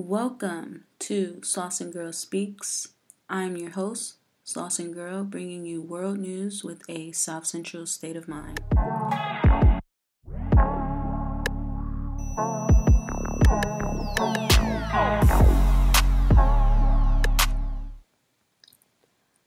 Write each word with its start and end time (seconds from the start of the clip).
Welcome 0.00 0.84
to 1.00 1.40
Slauson 1.40 1.92
Girl 1.92 2.12
Speaks. 2.12 2.86
I'm 3.28 3.56
your 3.56 3.70
host, 3.70 4.14
Slauson 4.46 4.94
Girl, 4.94 5.24
bringing 5.24 5.66
you 5.66 5.82
world 5.82 6.20
news 6.20 6.62
with 6.62 6.88
a 6.88 7.10
South 7.10 7.46
Central 7.46 7.84
state 7.84 8.14
of 8.14 8.28
mind. 8.28 8.60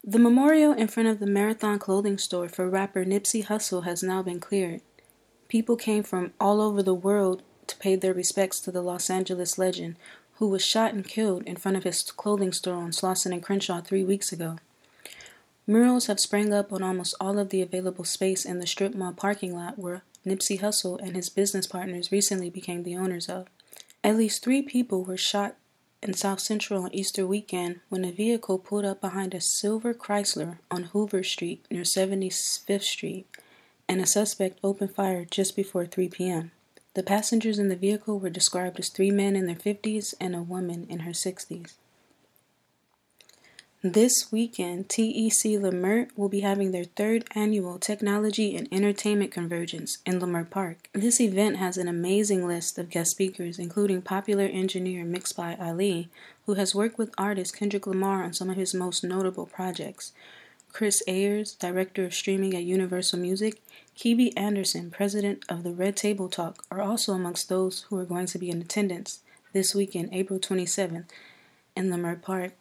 The 0.03 0.19
memorial 0.19 0.73
in 0.73 0.89
front 0.89 1.07
of 1.07 1.19
the 1.19 1.27
Marathon 1.27 1.79
clothing 1.79 2.17
store 2.17 2.49
for 2.49 2.69
rapper 2.69 3.05
Nipsey 3.05 3.45
Hussle 3.45 3.85
has 3.85 4.03
now 4.03 4.21
been 4.21 4.41
cleared. 4.41 4.81
People 5.47 5.77
came 5.77 6.03
from 6.03 6.33
all 6.41 6.59
over 6.59 6.83
the 6.83 6.93
world 6.93 7.41
to 7.67 7.77
pay 7.77 7.95
their 7.95 8.13
respects 8.13 8.59
to 8.59 8.71
the 8.71 8.81
Los 8.81 9.09
Angeles 9.09 9.57
legend, 9.57 9.95
who 10.41 10.47
was 10.47 10.65
shot 10.65 10.91
and 10.91 11.07
killed 11.07 11.43
in 11.43 11.55
front 11.55 11.77
of 11.77 11.83
his 11.83 12.01
clothing 12.01 12.51
store 12.51 12.73
on 12.73 12.89
Slauson 12.89 13.31
and 13.31 13.43
Crenshaw 13.43 13.79
three 13.79 14.03
weeks 14.03 14.31
ago. 14.31 14.57
Murals 15.67 16.07
have 16.07 16.19
sprang 16.19 16.51
up 16.51 16.73
on 16.73 16.81
almost 16.81 17.13
all 17.21 17.37
of 17.37 17.49
the 17.49 17.61
available 17.61 18.03
space 18.03 18.43
in 18.43 18.57
the 18.57 18.65
strip 18.65 18.95
mall 18.95 19.13
parking 19.13 19.55
lot 19.55 19.77
where 19.77 20.01
Nipsey 20.25 20.59
Hussle 20.59 20.99
and 20.99 21.15
his 21.15 21.29
business 21.29 21.67
partners 21.67 22.11
recently 22.11 22.49
became 22.49 22.81
the 22.81 22.97
owners 22.97 23.29
of. 23.29 23.45
At 24.03 24.17
least 24.17 24.43
three 24.43 24.63
people 24.63 25.03
were 25.03 25.15
shot 25.15 25.57
in 26.01 26.15
South 26.15 26.39
Central 26.39 26.85
on 26.85 26.95
Easter 26.95 27.27
weekend 27.27 27.81
when 27.89 28.03
a 28.03 28.11
vehicle 28.11 28.57
pulled 28.57 28.83
up 28.83 28.99
behind 28.99 29.35
a 29.35 29.41
silver 29.41 29.93
Chrysler 29.93 30.57
on 30.71 30.85
Hoover 30.85 31.21
Street 31.21 31.67
near 31.69 31.83
75th 31.83 32.81
Street, 32.81 33.27
and 33.87 34.01
a 34.01 34.07
suspect 34.07 34.57
opened 34.63 34.95
fire 34.95 35.23
just 35.23 35.55
before 35.55 35.85
3 35.85 36.09
p.m. 36.09 36.49
The 36.93 37.03
passengers 37.03 37.57
in 37.57 37.69
the 37.69 37.75
vehicle 37.75 38.19
were 38.19 38.29
described 38.29 38.79
as 38.79 38.89
three 38.89 39.11
men 39.11 39.35
in 39.35 39.45
their 39.45 39.55
50s 39.55 40.13
and 40.19 40.35
a 40.35 40.41
woman 40.41 40.87
in 40.89 40.99
her 40.99 41.11
60s. 41.11 41.73
This 43.83 44.31
weekend, 44.31 44.89
TEC 44.89 45.57
Leimert 45.59 46.09
will 46.15 46.29
be 46.29 46.41
having 46.41 46.71
their 46.71 46.83
third 46.83 47.25
annual 47.33 47.79
Technology 47.79 48.55
and 48.55 48.67
Entertainment 48.71 49.31
Convergence 49.31 49.97
in 50.05 50.19
Leimert 50.19 50.51
Park. 50.51 50.87
This 50.93 51.19
event 51.19 51.57
has 51.57 51.77
an 51.77 51.87
amazing 51.87 52.45
list 52.45 52.77
of 52.77 52.91
guest 52.91 53.09
speakers, 53.09 53.57
including 53.57 54.03
popular 54.03 54.45
engineer 54.45 55.03
Mixed 55.03 55.35
by 55.35 55.55
Ali, 55.59 56.09
who 56.45 56.53
has 56.55 56.75
worked 56.75 56.99
with 56.99 57.15
artist 57.17 57.55
Kendrick 57.55 57.87
Lamar 57.87 58.23
on 58.23 58.33
some 58.33 58.51
of 58.51 58.55
his 58.55 58.75
most 58.75 59.03
notable 59.03 59.47
projects. 59.47 60.11
Chris 60.73 61.01
Ayers, 61.07 61.55
director 61.55 62.05
of 62.05 62.13
streaming 62.13 62.53
at 62.53 62.63
Universal 62.63 63.17
Music, 63.17 63.63
Kibi 64.01 64.33
Anderson, 64.35 64.89
president 64.89 65.45
of 65.47 65.61
the 65.61 65.73
Red 65.73 65.95
Table 65.95 66.27
Talk, 66.27 66.63
are 66.71 66.81
also 66.81 67.13
amongst 67.13 67.49
those 67.49 67.81
who 67.83 67.99
are 67.99 68.03
going 68.03 68.25
to 68.25 68.39
be 68.39 68.49
in 68.49 68.59
attendance 68.59 69.19
this 69.53 69.75
weekend, 69.75 70.09
April 70.11 70.39
27th, 70.39 71.05
in 71.75 71.91
Leimert 71.91 72.23
Park. 72.23 72.53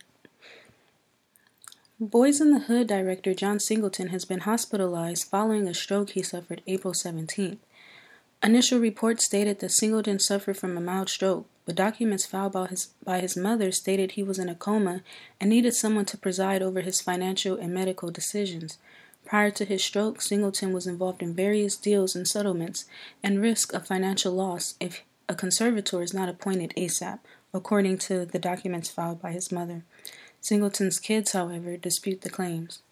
Boyz 1.99 2.43
n 2.43 2.51
the 2.51 2.67
Hood 2.67 2.89
director 2.89 3.33
John 3.33 3.59
Singleton 3.59 4.09
has 4.09 4.27
been 4.27 4.41
hospitalized 4.41 5.29
following 5.29 5.67
a 5.67 5.73
stroke 5.73 6.11
he 6.11 6.23
suffered 6.23 6.61
April 6.67 6.93
17th. 6.93 7.57
Initial 8.43 8.79
reports 8.79 9.25
stated 9.25 9.61
that 9.61 9.73
Singleton 9.73 10.19
suffered 10.19 10.59
from 10.59 10.77
a 10.77 10.81
mild 10.83 11.09
stroke, 11.09 11.47
but 11.65 11.75
documents 11.75 12.27
filed 12.27 12.53
by 12.53 12.67
his, 12.67 12.89
by 13.03 13.21
his 13.21 13.35
mother 13.35 13.73
stated 13.73 14.11
he 14.11 14.23
was 14.23 14.39
in 14.39 14.51
a 14.51 14.55
coma 14.55 15.01
and 15.41 15.49
needed 15.49 15.73
someone 15.73 16.05
to 16.05 16.19
preside 16.19 16.61
over 16.61 16.83
his 16.83 17.01
financial 17.01 17.57
and 17.57 17.73
medical 17.73 18.11
decisions. 18.11 18.77
Prior 19.31 19.53
to 19.53 19.65
his 19.65 19.85
stroke, 19.85 20.21
Singleton 20.21 20.73
was 20.73 20.89
involved 20.89 21.23
in 21.23 21.35
various 21.35 21.77
deals 21.77 22.17
and 22.17 22.27
settlements 22.27 22.87
and 23.23 23.41
risk 23.41 23.73
of 23.73 23.87
financial 23.87 24.33
loss 24.33 24.75
if 24.81 25.05
a 25.29 25.37
conservator 25.37 26.03
is 26.03 26.13
not 26.13 26.29
appointed 26.29 26.75
ASAP, 26.77 27.21
according 27.55 27.99
to 27.99 28.27
the 28.27 28.41
documents 28.41 28.91
filed 28.91 29.23
by 29.23 29.31
his 29.31 29.53
mother. 29.53 29.85
Singleton's 30.41 30.99
kids, 30.99 31.31
however, 31.31 31.77
dispute 31.77 32.23
the 32.23 32.29
claims. 32.29 32.83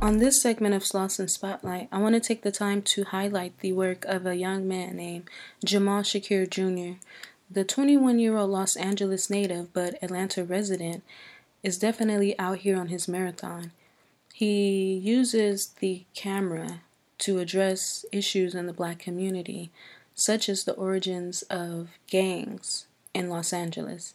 On 0.00 0.18
this 0.18 0.40
segment 0.40 0.74
of 0.74 0.82
Slauson 0.82 1.28
Spotlight, 1.28 1.88
I 1.92 1.98
want 1.98 2.14
to 2.14 2.20
take 2.20 2.42
the 2.42 2.50
time 2.50 2.82
to 2.82 3.04
highlight 3.04 3.58
the 3.58 3.72
work 3.72 4.04
of 4.06 4.26
a 4.26 4.34
young 4.34 4.66
man 4.66 4.96
named 4.96 5.28
Jamal 5.64 6.02
Shakir 6.02 6.48
Jr. 6.48 6.98
The 7.52 7.64
21 7.64 8.20
year 8.20 8.36
old 8.36 8.50
Los 8.50 8.76
Angeles 8.76 9.28
native 9.28 9.72
but 9.72 10.00
Atlanta 10.00 10.44
resident 10.44 11.02
is 11.64 11.78
definitely 11.78 12.38
out 12.38 12.58
here 12.58 12.78
on 12.78 12.88
his 12.88 13.08
marathon. 13.08 13.72
He 14.32 14.94
uses 14.94 15.74
the 15.80 16.04
camera 16.14 16.82
to 17.18 17.40
address 17.40 18.04
issues 18.12 18.54
in 18.54 18.66
the 18.66 18.72
black 18.72 19.00
community, 19.00 19.72
such 20.14 20.48
as 20.48 20.62
the 20.62 20.74
origins 20.74 21.42
of 21.50 21.88
gangs 22.06 22.86
in 23.12 23.28
Los 23.28 23.52
Angeles. 23.52 24.14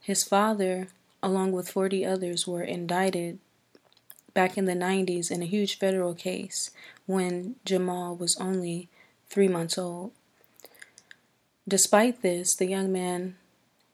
His 0.00 0.24
father, 0.24 0.88
along 1.22 1.52
with 1.52 1.68
40 1.68 2.06
others, 2.06 2.46
were 2.46 2.62
indicted 2.62 3.38
back 4.32 4.56
in 4.56 4.64
the 4.64 4.72
90s 4.72 5.30
in 5.30 5.42
a 5.42 5.46
huge 5.46 5.78
federal 5.78 6.14
case 6.14 6.70
when 7.04 7.56
Jamal 7.66 8.16
was 8.16 8.38
only 8.40 8.88
three 9.28 9.48
months 9.48 9.76
old. 9.76 10.12
Despite 11.70 12.22
this, 12.22 12.56
the 12.56 12.66
young 12.66 12.90
man 12.90 13.36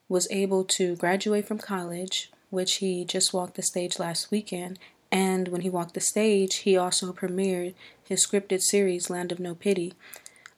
was 0.08 0.26
able 0.30 0.64
to 0.64 0.96
graduate 0.96 1.46
from 1.46 1.58
college, 1.58 2.30
which 2.48 2.76
he 2.76 3.04
just 3.04 3.34
walked 3.34 3.56
the 3.56 3.62
stage 3.62 3.98
last 3.98 4.30
weekend, 4.30 4.78
and 5.12 5.48
when 5.48 5.60
he 5.60 5.68
walked 5.68 5.92
the 5.92 6.00
stage, 6.00 6.56
he 6.64 6.74
also 6.74 7.12
premiered 7.12 7.74
his 8.02 8.26
scripted 8.26 8.62
series, 8.62 9.10
Land 9.10 9.30
of 9.30 9.38
No 9.38 9.54
Pity. 9.54 9.92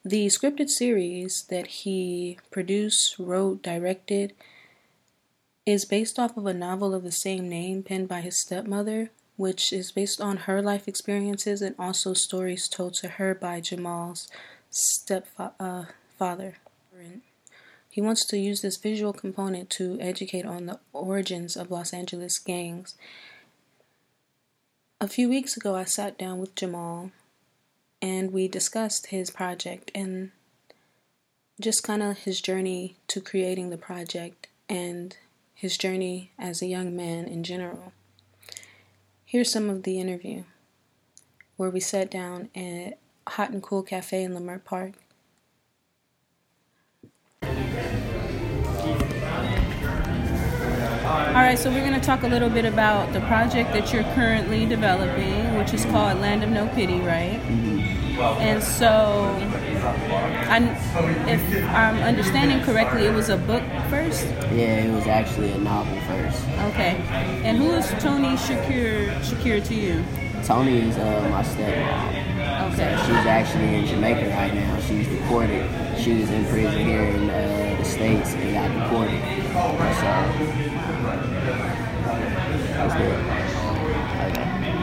The 0.04 0.26
scripted 0.26 0.68
series 0.68 1.44
that 1.50 1.66
he 1.66 2.38
produced, 2.52 3.18
wrote, 3.18 3.64
directed 3.64 4.32
is 5.66 5.84
based 5.84 6.20
off 6.20 6.36
of 6.36 6.46
a 6.46 6.54
novel 6.54 6.94
of 6.94 7.02
the 7.02 7.10
same 7.10 7.48
name 7.48 7.82
penned 7.82 8.06
by 8.06 8.20
his 8.20 8.40
stepmother, 8.40 9.10
which 9.36 9.72
is 9.72 9.90
based 9.90 10.20
on 10.20 10.36
her 10.46 10.62
life 10.62 10.86
experiences 10.86 11.62
and 11.62 11.74
also 11.80 12.14
stories 12.14 12.68
told 12.68 12.94
to 12.94 13.08
her 13.08 13.34
by 13.34 13.60
Jamal's 13.60 14.28
stepfather. 14.70 15.56
Uh, 15.58 16.67
he 17.88 18.00
wants 18.00 18.24
to 18.26 18.38
use 18.38 18.60
this 18.60 18.76
visual 18.76 19.12
component 19.12 19.70
to 19.70 19.98
educate 20.00 20.44
on 20.44 20.66
the 20.66 20.78
origins 20.92 21.56
of 21.56 21.70
Los 21.70 21.92
Angeles 21.92 22.38
gangs 22.38 22.94
a 25.00 25.06
few 25.06 25.28
weeks 25.28 25.56
ago, 25.56 25.76
I 25.76 25.84
sat 25.84 26.18
down 26.18 26.38
with 26.38 26.56
Jamal 26.56 27.12
and 28.02 28.32
we 28.32 28.48
discussed 28.48 29.06
his 29.06 29.30
project 29.30 29.92
and 29.94 30.32
just 31.60 31.84
kind 31.84 32.02
of 32.02 32.18
his 32.18 32.40
journey 32.40 32.96
to 33.08 33.20
creating 33.20 33.70
the 33.70 33.78
project 33.78 34.48
and 34.68 35.16
his 35.54 35.76
journey 35.76 36.32
as 36.38 36.62
a 36.62 36.66
young 36.66 36.96
man 36.96 37.26
in 37.26 37.44
general. 37.44 37.92
Here's 39.24 39.52
some 39.52 39.70
of 39.70 39.84
the 39.84 40.00
interview 40.00 40.44
where 41.56 41.70
we 41.70 41.80
sat 41.80 42.10
down 42.10 42.48
at 42.54 42.98
Hot 43.28 43.50
and 43.50 43.62
Cool 43.62 43.82
Cafe 43.82 44.22
in 44.22 44.34
Leimert 44.34 44.64
Park 44.64 44.94
All 51.08 51.44
right, 51.44 51.58
so 51.58 51.70
we're 51.70 51.86
going 51.86 51.98
to 51.98 52.06
talk 52.06 52.22
a 52.22 52.28
little 52.28 52.50
bit 52.50 52.66
about 52.66 53.14
the 53.14 53.20
project 53.22 53.72
that 53.72 53.94
you're 53.94 54.02
currently 54.14 54.66
developing, 54.66 55.56
which 55.56 55.72
is 55.72 55.86
called 55.86 56.20
Land 56.20 56.44
of 56.44 56.50
No 56.50 56.68
Pity, 56.68 57.00
right? 57.00 57.40
Mm-hmm. 57.40 58.20
And 58.20 58.62
so, 58.62 59.24
I, 60.50 60.58
if 61.26 61.40
I'm 61.68 61.96
understanding 62.02 62.60
correctly, 62.62 63.06
it 63.06 63.14
was 63.14 63.30
a 63.30 63.38
book 63.38 63.62
first? 63.88 64.26
Yeah, 64.52 64.84
it 64.84 64.92
was 64.92 65.06
actually 65.06 65.52
a 65.52 65.58
novel 65.58 65.98
first. 66.02 66.42
Okay. 66.72 66.96
And 67.42 67.56
who 67.56 67.70
is 67.70 67.88
Tony 68.02 68.36
Shakir, 68.36 69.08
Shakir 69.20 69.64
to 69.66 69.74
you? 69.74 70.04
Tony 70.44 70.88
is 70.88 70.96
uh, 70.98 71.28
my 71.30 71.42
stepmom. 71.42 72.72
Okay. 72.72 72.96
So 72.96 73.06
she's 73.06 73.26
actually 73.26 73.76
in 73.76 73.86
Jamaica 73.86 74.28
right 74.30 74.52
now. 74.52 74.80
She's 74.80 75.08
deported. 75.08 75.68
She 75.98 76.20
was 76.20 76.30
in 76.30 76.44
prison 76.46 76.84
here 76.84 77.02
in 77.02 77.30
uh, 77.30 77.76
the 77.78 77.84
States 77.84 78.34
and 78.34 78.52
got 78.52 78.68
deported. 78.82 79.22
So 79.52 80.97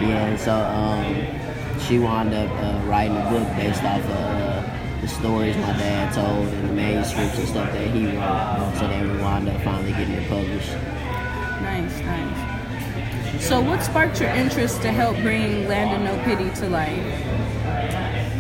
yeah, 0.07 0.35
so 0.37 0.53
um, 0.53 1.79
she 1.79 1.99
wound 1.99 2.33
up 2.33 2.49
uh, 2.51 2.81
writing 2.85 3.17
a 3.17 3.29
book 3.29 3.47
based 3.55 3.83
off 3.83 4.03
of 4.03 4.11
uh, 4.11 5.01
the 5.01 5.07
stories 5.07 5.55
my 5.57 5.73
dad 5.73 6.13
told 6.13 6.47
and 6.47 6.69
the 6.69 6.73
manuscripts 6.73 7.37
and 7.37 7.47
stuff 7.47 7.71
that 7.71 7.87
he 7.89 8.05
wrote. 8.05 8.73
So 8.79 8.87
then 8.87 9.11
we 9.11 9.17
wound 9.21 9.47
up 9.49 9.61
finally 9.61 9.91
getting 9.91 10.13
it 10.13 10.27
published. 10.29 10.73
Nice, 11.61 11.99
nice. 12.01 13.43
So, 13.43 13.61
what 13.61 13.83
sparked 13.83 14.19
your 14.21 14.29
interest 14.29 14.81
to 14.81 14.91
help 14.91 15.17
bring 15.17 15.67
Land 15.67 15.95
of 15.95 16.01
No 16.01 16.23
Pity 16.23 16.49
to 16.61 16.69
life? 16.69 17.25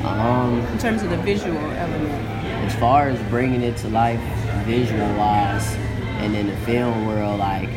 Um, 0.05 0.59
in 0.59 0.77
terms 0.77 1.03
of 1.03 1.09
the 1.09 1.17
visual 1.17 1.57
element. 1.57 2.11
As 2.65 2.75
far 2.75 3.09
as 3.09 3.21
bringing 3.29 3.61
it 3.61 3.77
to 3.77 3.89
life, 3.89 4.19
visual 4.65 5.07
wise, 5.15 5.75
and 6.21 6.35
in 6.35 6.47
the 6.47 6.55
film 6.57 7.05
world, 7.05 7.39
like 7.39 7.69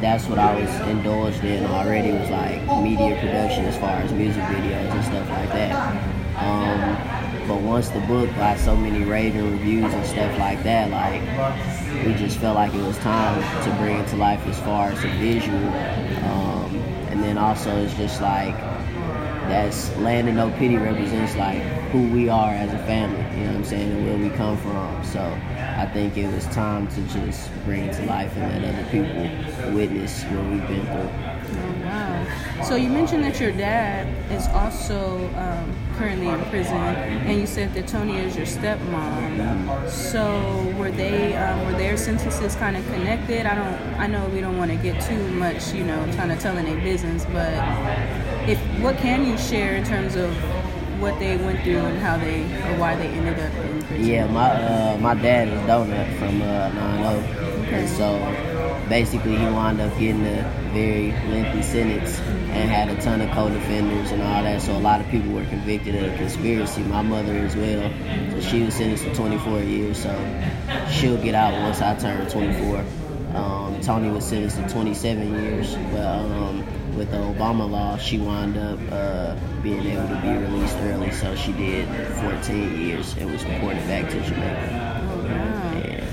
that's 0.00 0.26
what 0.26 0.38
I 0.38 0.58
was 0.58 0.88
indulged 0.88 1.44
in 1.44 1.66
already 1.66 2.12
was 2.12 2.30
like 2.30 2.60
media 2.82 3.18
production 3.20 3.66
as 3.66 3.76
far 3.78 3.96
as 4.00 4.12
music 4.12 4.42
videos 4.44 4.90
and 4.90 5.04
stuff 5.04 5.28
like 5.28 5.48
that. 5.50 6.20
Um, 6.36 7.46
but 7.46 7.60
once 7.60 7.88
the 7.90 8.00
book 8.00 8.28
got 8.36 8.58
so 8.58 8.76
many 8.76 9.04
raving 9.04 9.50
reviews 9.50 9.92
and 9.92 10.06
stuff 10.06 10.38
like 10.38 10.62
that, 10.62 10.90
like 10.90 11.20
we 12.06 12.14
just 12.14 12.38
felt 12.38 12.54
like 12.54 12.72
it 12.72 12.82
was 12.82 12.96
time 12.98 13.42
to 13.64 13.76
bring 13.78 13.96
it 13.96 14.08
to 14.08 14.16
life 14.16 14.46
as 14.46 14.58
far 14.60 14.88
as 14.88 15.02
the 15.02 15.08
visual. 15.18 15.58
Um, 15.58 16.76
and 17.10 17.22
then 17.22 17.36
also 17.36 17.76
it's 17.76 17.94
just 17.94 18.22
like 18.22 18.56
that's 19.48 19.94
land 19.96 20.28
of 20.28 20.34
no 20.34 20.50
pity 20.52 20.76
represents 20.76 21.34
like 21.36 21.62
who 21.90 22.08
we 22.08 22.28
are 22.28 22.52
as 22.52 22.72
a 22.72 22.78
family, 22.86 23.18
you 23.36 23.44
know 23.44 23.50
what 23.50 23.56
I'm 23.56 23.64
saying, 23.64 23.90
and 23.90 24.06
where 24.06 24.30
we 24.30 24.36
come 24.36 24.56
from. 24.58 25.04
So 25.04 25.20
I 25.58 25.86
think 25.86 26.16
it 26.16 26.32
was 26.32 26.44
time 26.46 26.86
to 26.88 27.02
just 27.08 27.50
bring 27.64 27.90
to 27.90 28.06
life 28.06 28.36
and 28.36 28.62
let 28.62 28.74
other 28.74 28.90
people 28.90 29.74
witness 29.74 30.22
what 30.24 30.44
we've 30.46 30.66
been 30.68 30.86
through. 30.86 31.10
Oh, 31.52 31.74
wow. 31.82 32.62
So 32.62 32.76
you 32.76 32.88
mentioned 32.88 33.24
that 33.24 33.40
your 33.40 33.50
dad 33.50 34.06
is 34.30 34.46
also 34.48 35.16
um, 35.34 35.74
currently 35.96 36.28
in 36.28 36.40
prison, 36.44 36.76
and 36.76 37.40
you 37.40 37.46
said 37.46 37.74
that 37.74 37.88
Tony 37.88 38.18
is 38.18 38.36
your 38.36 38.46
stepmom. 38.46 39.88
So 39.90 40.72
were 40.78 40.92
they 40.92 41.34
um, 41.36 41.66
were 41.66 41.72
their 41.72 41.96
sentences 41.96 42.54
kind 42.54 42.76
of 42.76 42.86
connected? 42.86 43.46
I 43.46 43.54
don't. 43.56 44.00
I 44.00 44.06
know 44.06 44.28
we 44.28 44.40
don't 44.40 44.58
want 44.58 44.70
to 44.70 44.76
get 44.76 45.02
too 45.02 45.28
much, 45.32 45.72
you 45.72 45.84
know, 45.84 46.00
trying 46.12 46.28
to 46.28 46.36
tell 46.36 46.54
their 46.54 46.80
business, 46.82 47.24
but 47.32 47.52
if 48.48 48.60
what 48.80 48.96
can 48.98 49.26
you 49.26 49.36
share 49.36 49.74
in 49.74 49.84
terms 49.84 50.14
of 50.14 50.32
what 51.00 51.18
they 51.18 51.36
went 51.38 51.62
through 51.62 51.78
and 51.78 51.98
how 51.98 52.16
they 52.18 52.42
or 52.42 52.78
why 52.78 52.94
they 52.96 53.08
ended 53.08 53.38
up 53.38 53.52
in 53.64 53.82
prison? 53.84 54.06
Yeah, 54.06 54.26
my 54.26 54.50
uh, 54.50 54.98
my 55.00 55.14
dad 55.14 55.48
is 55.48 55.60
Donut 55.62 56.18
from 56.18 56.42
uh, 56.42 56.68
9 56.68 57.04
Okay. 57.70 57.80
and 57.80 57.88
so 57.88 58.86
basically 58.88 59.36
he 59.36 59.44
wound 59.44 59.80
up 59.80 59.96
getting 59.98 60.26
a 60.26 60.42
very 60.72 61.12
lengthy 61.30 61.62
sentence 61.62 62.18
and 62.20 62.68
had 62.70 62.88
a 62.88 63.00
ton 63.00 63.20
of 63.20 63.30
co-defenders 63.30 64.10
and 64.10 64.20
all 64.22 64.42
that. 64.42 64.60
So 64.60 64.76
a 64.76 64.78
lot 64.78 65.00
of 65.00 65.08
people 65.08 65.32
were 65.32 65.44
convicted 65.46 65.94
of 65.94 66.16
conspiracy. 66.16 66.82
My 66.82 67.00
mother 67.02 67.32
as 67.32 67.56
well. 67.56 67.90
So 68.32 68.40
she 68.40 68.62
was 68.64 68.74
sentenced 68.74 69.04
to 69.04 69.14
24 69.14 69.60
years. 69.60 70.02
So 70.02 70.10
she'll 70.90 71.22
get 71.22 71.34
out 71.34 71.52
once 71.62 71.80
I 71.80 71.94
turn 71.96 72.28
24. 72.28 72.84
Um, 73.34 73.80
Tony 73.80 74.10
was 74.10 74.24
sentenced 74.24 74.56
to 74.56 74.68
27 74.68 75.40
years, 75.40 75.76
but 75.92 76.04
um, 76.04 76.64
with 76.96 77.10
the 77.10 77.16
Obama 77.18 77.68
law, 77.68 77.96
she 77.96 78.18
wound 78.18 78.56
up 78.56 78.78
uh, 78.90 79.34
being 79.62 79.84
able 79.86 80.08
to 80.08 80.20
be 80.22 80.28
released 80.28 80.76
early. 80.78 81.10
So 81.12 81.34
she 81.36 81.52
did 81.52 81.88
14 82.16 82.80
years 82.80 83.14
and 83.16 83.30
was 83.30 83.42
deported 83.44 83.86
back 83.86 84.08
to 84.10 84.20
Jamaica. 84.22 85.08
Oh, 85.10 85.16
wow. 85.24 85.82
Yeah. 85.84 86.04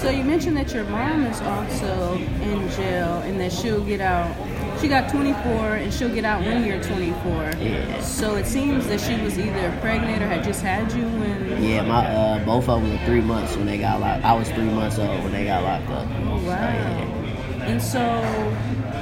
So 0.00 0.08
you 0.08 0.24
mentioned 0.24 0.56
that 0.56 0.72
your 0.72 0.84
mom 0.84 1.24
is 1.26 1.40
also 1.42 2.14
in 2.14 2.68
jail 2.70 3.18
and 3.20 3.38
that 3.40 3.52
she'll 3.52 3.84
get 3.84 4.00
out. 4.00 4.34
She 4.80 4.88
got 4.88 5.10
24 5.10 5.74
and 5.76 5.92
she'll 5.92 6.08
get 6.14 6.24
out 6.24 6.40
when 6.42 6.64
you're 6.64 6.82
24. 6.82 7.52
Yeah. 7.60 8.00
So 8.00 8.36
it 8.36 8.46
seems 8.46 8.86
that 8.86 8.98
she 8.98 9.20
was 9.20 9.38
either 9.38 9.76
pregnant 9.82 10.22
or 10.22 10.26
had 10.26 10.42
just 10.42 10.62
had 10.62 10.90
you 10.92 11.02
when. 11.02 11.62
Yeah, 11.62 11.82
my 11.82 12.06
uh, 12.06 12.44
both 12.46 12.66
of 12.70 12.80
them 12.80 12.90
were 12.98 13.04
three 13.04 13.20
months 13.20 13.56
when 13.56 13.66
they 13.66 13.76
got 13.76 14.00
locked. 14.00 14.24
I 14.24 14.32
was 14.32 14.48
three 14.52 14.64
months 14.64 14.98
old 14.98 15.22
when 15.22 15.32
they 15.32 15.44
got 15.44 15.62
locked 15.64 15.90
up. 15.90 16.08
Oh, 16.08 16.38
So, 16.40 16.46
wow. 16.46 16.56
yeah. 16.56 17.16
And 17.66 17.82
so, 17.82 18.00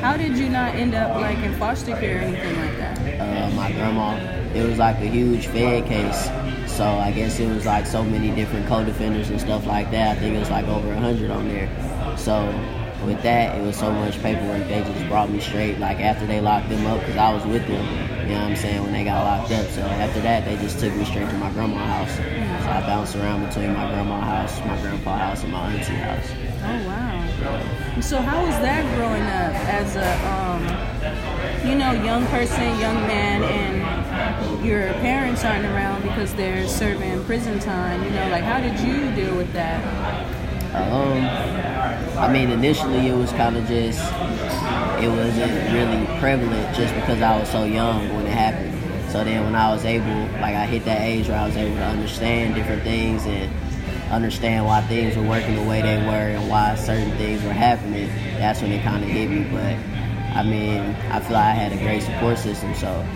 how 0.00 0.16
did 0.16 0.36
you 0.36 0.48
not 0.48 0.74
end 0.74 0.94
up 0.94 1.20
like 1.20 1.38
in 1.38 1.54
foster 1.58 1.96
care 1.96 2.18
or 2.18 2.20
anything 2.20 2.56
like 2.58 2.76
that? 2.78 2.98
uh, 3.20 3.50
my 3.54 3.72
grandma. 3.72 4.16
It 4.54 4.66
was 4.66 4.78
like 4.78 4.96
a 4.96 5.06
huge 5.06 5.46
Fed 5.46 5.86
case. 5.86 6.24
So 6.72 6.84
I 6.84 7.10
guess 7.12 7.38
it 7.38 7.48
was 7.48 7.66
like 7.66 7.86
so 7.86 8.02
many 8.02 8.30
different 8.34 8.66
co-defenders 8.66 9.30
and 9.30 9.40
stuff 9.40 9.66
like 9.66 9.90
that. 9.90 10.16
I 10.16 10.20
think 10.20 10.36
it 10.36 10.38
was 10.38 10.50
like 10.50 10.66
over 10.68 10.92
a 10.92 10.98
hundred 10.98 11.30
on 11.30 11.48
there. 11.48 11.68
So 12.16 12.46
with 13.04 13.22
that, 13.22 13.56
it 13.56 13.62
was 13.62 13.76
so 13.76 13.90
much 13.92 14.20
paperwork. 14.22 14.66
They 14.68 14.82
just 14.82 15.08
brought 15.08 15.30
me 15.30 15.40
straight. 15.40 15.78
Like 15.78 15.98
after 16.00 16.26
they 16.26 16.40
locked 16.40 16.68
them 16.68 16.86
up, 16.86 17.00
because 17.00 17.16
I 17.16 17.32
was 17.32 17.44
with 17.46 17.66
them. 17.66 17.84
You 18.22 18.34
know 18.34 18.42
what 18.42 18.50
I'm 18.50 18.56
saying? 18.56 18.82
When 18.82 18.92
they 18.92 19.04
got 19.04 19.24
locked 19.24 19.52
up. 19.52 19.66
So 19.70 19.82
after 19.82 20.20
that, 20.20 20.44
they 20.44 20.56
just 20.56 20.78
took 20.78 20.94
me 20.94 21.04
straight 21.04 21.28
to 21.28 21.36
my 21.36 21.50
grandma's 21.50 21.80
house. 21.86 22.16
So 22.16 22.70
I 22.70 22.80
bounced 22.86 23.16
around 23.16 23.46
between 23.46 23.72
my 23.74 23.90
grandma's 23.90 24.24
house, 24.24 24.66
my 24.66 24.80
grandpa's 24.80 25.20
house, 25.20 25.42
and 25.42 25.52
my 25.52 25.72
auntie's 25.72 25.88
house. 25.88 26.30
Oh 26.62 26.88
wow. 26.88 27.17
So 28.00 28.20
how 28.20 28.44
was 28.44 28.54
that 28.62 28.82
growing 28.96 29.22
up 29.22 29.54
as 29.68 29.94
a 29.94 30.10
um, 30.26 31.68
you 31.68 31.76
know 31.78 31.92
young 31.92 32.26
person, 32.26 32.78
young 32.80 32.96
man, 33.06 33.44
and 33.44 34.66
your 34.66 34.92
parents 34.94 35.44
aren't 35.44 35.64
around 35.64 36.02
because 36.02 36.34
they're 36.34 36.66
serving 36.66 37.24
prison 37.24 37.60
time? 37.60 38.02
You 38.04 38.10
know, 38.10 38.28
like 38.30 38.42
how 38.42 38.60
did 38.60 38.80
you 38.80 39.14
deal 39.14 39.36
with 39.36 39.52
that? 39.52 39.84
Um, 40.74 42.18
I 42.18 42.32
mean, 42.32 42.50
initially 42.50 43.06
it 43.06 43.16
was 43.16 43.30
kind 43.32 43.56
of 43.56 43.66
just, 43.66 44.00
it 45.00 45.08
wasn't 45.08 45.72
really 45.72 46.06
prevalent 46.18 46.76
just 46.76 46.94
because 46.94 47.22
I 47.22 47.38
was 47.38 47.48
so 47.48 47.64
young 47.64 48.12
when 48.14 48.26
it 48.26 48.32
happened. 48.32 48.74
So 49.10 49.24
then 49.24 49.44
when 49.44 49.54
I 49.54 49.72
was 49.72 49.84
able, 49.84 50.22
like 50.40 50.54
I 50.54 50.66
hit 50.66 50.84
that 50.84 51.00
age 51.00 51.28
where 51.28 51.38
I 51.38 51.46
was 51.46 51.56
able 51.56 51.76
to 51.76 51.84
understand 51.84 52.54
different 52.54 52.82
things 52.82 53.24
and 53.26 53.50
understand 54.10 54.66
why 54.66 54.80
things 54.82 55.16
were 55.16 55.22
working 55.22 55.56
the 55.56 55.62
way 55.62 55.82
they 55.82 55.98
were 55.98 56.36
and 56.36 56.48
why 56.48 56.74
certain 56.76 57.10
things 57.16 57.42
were 57.42 57.52
happening, 57.52 58.08
that's 58.38 58.62
when 58.62 58.72
it 58.72 58.82
kind 58.82 59.02
of 59.02 59.10
hit 59.10 59.28
me. 59.30 59.44
But 59.50 59.76
I 60.36 60.42
mean, 60.42 60.80
I 61.10 61.20
feel 61.20 61.32
like 61.32 61.44
I 61.44 61.54
had 61.54 61.72
a 61.72 61.76
great 61.78 62.02
support 62.02 62.38
system, 62.38 62.74
so 62.74 63.06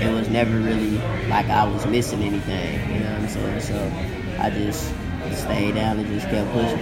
it 0.00 0.12
was 0.12 0.28
never 0.28 0.58
really 0.58 0.98
like 1.28 1.46
I 1.46 1.64
was 1.64 1.86
missing 1.86 2.22
anything. 2.22 2.94
You 2.94 3.00
know 3.00 3.12
what 3.12 3.20
I'm 3.22 3.28
saying? 3.28 3.60
So 3.60 3.92
I 4.42 4.50
just 4.50 4.92
stayed 5.38 5.74
down 5.74 5.98
and 5.98 6.08
just 6.08 6.28
kept 6.28 6.50
pushing. 6.52 6.78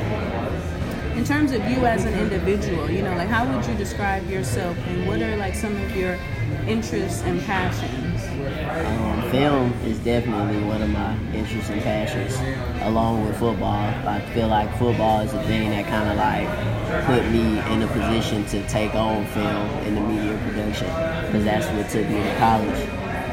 In 1.19 1.25
terms 1.25 1.53
of 1.53 1.63
you 1.69 1.85
as 1.85 2.05
an 2.05 2.15
individual, 2.15 2.91
you 2.91 3.03
know, 3.03 3.15
like 3.15 3.29
how 3.29 3.45
would 3.45 3.67
you 3.67 3.75
describe 3.75 4.29
yourself 4.31 4.77
and 4.87 5.07
what 5.07 5.21
are 5.21 5.37
like 5.37 5.55
some 5.55 5.77
of 5.77 5.95
your 5.95 6.19
interests 6.67 7.23
and 7.23 7.41
passions? 7.43 8.25
Um, 8.71 9.10
film 9.31 9.73
is 9.85 9.99
definitely 10.01 10.63
one 10.65 10.83
of 10.83 10.91
my 10.91 11.17
interests 11.33 11.71
and 11.71 11.81
passions, 11.83 12.37
along 12.83 13.25
with 13.25 13.39
football. 13.39 13.71
I 13.71 14.21
feel 14.35 14.49
like 14.49 14.77
football 14.77 15.21
is 15.21 15.33
the 15.33 15.43
thing 15.45 15.71
that 15.71 15.87
kind 15.87 16.11
of 16.11 16.17
like 16.17 16.49
put 17.07 17.25
me 17.31 17.59
in 17.73 17.83
a 17.83 17.87
position 17.87 18.45
to 18.47 18.67
take 18.69 18.95
on 18.95 19.25
film 19.27 19.69
in 19.87 19.95
the 19.95 20.01
media 20.01 20.37
production, 20.45 20.89
because 21.27 21.45
that's 21.45 21.67
what 21.67 21.89
took 21.91 22.09
me 22.09 22.23
to 22.23 22.37
college. 22.39 22.89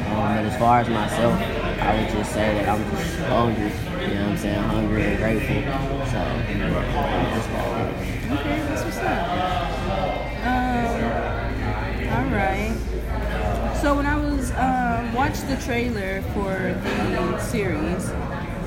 Um, 0.08 0.36
but 0.36 0.44
as 0.44 0.58
far 0.58 0.80
as 0.80 0.88
myself, 0.88 1.34
I 1.80 2.00
would 2.00 2.10
just 2.10 2.32
say 2.32 2.54
that 2.54 2.68
I'm 2.68 2.90
just 2.90 3.18
hungry. 3.20 3.72
You 4.08 4.14
know 4.14 4.22
what 4.22 4.30
I'm 4.30 4.38
saying? 4.38 4.62
Hungry 4.62 5.02
and 5.02 5.18
grateful. 5.18 5.56
So 6.06 6.20
that's 6.22 7.46
about 7.46 7.80
it. 7.80 7.94
Okay, 8.32 8.58
that's 8.68 8.84
what's 8.84 8.98
up. 8.98 9.57
Watched 15.18 15.48
the 15.48 15.56
trailer 15.56 16.22
for 16.32 16.52
the 16.84 17.40
series, 17.40 18.08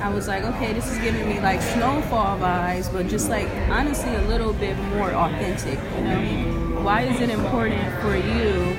I 0.02 0.10
was 0.12 0.28
like, 0.28 0.44
okay, 0.44 0.74
this 0.74 0.86
is 0.92 0.98
giving 0.98 1.26
me 1.26 1.40
like 1.40 1.62
snowfall 1.62 2.38
vibes, 2.38 2.92
but 2.92 3.08
just 3.08 3.30
like 3.30 3.48
honestly 3.70 4.14
a 4.14 4.20
little 4.28 4.52
bit 4.52 4.76
more 4.94 5.12
authentic. 5.12 5.78
You 5.96 6.04
know, 6.04 6.82
why 6.82 7.04
is 7.04 7.18
it 7.22 7.30
important 7.30 7.90
for 8.02 8.14
you 8.16 8.76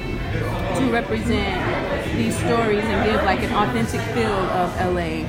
to 0.78 0.92
represent 0.92 2.16
these 2.16 2.38
stories 2.38 2.84
and 2.84 3.10
give 3.10 3.24
like 3.24 3.42
an 3.42 3.52
authentic 3.52 4.02
feel 4.14 4.32
of 4.32 4.70
LA? 4.94 5.26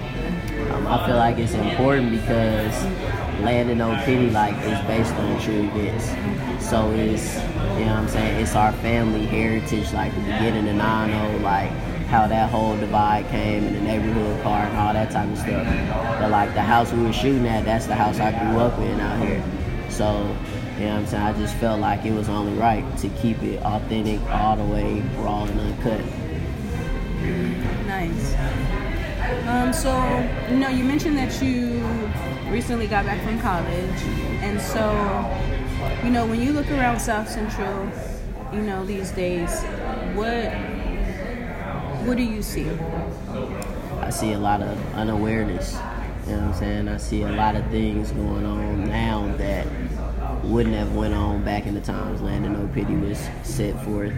Um, 0.75 0.87
I 0.87 1.07
feel 1.07 1.17
like 1.17 1.39
it's 1.39 1.55
important 1.55 2.11
because 2.11 2.85
Land 3.41 3.71
of 3.71 3.79
No 3.79 3.99
Pity 4.05 4.29
like 4.29 4.55
is 4.67 4.79
based 4.87 5.15
on 5.15 5.41
true 5.41 5.71
events. 5.75 6.09
So 6.63 6.91
it's 6.91 7.37
you 7.79 7.87
know 7.87 7.95
what 7.95 8.01
I'm 8.01 8.09
saying, 8.09 8.43
it's 8.43 8.55
our 8.55 8.73
family 8.73 9.25
heritage, 9.25 9.95
like 9.95 10.15
the 10.15 10.21
beginning 10.21 10.69
of 10.69 10.77
9 10.77 11.43
like 11.43 11.73
how 12.15 12.29
that 12.29 12.49
whole 12.49 12.77
divide 12.77 13.29
came 13.29 13.65
and 13.65 13.75
the 13.75 13.81
neighborhood 13.81 14.41
car 14.45 14.63
and 14.63 14.77
all 14.77 14.93
that 14.93 15.11
type 15.11 15.29
of 15.29 15.37
stuff. 15.37 15.67
But 16.21 16.31
like 16.31 16.55
the 16.55 16.63
house 16.63 16.93
we 16.93 17.03
were 17.03 17.13
shooting 17.13 17.45
at, 17.49 17.65
that's 17.65 17.87
the 17.87 17.97
house 17.97 18.21
I 18.21 18.31
grew 18.31 18.61
up 18.61 18.79
in 18.79 19.01
out 19.01 19.19
here. 19.27 19.43
So, 19.91 20.23
you 20.79 20.87
know 20.87 20.95
what 20.95 21.01
I'm 21.01 21.07
saying, 21.09 21.23
I 21.25 21.33
just 21.33 21.57
felt 21.57 21.81
like 21.81 22.05
it 22.05 22.13
was 22.13 22.29
only 22.29 22.53
right 22.53 22.85
to 22.99 23.09
keep 23.21 23.43
it 23.43 23.61
authentic 23.63 24.21
all 24.31 24.57
the 24.57 24.65
way 24.65 25.03
raw 25.17 25.43
and 25.43 25.59
uncut. 25.59 26.01
Nice. 27.89 28.35
Um, 29.49 29.73
so, 29.73 29.91
you 30.49 30.59
know, 30.59 30.69
you 30.69 30.85
mentioned 30.85 31.19
that 31.19 31.43
you 31.43 31.83
recently 32.49 32.87
got 32.87 33.07
back 33.07 33.21
from 33.25 33.41
college, 33.41 34.03
and 34.41 34.61
so, 34.61 34.93
you 36.05 36.11
know, 36.11 36.27
when 36.27 36.41
you 36.41 36.53
look 36.53 36.71
around 36.71 37.01
South 37.01 37.29
Central, 37.29 37.91
you 38.53 38.63
know, 38.63 38.85
these 38.87 39.11
days, 39.11 39.63
what 40.15 40.74
what 42.05 42.17
do 42.17 42.23
you 42.23 42.43
see? 42.43 42.69
I 44.01 44.11
see 44.11 44.33
a 44.33 44.39
lot 44.39 44.61
of 44.63 44.95
unawareness. 44.95 45.73
You 46.27 46.33
know 46.33 46.39
what 46.39 46.47
I'm 46.49 46.55
saying? 46.55 46.89
I 46.89 46.97
see 46.99 47.23
a 47.23 47.33
lot 47.33 47.55
of 47.57 47.67
things 47.71 48.13
going 48.13 48.45
on 48.47 48.85
now 48.85 49.35
that 49.37 49.67
wouldn't 50.45 50.75
have 50.75 50.95
went 50.95 51.15
on 51.15 51.43
back 51.45 51.67
in 51.67 51.75
the 51.75 51.81
times 51.81 52.21
Land 52.21 52.47
of 52.47 52.53
No 52.53 52.67
Pity 52.75 52.95
was 52.97 53.19
set 53.43 53.83
forth. 53.85 54.13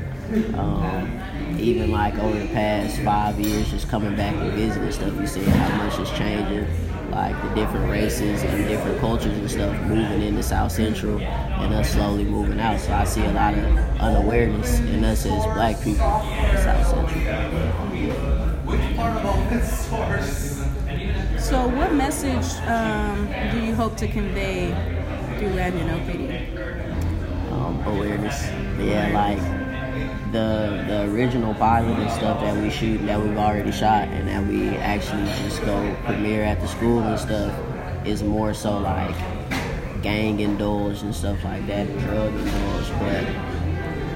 Um, 0.54 1.56
even 1.58 1.90
like 1.92 2.16
over 2.18 2.38
the 2.38 2.48
past 2.48 2.98
five 3.00 3.38
years, 3.40 3.70
just 3.70 3.88
coming 3.88 4.16
back 4.16 4.34
and 4.34 4.52
visiting 4.52 4.90
stuff, 4.92 5.14
you 5.20 5.26
see 5.26 5.42
how 5.42 5.84
much 5.84 5.98
is 5.98 6.10
changing. 6.10 6.66
like 7.10 7.40
the 7.42 7.54
different 7.54 7.90
races 7.90 8.42
and 8.42 8.68
different 8.68 8.98
cultures 9.00 9.36
and 9.38 9.50
stuff 9.50 9.74
moving 9.82 10.22
into 10.22 10.42
South 10.42 10.70
Central 10.72 11.18
and 11.20 11.72
us 11.74 11.92
slowly 11.92 12.24
moving 12.24 12.60
out. 12.60 12.78
So 12.80 12.92
I 12.92 13.04
see 13.04 13.24
a 13.24 13.32
lot 13.32 13.54
of 13.54 13.64
unawareness 14.00 14.80
in 14.80 15.04
us 15.04 15.24
as 15.24 15.44
black 15.54 15.76
people 15.82 16.04
in 16.04 16.56
South 16.58 16.86
Central. 16.88 17.25
So, 21.38 21.66
what 21.68 21.94
message 21.94 22.44
um, 22.66 23.26
do 23.50 23.60
you 23.64 23.74
hope 23.74 23.96
to 23.96 24.08
convey 24.08 24.68
through 25.38 25.50
Land 25.50 25.74
No 25.86 25.98
Pity? 26.06 26.58
Um, 27.50 27.82
awareness. 27.86 28.44
Yeah, 28.78 29.10
like 29.14 29.40
the 30.32 30.84
the 30.88 31.10
original 31.10 31.54
pilot 31.54 31.98
and 31.98 32.10
stuff 32.10 32.40
that 32.40 32.62
we 32.62 32.68
shoot 32.68 32.98
that 33.06 33.18
we've 33.18 33.38
already 33.38 33.72
shot 33.72 34.08
and 34.08 34.28
that 34.28 34.44
we 34.46 34.76
actually 34.76 35.24
just 35.42 35.62
go 35.62 35.96
premiere 36.04 36.42
at 36.42 36.60
the 36.60 36.68
school 36.68 37.00
and 37.00 37.18
stuff 37.18 37.54
is 38.06 38.22
more 38.22 38.52
so 38.52 38.78
like 38.78 39.16
gang 40.02 40.40
indulge 40.40 41.02
and 41.02 41.14
stuff 41.14 41.42
like 41.44 41.66
that, 41.66 41.86
drug 42.00 42.34
indulge, 42.34 42.90
but 43.00 43.56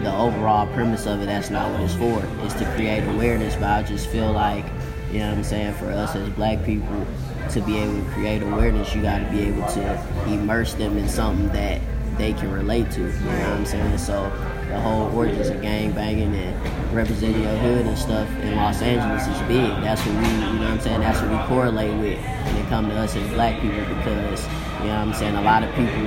the 0.02 0.16
overall 0.16 0.66
premise 0.68 1.06
of 1.06 1.20
it 1.20 1.26
that's 1.26 1.50
not 1.50 1.70
what 1.72 1.80
it's 1.80 1.94
for. 1.94 2.22
It's 2.44 2.54
to 2.54 2.64
create 2.74 3.02
awareness, 3.04 3.54
but 3.56 3.64
I 3.64 3.82
just 3.82 4.08
feel 4.08 4.32
like, 4.32 4.64
you 5.12 5.18
know 5.18 5.28
what 5.30 5.38
I'm 5.38 5.44
saying, 5.44 5.74
for 5.74 5.90
us 5.90 6.14
as 6.14 6.28
black 6.30 6.64
people 6.64 7.06
to 7.50 7.60
be 7.62 7.78
able 7.78 8.02
to 8.04 8.10
create 8.12 8.42
awareness, 8.42 8.94
you 8.94 9.02
gotta 9.02 9.28
be 9.30 9.40
able 9.40 9.66
to 9.68 10.24
immerse 10.28 10.74
them 10.74 10.96
in 10.96 11.08
something 11.08 11.48
that 11.48 11.80
they 12.16 12.32
can 12.32 12.52
relate 12.52 12.90
to. 12.92 13.00
You 13.00 13.08
know 13.08 13.50
what 13.50 13.58
I'm 13.58 13.66
saying? 13.66 13.98
So 13.98 14.30
the 14.68 14.78
whole 14.80 15.12
origins 15.16 15.48
of 15.48 15.60
gang 15.62 15.90
banging 15.92 16.34
and 16.34 16.94
representing 16.94 17.42
your 17.42 17.56
hood 17.56 17.86
and 17.86 17.98
stuff 17.98 18.28
in 18.42 18.54
Los 18.56 18.82
Angeles 18.82 19.26
is 19.26 19.48
big. 19.48 19.68
That's 19.82 20.00
what 20.06 20.14
we, 20.16 20.28
you 20.28 20.38
know 20.38 20.60
what 20.60 20.70
I'm 20.70 20.80
saying, 20.80 21.00
that's 21.00 21.20
what 21.20 21.30
we 21.30 21.38
correlate 21.48 21.98
with 21.98 22.18
when 22.20 22.56
it 22.56 22.68
comes 22.68 22.88
to 22.88 22.96
us 22.96 23.16
as 23.16 23.28
black 23.30 23.60
people 23.60 23.84
because, 23.96 24.44
you 24.80 24.86
know 24.86 24.98
what 24.98 25.08
I'm 25.08 25.14
saying, 25.14 25.34
a 25.34 25.42
lot 25.42 25.64
of 25.64 25.74
people 25.74 26.04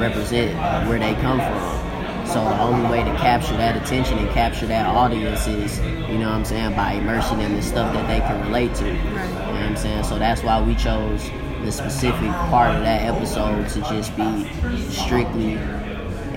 represent 0.00 0.56
where 0.88 0.98
they 0.98 1.14
come 1.20 1.38
from. 1.38 1.89
So 2.32 2.44
the 2.44 2.60
only 2.60 2.88
way 2.88 3.02
to 3.02 3.10
capture 3.16 3.56
that 3.56 3.76
attention 3.76 4.16
and 4.18 4.30
capture 4.30 4.66
that 4.66 4.86
audience 4.86 5.48
is, 5.48 5.80
you 5.80 6.16
know 6.18 6.26
what 6.26 6.36
I'm 6.36 6.44
saying, 6.44 6.76
by 6.76 6.92
immersing 6.92 7.38
them 7.38 7.56
in 7.56 7.62
stuff 7.62 7.92
that 7.92 8.06
they 8.06 8.20
can 8.20 8.46
relate 8.46 8.72
to. 8.76 8.86
You 8.86 8.92
know 8.92 9.10
what 9.10 9.62
I'm 9.62 9.76
saying? 9.76 10.04
So 10.04 10.16
that's 10.16 10.44
why 10.44 10.62
we 10.62 10.76
chose 10.76 11.28
the 11.64 11.72
specific 11.72 12.30
part 12.48 12.76
of 12.76 12.82
that 12.82 13.02
episode 13.02 13.68
to 13.70 13.80
just 13.80 14.16
be 14.16 14.48
strictly 14.90 15.58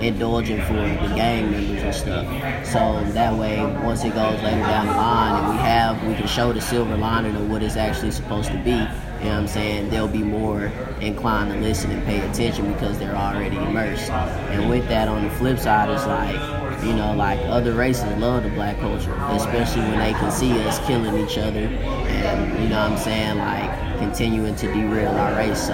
indulging 0.04 0.60
for 0.62 0.72
the 0.72 1.12
gang 1.14 1.52
members 1.52 1.82
and 1.84 1.94
stuff. 1.94 2.26
So 2.66 3.12
that 3.12 3.38
way, 3.38 3.64
once 3.84 4.02
it 4.04 4.14
goes 4.14 4.42
later 4.42 4.62
down 4.62 4.86
the 4.86 4.92
line 4.94 5.44
and 5.44 5.52
we 5.52 5.58
have, 5.62 6.02
we 6.08 6.14
can 6.14 6.26
show 6.26 6.52
the 6.52 6.60
silver 6.60 6.96
lining 6.96 7.36
of 7.36 7.48
what 7.48 7.62
it's 7.62 7.76
actually 7.76 8.10
supposed 8.10 8.50
to 8.50 8.58
be, 8.58 8.84
you 9.24 9.30
know 9.30 9.36
what 9.36 9.42
I'm 9.44 9.48
saying, 9.48 9.88
they'll 9.88 10.06
be 10.06 10.22
more 10.22 10.66
inclined 11.00 11.50
to 11.50 11.58
listen 11.58 11.90
and 11.90 12.04
pay 12.04 12.20
attention 12.28 12.70
because 12.74 12.98
they're 12.98 13.16
already 13.16 13.56
immersed. 13.56 14.10
And 14.10 14.68
with 14.68 14.86
that, 14.88 15.08
on 15.08 15.24
the 15.24 15.30
flip 15.30 15.58
side, 15.58 15.88
it's 15.88 16.06
like, 16.06 16.34
you 16.84 16.92
know, 16.92 17.14
like 17.14 17.38
other 17.46 17.72
races 17.72 18.04
love 18.18 18.42
the 18.42 18.50
black 18.50 18.78
culture, 18.80 19.14
especially 19.30 19.80
when 19.80 19.98
they 19.98 20.12
can 20.12 20.30
see 20.30 20.52
us 20.64 20.78
killing 20.86 21.26
each 21.26 21.38
other 21.38 21.60
and, 21.60 22.62
you 22.62 22.68
know 22.68 22.82
what 22.82 22.92
I'm 22.92 22.98
saying, 22.98 23.38
like 23.38 23.98
continuing 23.98 24.56
to 24.56 24.66
derail 24.66 25.12
our 25.12 25.34
race. 25.36 25.68
So 25.68 25.72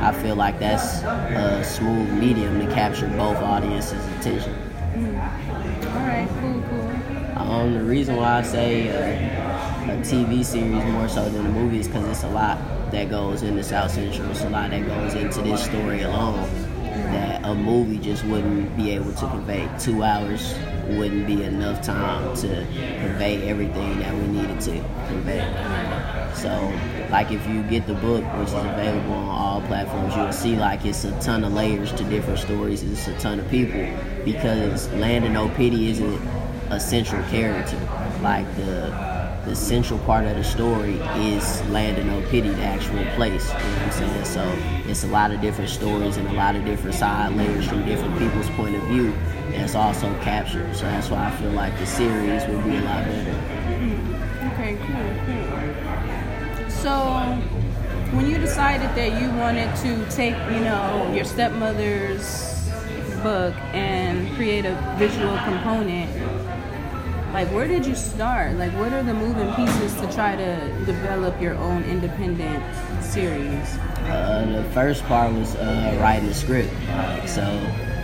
I 0.00 0.12
feel 0.12 0.34
like 0.34 0.58
that's 0.58 1.02
a 1.04 1.62
smooth 1.62 2.10
medium 2.18 2.58
to 2.58 2.74
capture 2.74 3.06
both 3.10 3.36
audiences' 3.36 4.04
attention. 4.18 4.56
All 4.96 6.00
right, 6.02 6.28
cool, 6.40 6.60
cool. 6.68 7.48
Um, 7.48 7.74
the 7.74 7.84
reason 7.84 8.16
why 8.16 8.38
I 8.38 8.42
say 8.42 8.88
uh, 8.88 9.92
a 9.92 9.96
TV 9.98 10.44
series 10.44 10.84
more 10.86 11.08
so 11.08 11.28
than 11.30 11.46
a 11.46 11.48
movie 11.48 11.78
is 11.78 11.86
because 11.86 12.08
it's 12.08 12.24
a 12.24 12.28
lot 12.30 12.58
that 12.92 13.10
goes 13.10 13.42
into 13.42 13.62
South 13.62 13.90
Central. 13.90 14.30
It's 14.30 14.42
a 14.42 14.50
lot 14.50 14.70
that 14.70 14.86
goes 14.86 15.14
into 15.14 15.42
this 15.42 15.64
story 15.64 16.02
alone 16.02 16.48
that 17.12 17.44
a 17.44 17.54
movie 17.54 17.98
just 17.98 18.24
wouldn't 18.24 18.76
be 18.76 18.90
able 18.90 19.12
to 19.12 19.26
convey. 19.28 19.68
Two 19.78 20.02
hours 20.02 20.54
wouldn't 20.88 21.26
be 21.26 21.42
enough 21.42 21.82
time 21.82 22.34
to 22.36 22.48
convey 23.00 23.48
everything 23.48 24.00
that 24.00 24.14
we 24.14 24.26
needed 24.26 24.60
to 24.60 24.72
convey. 25.08 25.40
So, 26.34 26.48
like 27.10 27.30
if 27.30 27.46
you 27.48 27.62
get 27.64 27.86
the 27.86 27.94
book, 27.94 28.24
which 28.38 28.48
is 28.48 28.54
available 28.54 29.14
on 29.14 29.28
all 29.28 29.60
platforms, 29.62 30.14
you'll 30.16 30.32
see 30.32 30.56
like 30.56 30.84
it's 30.84 31.04
a 31.04 31.18
ton 31.20 31.44
of 31.44 31.52
layers 31.52 31.92
to 31.92 32.04
different 32.04 32.38
stories. 32.38 32.82
It's 32.82 33.08
a 33.08 33.18
ton 33.18 33.40
of 33.40 33.48
people 33.48 33.88
because 34.24 34.88
Land 34.94 35.24
of 35.24 35.32
No 35.32 35.48
Pity 35.50 35.90
isn't 35.90 36.20
a 36.70 36.78
central 36.78 37.22
character. 37.24 37.78
Like 38.22 38.46
the 38.56 39.17
the 39.48 39.56
central 39.56 39.98
part 40.00 40.26
of 40.26 40.36
the 40.36 40.44
story 40.44 40.96
is 41.16 41.66
Land 41.70 41.96
of 41.96 42.04
No 42.04 42.20
Pity, 42.28 42.50
the 42.50 42.62
actual 42.62 43.02
place. 43.16 43.48
You 43.48 43.54
know 43.54 43.64
what 43.64 43.82
I'm 43.82 43.92
saying? 43.92 44.24
So 44.26 44.58
it's 44.90 45.04
a 45.04 45.06
lot 45.06 45.30
of 45.30 45.40
different 45.40 45.70
stories 45.70 46.18
and 46.18 46.28
a 46.28 46.32
lot 46.34 46.54
of 46.54 46.66
different 46.66 46.94
side 46.94 47.34
layers 47.34 47.66
from 47.66 47.84
different 47.86 48.18
people's 48.18 48.50
point 48.50 48.76
of 48.76 48.82
view 48.84 49.14
that's 49.52 49.74
also 49.74 50.12
captured. 50.20 50.76
So 50.76 50.82
that's 50.82 51.08
why 51.08 51.28
I 51.28 51.30
feel 51.36 51.52
like 51.52 51.76
the 51.78 51.86
series 51.86 52.46
would 52.46 52.62
be 52.62 52.76
a 52.76 52.80
lot 52.82 53.06
better. 53.06 53.30
Okay, 54.52 54.76
cool, 54.82 55.14
cool. 55.24 56.70
So 56.70 56.92
when 58.14 58.30
you 58.30 58.36
decided 58.36 58.90
that 58.96 59.20
you 59.20 59.30
wanted 59.38 59.74
to 59.76 60.14
take, 60.14 60.34
you 60.52 60.60
know, 60.60 61.10
your 61.14 61.24
stepmother's 61.24 62.68
book 63.22 63.54
and 63.72 64.30
create 64.36 64.66
a 64.66 64.74
visual 64.98 65.36
component, 65.38 66.10
like 67.32 67.48
where 67.48 67.68
did 67.68 67.84
you 67.84 67.94
start 67.94 68.54
like 68.56 68.72
what 68.72 68.92
are 68.92 69.02
the 69.02 69.14
moving 69.14 69.52
pieces 69.54 69.94
to 70.00 70.12
try 70.12 70.34
to 70.34 70.84
develop 70.84 71.40
your 71.40 71.54
own 71.54 71.82
independent 71.84 72.62
series 73.02 73.76
uh, 74.08 74.46
the 74.50 74.64
first 74.72 75.02
part 75.04 75.32
was 75.32 75.54
uh, 75.56 75.98
writing 76.00 76.26
the 76.26 76.34
script 76.34 76.72
so 77.26 77.44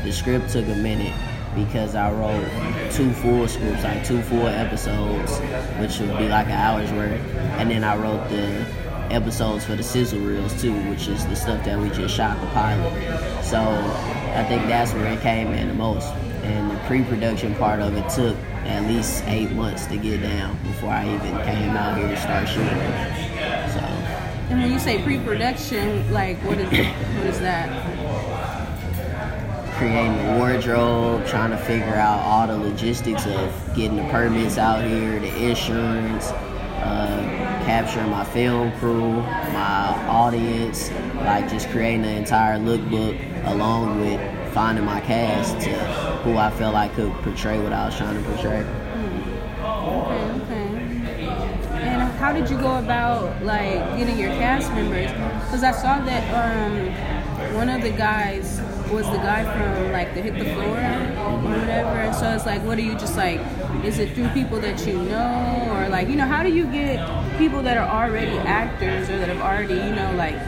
the 0.04 0.12
script 0.12 0.50
took 0.50 0.66
a 0.66 0.74
minute 0.76 1.14
because 1.54 1.94
I 1.94 2.10
wrote 2.10 2.92
two 2.92 3.12
full 3.12 3.46
scripts, 3.46 3.84
like 3.84 4.04
two 4.04 4.20
full 4.22 4.46
episodes, 4.46 5.38
which 5.78 5.98
would 6.00 6.18
be 6.18 6.28
like 6.28 6.46
an 6.46 6.52
hour's 6.52 6.90
worth, 6.92 7.20
and 7.58 7.70
then 7.70 7.84
I 7.84 7.96
wrote 7.96 8.28
the 8.28 8.66
episodes 9.10 9.64
for 9.64 9.76
the 9.76 9.82
sizzle 9.82 10.20
reels 10.20 10.60
too, 10.60 10.74
which 10.90 11.08
is 11.08 11.24
the 11.26 11.36
stuff 11.36 11.64
that 11.64 11.78
we 11.78 11.90
just 11.90 12.14
shot 12.14 12.40
the 12.40 12.46
pilot. 12.48 12.92
So 13.44 13.60
I 13.60 14.44
think 14.44 14.66
that's 14.66 14.92
where 14.92 15.06
it 15.12 15.20
came 15.20 15.48
in 15.48 15.68
the 15.68 15.74
most. 15.74 16.08
And 16.44 16.70
the 16.70 16.76
pre-production 16.86 17.54
part 17.54 17.80
of 17.80 17.96
it 17.96 18.08
took 18.10 18.36
at 18.66 18.82
least 18.84 19.24
eight 19.26 19.50
months 19.52 19.86
to 19.86 19.96
get 19.96 20.22
down 20.22 20.56
before 20.64 20.90
I 20.90 21.06
even 21.06 21.36
came 21.42 21.70
out 21.70 21.96
here 21.96 22.08
to 22.08 22.16
start 22.16 22.46
shooting. 22.48 22.68
So. 23.72 23.80
And 24.50 24.60
when 24.60 24.70
you 24.70 24.78
say 24.78 25.02
pre-production, 25.02 26.12
like 26.12 26.36
what 26.44 26.58
is 26.58 26.68
what 26.68 27.26
is 27.26 27.40
that? 27.40 27.70
Creating 29.78 30.16
the 30.18 30.38
wardrobe, 30.38 31.26
trying 31.26 31.50
to 31.50 31.56
figure 31.56 31.94
out 31.94 32.20
all 32.20 32.46
the 32.46 32.56
logistics 32.56 33.26
of 33.26 33.74
getting 33.74 33.96
the 33.96 34.04
permits 34.04 34.58
out 34.58 34.84
here, 34.84 35.18
the 35.18 35.48
insurance, 35.48 36.26
uh, 36.26 37.62
capturing 37.64 38.10
my 38.10 38.24
film 38.24 38.70
crew, 38.78 39.22
my 39.22 40.06
audience, 40.08 40.90
like 41.16 41.48
just 41.48 41.70
creating 41.70 42.02
the 42.02 42.10
entire 42.10 42.58
lookbook 42.58 43.18
along 43.46 44.00
with 44.00 44.20
finding 44.54 44.84
my 44.84 45.00
cast 45.00 45.60
to 45.64 45.70
who 46.22 46.38
I 46.38 46.48
felt 46.48 46.76
I 46.76 46.86
could 46.86 47.12
portray 47.24 47.58
what 47.58 47.72
I 47.72 47.86
was 47.86 47.96
trying 47.96 48.14
to 48.14 48.30
portray. 48.30 48.60
Okay, 48.60 50.30
okay. 50.42 50.74
And 51.82 52.12
how 52.12 52.32
did 52.32 52.48
you 52.48 52.56
go 52.58 52.78
about 52.78 53.42
like 53.42 53.98
getting 53.98 54.16
your 54.16 54.30
cast 54.30 54.72
members? 54.72 55.10
Because 55.10 55.64
I 55.64 55.72
saw 55.72 55.98
that 56.04 56.24
um, 56.32 57.56
one 57.56 57.68
of 57.68 57.82
the 57.82 57.90
guys 57.90 58.60
was 58.92 59.06
the 59.10 59.16
guy 59.16 59.42
from 59.42 59.90
like 59.90 60.14
the 60.14 60.22
Hit 60.22 60.38
the 60.38 60.44
Floor 60.54 60.78
or 60.78 61.38
whatever. 61.40 62.12
So 62.14 62.30
it's 62.30 62.46
like, 62.46 62.62
what 62.62 62.78
are 62.78 62.82
you 62.82 62.94
just 62.94 63.16
like? 63.16 63.40
Is 63.84 63.98
it 63.98 64.14
through 64.14 64.28
people 64.28 64.60
that 64.60 64.86
you 64.86 64.98
know, 65.02 65.68
or 65.72 65.88
like 65.88 66.08
you 66.08 66.14
know, 66.14 66.26
how 66.26 66.44
do 66.44 66.50
you 66.50 66.66
get 66.66 66.98
people 67.38 67.60
that 67.62 67.76
are 67.76 67.88
already 67.88 68.38
actors 68.38 69.10
or 69.10 69.18
that 69.18 69.28
have 69.28 69.40
already 69.40 69.74
you 69.74 69.94
know 69.96 70.14
like 70.16 70.38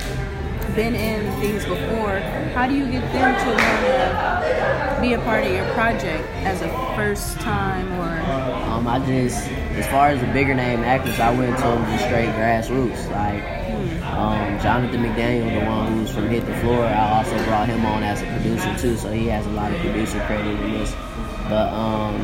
been 0.77 0.95
in 0.95 1.41
things 1.41 1.65
before, 1.65 2.19
how 2.53 2.67
do 2.67 2.77
you 2.77 2.85
get 2.91 3.01
them 3.11 3.35
to 3.41 3.47
want 3.47 4.95
to 4.95 5.01
be 5.01 5.15
a 5.15 5.19
part 5.21 5.43
of 5.43 5.51
your 5.51 5.65
project 5.73 6.23
as 6.45 6.61
a 6.61 6.69
first 6.95 7.41
time 7.41 7.91
or? 7.95 8.71
Um, 8.71 8.87
I 8.87 8.99
just, 9.07 9.49
as 9.49 9.87
far 9.87 10.09
as 10.09 10.21
the 10.21 10.27
bigger 10.35 10.55
name 10.55 10.81
actors, 10.81 11.19
I 11.19 11.31
went 11.35 11.57
to 11.57 11.63
them 11.63 11.83
just 11.91 12.05
straight 12.05 12.29
grassroots. 12.29 13.11
Like 13.11 13.43
um, 14.05 14.61
Jonathan 14.61 15.03
McDaniel, 15.03 15.61
the 15.61 15.67
one 15.67 15.93
who's 15.95 16.11
from 16.11 16.29
Hit 16.29 16.45
the 16.45 16.55
Floor, 16.57 16.85
I 16.85 17.25
also 17.25 17.43
brought 17.45 17.71
him 17.71 17.87
on 17.87 18.03
as 18.03 18.21
a 18.21 18.27
producer 18.27 18.77
too, 18.79 18.99
so 18.99 19.11
he 19.11 19.29
has 19.29 19.47
a 19.47 19.51
lot 19.51 19.73
of 19.73 19.81
producer 19.81 20.21
credit 20.27 20.61
in 20.61 20.73
this. 20.73 20.95
But 21.49 21.73
um, 21.73 22.21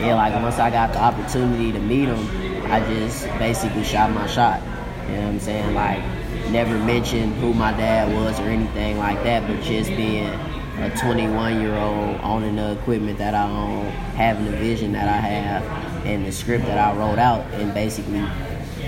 yeah, 0.00 0.14
like 0.14 0.40
once 0.40 0.60
I 0.60 0.70
got 0.70 0.92
the 0.92 1.00
opportunity 1.00 1.72
to 1.72 1.80
meet 1.80 2.08
him, 2.08 2.70
I 2.70 2.78
just 2.94 3.26
basically 3.38 3.82
shot 3.82 4.12
my 4.12 4.28
shot. 4.28 4.62
You 5.08 5.16
know 5.16 5.22
what 5.22 5.28
I'm 5.30 5.40
saying? 5.40 5.74
Like 5.74 6.21
never 6.52 6.78
mentioned 6.78 7.32
who 7.36 7.54
my 7.54 7.72
dad 7.72 8.14
was 8.14 8.38
or 8.38 8.44
anything 8.44 8.98
like 8.98 9.22
that, 9.24 9.46
but 9.48 9.62
just 9.62 9.88
being 9.96 10.28
a 10.28 10.94
21 11.00 11.60
year 11.60 11.74
old 11.74 12.20
owning 12.20 12.56
the 12.56 12.72
equipment 12.72 13.16
that 13.18 13.34
I 13.34 13.48
own, 13.48 13.86
having 14.16 14.44
the 14.44 14.56
vision 14.58 14.92
that 14.92 15.08
I 15.08 15.16
have, 15.16 16.06
and 16.06 16.26
the 16.26 16.30
script 16.30 16.66
that 16.66 16.78
I 16.78 16.96
wrote 16.96 17.18
out, 17.18 17.46
and 17.54 17.72
basically 17.72 18.20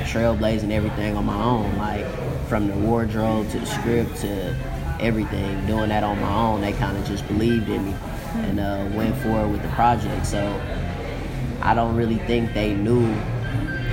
trailblazing 0.04 0.73
everything 0.73 1.16
on 1.16 1.25
my 1.25 1.42
own. 1.42 1.78
Like 1.78 2.06
from 2.49 2.68
the 2.68 2.76
wardrobe 2.76 3.50
to 3.50 3.61
the 3.61 3.66
script 3.66 4.16
to 4.18 4.54
everything, 5.00 5.66
doing 5.66 5.88
that 5.88 6.04
on 6.04 6.21
my 6.21 6.35
own, 6.35 6.61
they 6.61 6.73
kind 6.75 6.99
of 6.99 7.06
just 7.06 7.26
believed 7.28 7.71
in 7.71 7.87
me 7.87 7.94
and 8.35 8.61
uh, 8.61 8.87
went 8.92 9.16
forward 9.16 9.49
with 9.49 9.62
the 9.62 9.68
project. 9.68 10.26
So 10.26 10.61
I 11.62 11.73
don't 11.75 11.97
really 11.97 12.18
think 12.18 12.52
they 12.52 12.75
knew 12.75 13.14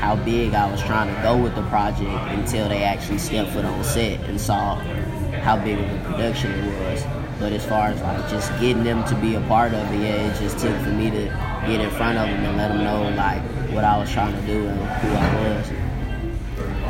how 0.02 0.16
big 0.16 0.56
I 0.56 0.70
was 0.70 0.82
trying 0.82 1.16
to 1.16 1.22
go 1.22 1.38
with 1.38 1.54
the 1.54 1.62
project 1.70 2.10
until 2.10 2.68
they 2.68 2.82
actually 2.82 3.20
stepped 3.20 3.52
foot 3.52 3.66
on 3.66 3.84
set 3.84 4.20
and 4.22 4.42
saw 4.42 4.78
how 5.44 5.56
big 5.64 5.78
of 5.78 5.86
a 5.86 6.10
production 6.10 6.52
it 6.52 6.80
was. 6.82 7.04
But 7.40 7.52
as 7.54 7.64
far 7.64 7.90
as 7.90 8.02
like 8.02 8.28
just 8.28 8.50
getting 8.60 8.84
them 8.84 9.04
to 9.06 9.16
be 9.16 9.36
a 9.36 9.42
part 9.42 9.76
of 9.76 9.94
it, 9.94 10.00
yeah, 10.00 10.28
it 10.28 10.40
just 10.40 10.58
took 10.58 10.76
for 10.82 10.90
me 10.90 11.12
to 11.12 11.26
get 11.68 11.82
in 11.82 11.92
front 11.92 12.18
of 12.18 12.28
them 12.28 12.44
and 12.46 12.58
let 12.58 12.70
them 12.70 12.84
know 12.84 13.16
like 13.16 13.44
what 13.76 13.84
I 13.84 13.96
was 14.00 14.12
trying 14.12 14.34
to 14.34 14.42
do 14.48 14.68
and 14.68 14.80
who 14.80 15.10
I 15.10 15.60
was. 15.60 15.72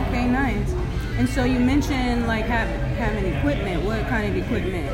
Okay, 0.08 0.28
nice. 0.30 0.72
And 1.18 1.28
so 1.28 1.44
you 1.44 1.60
mentioned 1.60 2.28
like 2.28 2.46
having 2.46 3.34
equipment. 3.34 3.84
What 3.84 4.08
kind 4.08 4.30
of 4.30 4.42
equipment 4.42 4.88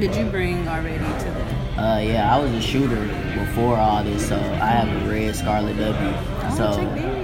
did 0.00 0.16
you 0.16 0.24
bring 0.30 0.66
already 0.66 0.96
to 0.96 1.04
that? 1.04 1.78
Uh, 1.78 2.00
yeah, 2.00 2.34
I 2.34 2.38
was 2.38 2.50
a 2.52 2.62
shooter 2.62 3.04
before 3.38 3.76
all 3.76 4.02
this, 4.02 4.26
so 4.26 4.36
I 4.36 4.68
have 4.68 4.88
a 4.88 5.10
red 5.10 5.36
Scarlet 5.36 5.76
W. 5.76 6.12
Oh, 6.14 6.54
so 6.56 6.76
check 6.76 6.94
baby 6.94 7.06
out. 7.06 7.15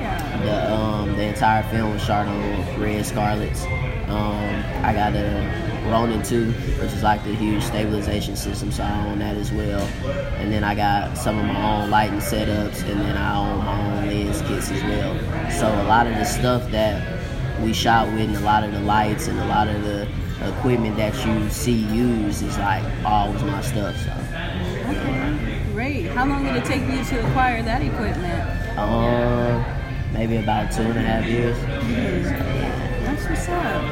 The 0.43 0.73
um 0.73 1.17
the 1.17 1.23
entire 1.23 1.63
film 1.65 1.93
was 1.93 2.03
shot 2.03 2.27
on 2.27 2.81
red 2.81 3.05
Scarlets. 3.05 3.65
Um, 4.09 4.85
I 4.85 4.93
got 4.93 5.15
a 5.15 5.73
Ronin 5.91 6.23
2, 6.23 6.53
which 6.53 6.93
is 6.93 7.03
like 7.03 7.25
the 7.25 7.35
huge 7.35 7.63
stabilization 7.63 8.37
system, 8.37 8.71
so 8.71 8.83
I 8.83 9.07
own 9.07 9.19
that 9.19 9.37
as 9.37 9.51
well. 9.53 9.81
And 10.37 10.53
then 10.53 10.65
I 10.65 10.75
got 10.75 11.17
some 11.17 11.39
of 11.39 11.47
my 11.47 11.83
own 11.83 11.91
lighting 11.91 12.19
setups, 12.19 12.83
and 12.89 13.01
then 13.01 13.17
I 13.17 13.37
own 13.37 13.59
my 13.59 14.01
own 14.01 14.07
lens 14.07 14.43
kits 14.43 14.71
as 14.71 14.83
well. 14.83 15.51
So 15.51 15.67
a 15.67 15.87
lot 15.89 16.07
of 16.07 16.15
the 16.15 16.25
stuff 16.25 16.71
that 16.71 17.21
we 17.63 17.73
shot 17.73 18.07
with, 18.09 18.21
and 18.21 18.37
a 18.37 18.41
lot 18.41 18.65
of 18.65 18.73
the 18.73 18.81
lights, 18.81 19.29
and 19.29 19.39
a 19.39 19.47
lot 19.47 19.69
of 19.69 19.83
the 19.83 20.09
equipment 20.45 20.97
that 20.97 21.15
you 21.27 21.49
see 21.51 21.73
used 21.73 22.43
is 22.43 22.59
like 22.59 22.85
always 23.05 23.43
my 23.43 23.61
stuff. 23.63 23.97
So. 23.97 24.11
Okay, 24.91 25.63
great. 25.73 26.07
How 26.07 26.27
long 26.27 26.45
did 26.45 26.57
it 26.57 26.65
take 26.65 26.83
you 26.83 27.05
to 27.05 27.27
acquire 27.27 27.63
that 27.63 27.83
equipment? 27.83 28.79
Um, 28.79 29.65
maybe 30.13 30.37
about 30.37 30.71
two 30.73 30.83
and 30.83 30.99
a 30.99 31.03
half 31.03 31.27
years. 31.27 31.57
yeah 31.59 33.05
That's 33.05 33.25
what's 33.29 33.49
up. 33.49 33.83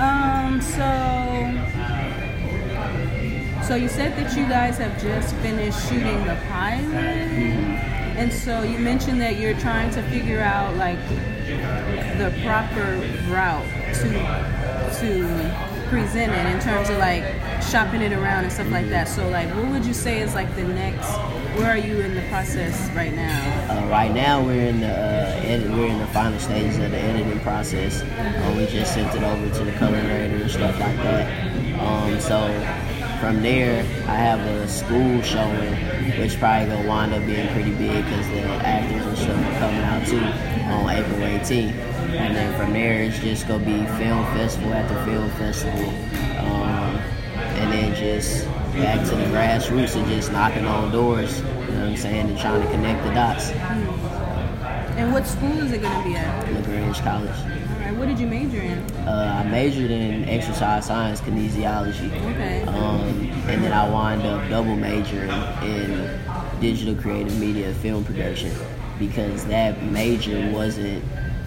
Um, 0.00 0.60
so 0.60 0.90
so 3.66 3.74
you 3.76 3.88
said 3.88 4.16
that 4.16 4.36
you 4.36 4.46
guys 4.46 4.78
have 4.78 5.00
just 5.00 5.34
finished 5.36 5.88
shooting 5.88 6.24
the 6.26 6.36
pilot, 6.48 6.94
and 8.16 8.32
so 8.32 8.62
you 8.62 8.78
mentioned 8.78 9.20
that 9.20 9.36
you're 9.36 9.58
trying 9.60 9.90
to 9.92 10.02
figure 10.04 10.40
out 10.40 10.76
like 10.76 10.98
the 12.18 12.32
proper 12.44 12.96
route 13.32 13.66
to 13.94 14.08
to 15.00 15.88
present 15.88 16.32
it 16.32 16.46
in 16.54 16.60
terms 16.60 16.90
of 16.90 16.98
like 16.98 17.22
shopping 17.62 18.02
it 18.02 18.12
around 18.12 18.44
and 18.44 18.52
stuff 18.52 18.70
like 18.70 18.88
that. 18.88 19.08
So 19.08 19.28
like, 19.28 19.48
what 19.54 19.66
would 19.68 19.84
you 19.84 19.94
say 19.94 20.20
is 20.20 20.34
like 20.34 20.54
the 20.56 20.64
next? 20.64 21.08
Where 21.54 21.70
are 21.70 21.78
you 21.78 22.00
in 22.00 22.14
the 22.16 22.22
process 22.22 22.90
right 22.96 23.14
now? 23.14 23.70
Uh, 23.70 23.88
right 23.88 24.12
now, 24.12 24.44
we're 24.44 24.66
in 24.66 24.80
the 24.80 24.88
uh, 24.88 25.40
edit, 25.44 25.70
we're 25.70 25.86
in 25.86 26.00
the 26.00 26.06
final 26.08 26.36
stages 26.40 26.78
of 26.78 26.90
the 26.90 26.98
editing 26.98 27.38
process. 27.40 28.02
Uh, 28.02 28.54
we 28.56 28.66
just 28.66 28.92
sent 28.92 29.14
it 29.14 29.22
over 29.22 29.58
to 29.58 29.64
the 29.64 29.70
color 29.78 30.00
grader 30.00 30.34
and 30.34 30.50
stuff 30.50 30.80
like 30.80 30.96
that. 30.96 31.80
Um, 31.80 32.18
so 32.18 32.48
from 33.20 33.40
there, 33.40 33.82
I 34.08 34.16
have 34.16 34.40
a 34.40 34.66
school 34.66 35.22
showing, 35.22 35.74
which 36.18 36.36
probably 36.40 36.74
gonna 36.74 36.88
wind 36.88 37.14
up 37.14 37.24
being 37.24 37.46
pretty 37.52 37.70
big 37.70 38.04
because 38.04 38.28
the 38.30 38.40
actors 38.66 39.06
and 39.06 39.16
stuff 39.16 39.38
are 39.38 39.58
coming 39.60 39.80
out 39.82 40.06
too 40.08 40.18
on 40.18 40.90
April 40.90 41.20
18th. 41.20 41.72
And 42.16 42.34
then 42.34 42.58
from 42.58 42.72
there, 42.72 43.04
it's 43.04 43.20
just 43.20 43.46
gonna 43.46 43.64
be 43.64 43.86
film 43.96 44.24
festival 44.34 44.74
after 44.74 45.04
film 45.04 45.30
festival, 45.30 45.88
um, 46.40 46.96
and 47.54 47.72
then 47.72 47.94
just 47.94 48.44
back 48.74 49.06
to 49.08 49.14
the 49.14 49.24
grassroots 49.24 49.96
and 49.96 50.06
just 50.08 50.32
knocking 50.32 50.66
on 50.66 50.90
doors. 50.90 51.38
You 51.38 51.44
know 51.44 51.50
what 51.50 51.88
I'm 51.90 51.96
saying? 51.96 52.28
And 52.28 52.38
trying 52.38 52.62
to 52.62 52.68
connect 52.70 53.04
the 53.04 53.14
dots. 53.14 53.50
And 54.96 55.12
what 55.12 55.26
school 55.26 55.58
is 55.58 55.72
it 55.72 55.82
going 55.82 56.02
to 56.02 56.08
be 56.08 56.14
at? 56.14 56.52
LaGrange 56.52 57.00
College. 57.00 57.30
All 57.30 57.80
right. 57.80 57.96
What 57.96 58.06
did 58.06 58.18
you 58.18 58.26
major 58.26 58.60
in? 58.60 58.78
Uh, 59.06 59.42
I 59.44 59.48
majored 59.48 59.90
in 59.90 60.28
exercise 60.28 60.86
science, 60.86 61.20
kinesiology. 61.20 62.12
Okay. 62.32 62.62
Um, 62.62 63.30
and 63.48 63.64
then 63.64 63.72
I 63.72 63.88
wind 63.88 64.22
up 64.22 64.48
double 64.48 64.76
majoring 64.76 65.30
in 65.62 66.20
digital 66.60 66.94
creative 66.94 67.38
media 67.38 67.68
and 67.68 67.76
film 67.76 68.04
production 68.04 68.52
because 68.98 69.44
that 69.46 69.82
major 69.82 70.50
wasn't 70.52 71.04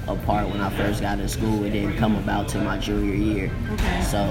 a 0.07 0.15
part 0.25 0.49
when 0.49 0.61
I 0.61 0.69
first 0.69 1.01
got 1.01 1.17
to 1.17 1.27
school. 1.27 1.63
It 1.65 1.71
didn't 1.71 1.97
come 1.97 2.15
about 2.15 2.47
till 2.47 2.63
my 2.63 2.77
junior 2.77 3.13
year. 3.15 3.51
Okay. 3.73 4.01
So 4.03 4.23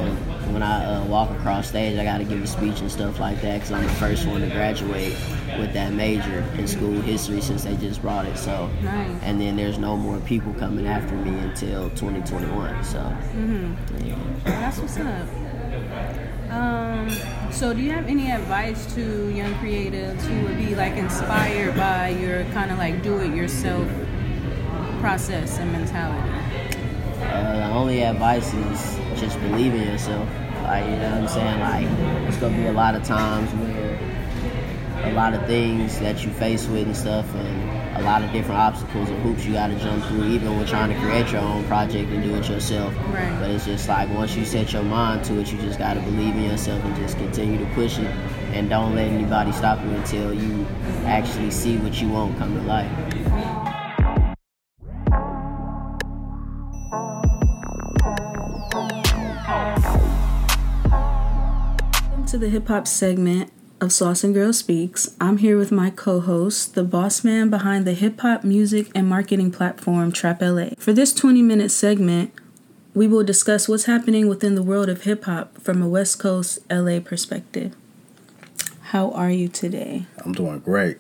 when 0.53 0.63
I 0.63 0.85
uh, 0.85 1.05
walk 1.05 1.31
across 1.31 1.69
stage, 1.69 1.99
I 1.99 2.05
got 2.05 2.19
to 2.19 2.25
give 2.25 2.43
a 2.43 2.47
speech 2.47 2.81
and 2.81 2.91
stuff 2.91 3.21
like 3.21 3.41
that 3.43 3.55
because 3.55 3.73
I'm 3.73 3.83
the 3.83 3.89
first 3.95 4.27
one 4.27 4.41
to 4.41 4.49
graduate 4.49 5.15
with 5.59 5.73
that 5.75 5.93
major 5.93 6.41
in 6.57 6.67
school 6.67 7.01
history 7.01 7.41
since 7.41 7.65
they 7.65 7.77
just 7.77 8.01
brought 8.03 8.27
it. 8.27 8.37
So, 8.39 8.69
Nice. 8.83 9.23
and 9.23 9.41
then 9.41 9.57
there's 9.57 9.79
no 9.79 9.97
more 9.97 10.19
people 10.21 10.53
coming 10.55 10.87
after 10.87 11.15
me 11.15 11.39
until 11.41 11.91
2021. 11.91 12.85
So, 12.85 12.99
yeah. 14.05 14.17
That's 14.45 14.79
what's 14.79 14.97
up. 14.99 15.29
Um, 16.51 17.11
so 17.51 17.75
do 17.75 17.83
you 17.83 17.91
have 17.91 18.07
any 18.07 18.31
advice 18.31 18.93
to 18.95 19.29
young 19.31 19.53
creatives 19.55 20.21
who 20.23 20.45
would 20.47 20.57
be 20.57 20.75
like 20.77 20.95
inspired 20.95 21.75
by 21.77 22.11
your 22.11 22.45
kind 22.53 22.71
of 22.71 22.79
like 22.79 23.03
do 23.03 23.19
it 23.19 23.35
yourself 23.35 23.87
process 25.07 25.59
and 25.59 25.71
mentality? 25.71 26.29
Uh, 27.23 27.53
the 27.59 27.75
only 27.75 28.03
advice 28.03 28.53
is 28.53 29.21
just 29.21 29.41
believe 29.41 29.73
in 29.73 29.83
yourself. 29.83 30.29
Like, 30.65 30.85
you 30.85 30.97
know 30.97 31.11
what 31.13 31.21
I'm 31.21 31.29
saying? 31.29 31.61
Like, 31.61 32.29
it's 32.29 32.39
gonna 32.39 32.57
be 32.57 32.67
a 32.67 32.73
lot 32.73 32.97
of 32.97 33.05
times 33.05 33.49
where 33.53 33.97
a 35.05 35.13
lot 35.13 35.33
of 35.33 35.47
things 35.47 36.01
that 36.01 36.25
you 36.25 36.33
face 36.33 36.67
with 36.67 36.89
and 36.89 36.97
stuff, 36.97 37.25
and 37.37 37.97
a 37.99 38.03
lot 38.03 38.25
of 38.25 38.33
different 38.33 38.59
obstacles 38.59 39.09
and 39.09 39.23
hoops 39.23 39.47
you 39.47 39.53
gotta 39.53 39.77
jump 39.77 40.05
through, 40.07 40.25
even 40.25 40.57
when 40.57 40.67
trying 40.67 40.93
to 40.93 40.99
create 40.99 41.31
your 41.31 41.43
own 41.43 41.63
project 41.67 42.11
and 42.11 42.25
do 42.25 42.35
it 42.35 42.49
yourself. 42.49 42.93
Right. 43.15 43.39
But 43.39 43.51
it's 43.51 43.65
just 43.65 43.89
like 43.89 44.13
once 44.13 44.35
you 44.35 44.45
set 44.45 44.73
your 44.73 44.83
mind 44.83 45.25
to 45.27 45.39
it, 45.39 45.53
you 45.53 45.59
just 45.59 45.79
gotta 45.79 46.01
believe 46.01 46.35
in 46.35 46.43
yourself 46.51 46.85
and 46.85 46.97
just 46.97 47.17
continue 47.17 47.59
to 47.59 47.75
push 47.75 47.97
it, 48.01 48.11
and 48.55 48.69
don't 48.69 48.97
let 48.97 49.07
anybody 49.07 49.53
stop 49.53 49.81
you 49.85 49.91
until 49.91 50.35
you 50.35 50.67
actually 51.05 51.53
see 51.53 51.77
what 51.77 52.03
you 52.03 52.09
want 52.09 52.37
come 52.39 52.57
to 52.57 52.63
life. 52.63 53.56
To 62.37 62.41
the 62.41 62.51
hip 62.51 62.69
hop 62.69 62.87
segment 62.87 63.51
of 63.81 63.89
Slauson 63.89 64.35
Girl 64.35 64.53
Speaks. 64.53 65.09
I'm 65.19 65.39
here 65.39 65.57
with 65.57 65.73
my 65.73 65.89
co 65.89 66.21
host, 66.21 66.75
the 66.75 66.85
boss 66.85 67.25
man 67.25 67.49
behind 67.49 67.87
the 67.87 67.95
hip 67.95 68.21
hop 68.21 68.45
music 68.45 68.91
and 68.95 69.09
marketing 69.09 69.51
platform 69.51 70.13
Trap 70.13 70.43
LA. 70.43 70.67
For 70.77 70.93
this 70.93 71.15
20 71.15 71.41
minute 71.41 71.71
segment, 71.71 72.35
we 72.93 73.09
will 73.09 73.25
discuss 73.25 73.71
what's 73.71 73.85
happening 73.85 74.29
within 74.29 74.55
the 74.55 74.63
world 74.63 74.91
of 74.91 75.05
hip 75.05 75.25
hop 75.25 75.57
from 75.63 75.81
a 75.81 75.89
West 75.89 76.19
Coast 76.19 76.59
LA 76.71 77.01
perspective. 77.01 77.75
How 78.93 79.13
are 79.13 79.31
you 79.31 79.49
today? 79.49 80.05
I'm 80.23 80.35
doing 80.35 80.59
great. 80.59 80.99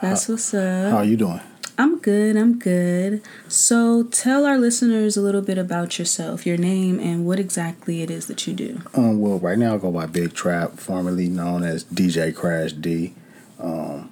That's 0.00 0.26
what's 0.26 0.54
up. 0.54 0.90
How 0.90 0.96
are 0.96 1.04
you 1.04 1.18
doing? 1.18 1.42
I'm 1.76 1.98
good, 1.98 2.36
I'm 2.36 2.58
good. 2.58 3.22
So 3.48 4.04
tell 4.04 4.46
our 4.46 4.58
listeners 4.58 5.16
a 5.16 5.20
little 5.20 5.40
bit 5.42 5.58
about 5.58 5.98
yourself, 5.98 6.46
your 6.46 6.56
name, 6.56 7.00
and 7.00 7.26
what 7.26 7.40
exactly 7.40 8.00
it 8.00 8.10
is 8.10 8.26
that 8.28 8.46
you 8.46 8.54
do. 8.54 8.80
Um, 8.94 9.20
well, 9.20 9.40
right 9.40 9.58
now 9.58 9.74
I 9.74 9.78
go 9.78 9.90
by 9.90 10.06
Big 10.06 10.34
Trap, 10.34 10.78
formerly 10.78 11.28
known 11.28 11.64
as 11.64 11.84
DJ 11.84 12.34
Crash 12.34 12.72
D. 12.72 13.14
Um, 13.58 14.10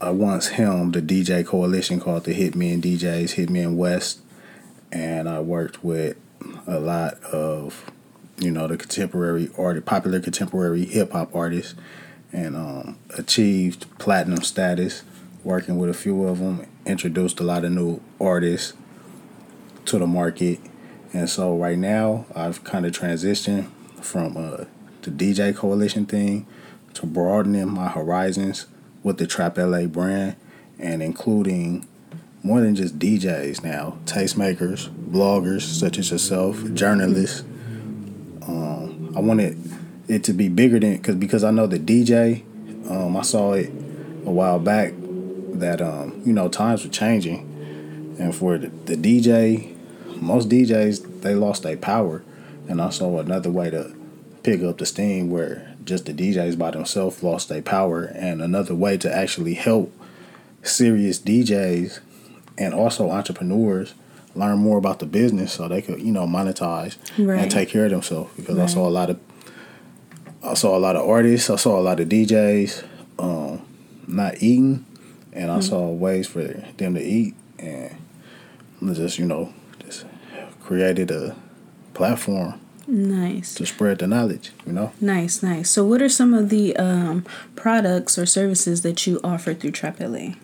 I 0.00 0.10
once 0.10 0.48
helmed 0.48 0.94
the 0.94 1.02
DJ 1.02 1.44
coalition 1.44 1.98
called 1.98 2.24
the 2.24 2.34
Hitmen 2.34 2.80
DJs, 2.80 3.34
Hitmen 3.34 3.76
West, 3.76 4.20
and 4.92 5.28
I 5.28 5.40
worked 5.40 5.82
with 5.82 6.16
a 6.68 6.78
lot 6.78 7.14
of, 7.24 7.90
you 8.38 8.50
know, 8.52 8.68
the 8.68 8.76
contemporary 8.76 9.50
art, 9.58 9.84
popular 9.84 10.20
contemporary 10.20 10.84
hip 10.84 11.12
hop 11.12 11.34
artists, 11.34 11.74
and 12.32 12.56
um, 12.56 12.98
achieved 13.18 13.86
platinum 13.98 14.42
status. 14.42 15.02
Working 15.44 15.76
with 15.76 15.90
a 15.90 15.94
few 15.94 16.24
of 16.28 16.38
them, 16.38 16.64
introduced 16.86 17.40
a 17.40 17.42
lot 17.42 17.64
of 17.64 17.72
new 17.72 18.00
artists 18.20 18.74
to 19.86 19.98
the 19.98 20.06
market. 20.06 20.60
And 21.12 21.28
so 21.28 21.56
right 21.56 21.78
now, 21.78 22.26
I've 22.34 22.64
kind 22.64 22.86
of 22.86 22.92
transitioned 22.92 23.68
from 24.00 24.36
uh, 24.36 24.64
the 25.02 25.10
DJ 25.10 25.54
Coalition 25.54 26.06
thing 26.06 26.46
to 26.94 27.06
broadening 27.06 27.70
my 27.70 27.88
horizons 27.88 28.66
with 29.02 29.18
the 29.18 29.26
Trap 29.26 29.58
LA 29.58 29.86
brand 29.86 30.36
and 30.78 31.02
including 31.02 31.86
more 32.42 32.60
than 32.60 32.74
just 32.74 32.98
DJs 32.98 33.62
now, 33.62 33.98
tastemakers, 34.04 34.88
bloggers 34.88 35.62
such 35.62 35.98
as 35.98 36.10
yourself, 36.10 36.62
journalists. 36.74 37.42
Um, 38.46 39.12
I 39.16 39.20
wanted 39.20 39.58
it 40.08 40.24
to 40.24 40.32
be 40.32 40.48
bigger 40.48 40.80
than 40.80 40.96
because 40.96 41.14
because 41.14 41.44
I 41.44 41.52
know 41.52 41.68
the 41.68 41.78
DJ, 41.78 42.42
um, 42.90 43.16
I 43.16 43.22
saw 43.22 43.52
it 43.52 43.68
a 44.26 44.30
while 44.30 44.58
back 44.58 44.92
that 45.52 45.80
um, 45.80 46.22
you 46.24 46.32
know 46.32 46.48
times 46.48 46.84
were 46.84 46.90
changing, 46.90 48.16
and 48.18 48.34
for 48.34 48.58
the, 48.58 48.68
the 48.68 48.96
DJ 48.96 49.74
most 50.20 50.48
DJs 50.48 51.22
they 51.22 51.34
lost 51.34 51.62
their 51.62 51.76
power, 51.76 52.22
and 52.68 52.80
I 52.80 52.90
saw 52.90 53.18
another 53.18 53.50
way 53.50 53.70
to 53.70 53.94
pick 54.42 54.62
up 54.62 54.78
the 54.78 54.86
steam 54.86 55.30
where 55.30 55.68
just 55.84 56.06
the 56.06 56.12
DJs 56.14 56.56
by 56.58 56.70
themselves 56.70 57.22
lost 57.22 57.48
their 57.48 57.62
power, 57.62 58.04
and 58.04 58.40
another 58.42 58.74
way 58.74 58.96
to 58.98 59.12
actually 59.14 59.54
help 59.54 59.92
serious 60.62 61.18
DJs 61.18 62.00
and 62.58 62.72
also 62.74 63.10
entrepreneurs 63.10 63.94
learn 64.34 64.58
more 64.58 64.78
about 64.78 64.98
the 65.00 65.06
business 65.06 65.52
so 65.52 65.68
they 65.68 65.82
could 65.82 66.00
you 66.00 66.12
know 66.12 66.26
monetize 66.26 66.96
Right. 67.18 67.40
and 67.40 67.50
take 67.50 67.68
care 67.68 67.84
of 67.86 67.90
themselves. 67.90 68.32
Because 68.36 68.58
I 68.58 68.66
saw 68.66 68.88
a 68.88 68.90
lot 68.90 69.10
of 69.10 69.18
I 70.42 70.54
saw 70.54 70.76
a 70.76 70.80
lot 70.80 70.96
of 70.96 71.08
artists 71.08 71.50
I 71.50 71.56
saw 71.56 71.78
a 71.78 71.82
lot 71.82 72.00
of 72.00 72.08
DJs 72.08 72.84
um, 73.18 73.62
not 74.06 74.42
eating 74.42 74.84
and. 75.32 75.50
I 75.50 75.60
saw 75.60 75.88
ways 75.88 76.26
for 76.26 76.42
them 76.76 76.94
to 76.94 77.02
eat 77.02 77.34
and 77.58 77.96
just 78.94 79.18
you 79.18 79.26
know 79.26 79.52
just 79.84 80.04
created 80.60 81.10
a 81.10 81.36
platform 81.94 82.58
Nice. 82.86 83.54
to 83.54 83.64
spread 83.66 83.98
the 84.00 84.06
knowledge 84.06 84.50
you 84.66 84.72
know 84.72 84.92
Nice, 85.00 85.42
nice. 85.42 85.70
So, 85.70 85.84
what 85.84 86.02
are 86.02 86.08
some 86.08 86.34
of 86.34 86.48
the 86.48 86.76
um, 86.76 87.24
products 87.54 88.18
or 88.18 88.26
services 88.26 88.82
that 88.82 89.06
you 89.06 89.20
offer 89.22 89.54
through 89.54 89.70
Trap 89.72 90.00
LA? 90.00 90.34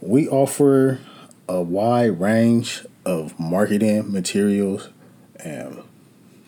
We 0.00 0.28
offer 0.28 1.00
a 1.48 1.60
wide 1.60 2.20
range 2.20 2.84
of 3.04 3.38
marketing 3.38 4.12
materials 4.12 4.90
and 5.36 5.82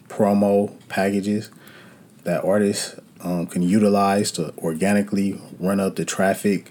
promo 0.09 0.72
packages 0.88 1.50
that 2.24 2.44
artists 2.44 2.96
um, 3.22 3.46
can 3.46 3.62
utilize 3.62 4.30
to 4.33 4.54
organically 4.59 5.40
run 5.59 5.80
up 5.80 5.96
the 5.96 6.04
traffic, 6.04 6.70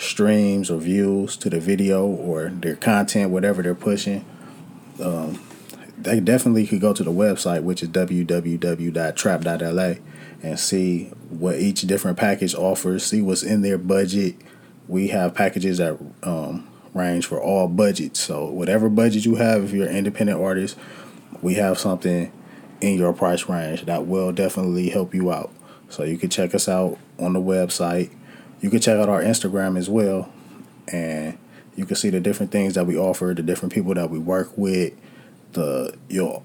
streams, 0.00 0.70
or 0.70 0.78
views 0.78 1.36
to 1.36 1.50
the 1.50 1.60
video 1.60 2.06
or 2.06 2.48
their 2.48 2.76
content, 2.76 3.30
whatever 3.30 3.62
they're 3.62 3.74
pushing. 3.74 4.24
Um, 5.02 5.40
they 5.98 6.20
definitely 6.20 6.66
could 6.66 6.80
go 6.80 6.94
to 6.94 7.04
the 7.04 7.12
website, 7.12 7.62
which 7.62 7.82
is 7.82 7.90
www.trap.la, 7.90 8.34
and 10.42 10.58
see 10.58 11.04
what 11.28 11.56
each 11.56 11.82
different 11.82 12.16
package 12.16 12.54
offers, 12.54 13.04
see 13.04 13.20
what's 13.20 13.42
in 13.42 13.60
their 13.60 13.76
budget. 13.76 14.36
We 14.88 15.08
have 15.08 15.34
packages 15.34 15.76
that 15.78 15.98
um, 16.22 16.66
range 16.94 17.26
for 17.26 17.40
all 17.40 17.68
budgets. 17.68 18.20
So, 18.20 18.46
whatever 18.46 18.88
budget 18.88 19.26
you 19.26 19.34
have, 19.36 19.64
if 19.64 19.72
you're 19.72 19.86
an 19.86 19.96
independent 19.96 20.40
artist, 20.40 20.78
we 21.42 21.54
have 21.54 21.78
something 21.78 22.32
in 22.80 22.96
your 22.96 23.12
price 23.12 23.48
range 23.48 23.84
that 23.84 24.06
will 24.06 24.32
definitely 24.32 24.88
help 24.88 25.14
you 25.14 25.30
out. 25.30 25.52
So, 25.90 26.04
you 26.04 26.16
can 26.16 26.30
check 26.30 26.54
us 26.54 26.68
out 26.68 26.98
on 27.18 27.34
the 27.34 27.40
website. 27.40 28.10
You 28.60 28.70
can 28.70 28.80
check 28.80 28.98
out 28.98 29.08
our 29.08 29.22
Instagram 29.22 29.78
as 29.78 29.88
well, 29.88 30.30
and 30.88 31.38
you 31.76 31.86
can 31.86 31.96
see 31.96 32.10
the 32.10 32.20
different 32.20 32.52
things 32.52 32.74
that 32.74 32.86
we 32.86 32.96
offer, 32.96 33.32
the 33.34 33.42
different 33.42 33.72
people 33.72 33.94
that 33.94 34.10
we 34.10 34.18
work 34.18 34.50
with. 34.56 34.92
The 35.52 35.96
your 36.08 36.42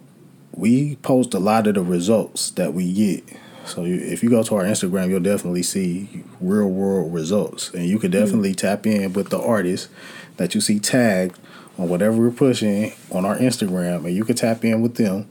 we 0.53 0.95
post 0.97 1.33
a 1.33 1.39
lot 1.39 1.67
of 1.67 1.75
the 1.75 1.83
results 1.83 2.51
that 2.51 2.73
we 2.73 2.91
get. 2.93 3.23
So 3.65 3.83
you, 3.83 3.95
if 3.95 4.23
you 4.23 4.29
go 4.29 4.43
to 4.43 4.55
our 4.55 4.63
Instagram, 4.63 5.09
you'll 5.09 5.19
definitely 5.19 5.63
see 5.63 6.23
real 6.39 6.67
world 6.67 7.13
results, 7.13 7.73
and 7.73 7.85
you 7.85 7.99
can 7.99 8.11
definitely 8.11 8.53
tap 8.53 8.85
in 8.85 9.13
with 9.13 9.29
the 9.29 9.39
artists 9.41 9.89
that 10.37 10.55
you 10.55 10.61
see 10.61 10.79
tagged 10.79 11.37
on 11.77 11.89
whatever 11.89 12.17
we're 12.17 12.31
pushing 12.31 12.93
on 13.11 13.25
our 13.25 13.37
Instagram, 13.37 14.05
and 14.05 14.15
you 14.15 14.23
can 14.23 14.35
tap 14.35 14.63
in 14.63 14.81
with 14.81 14.95
them. 14.95 15.27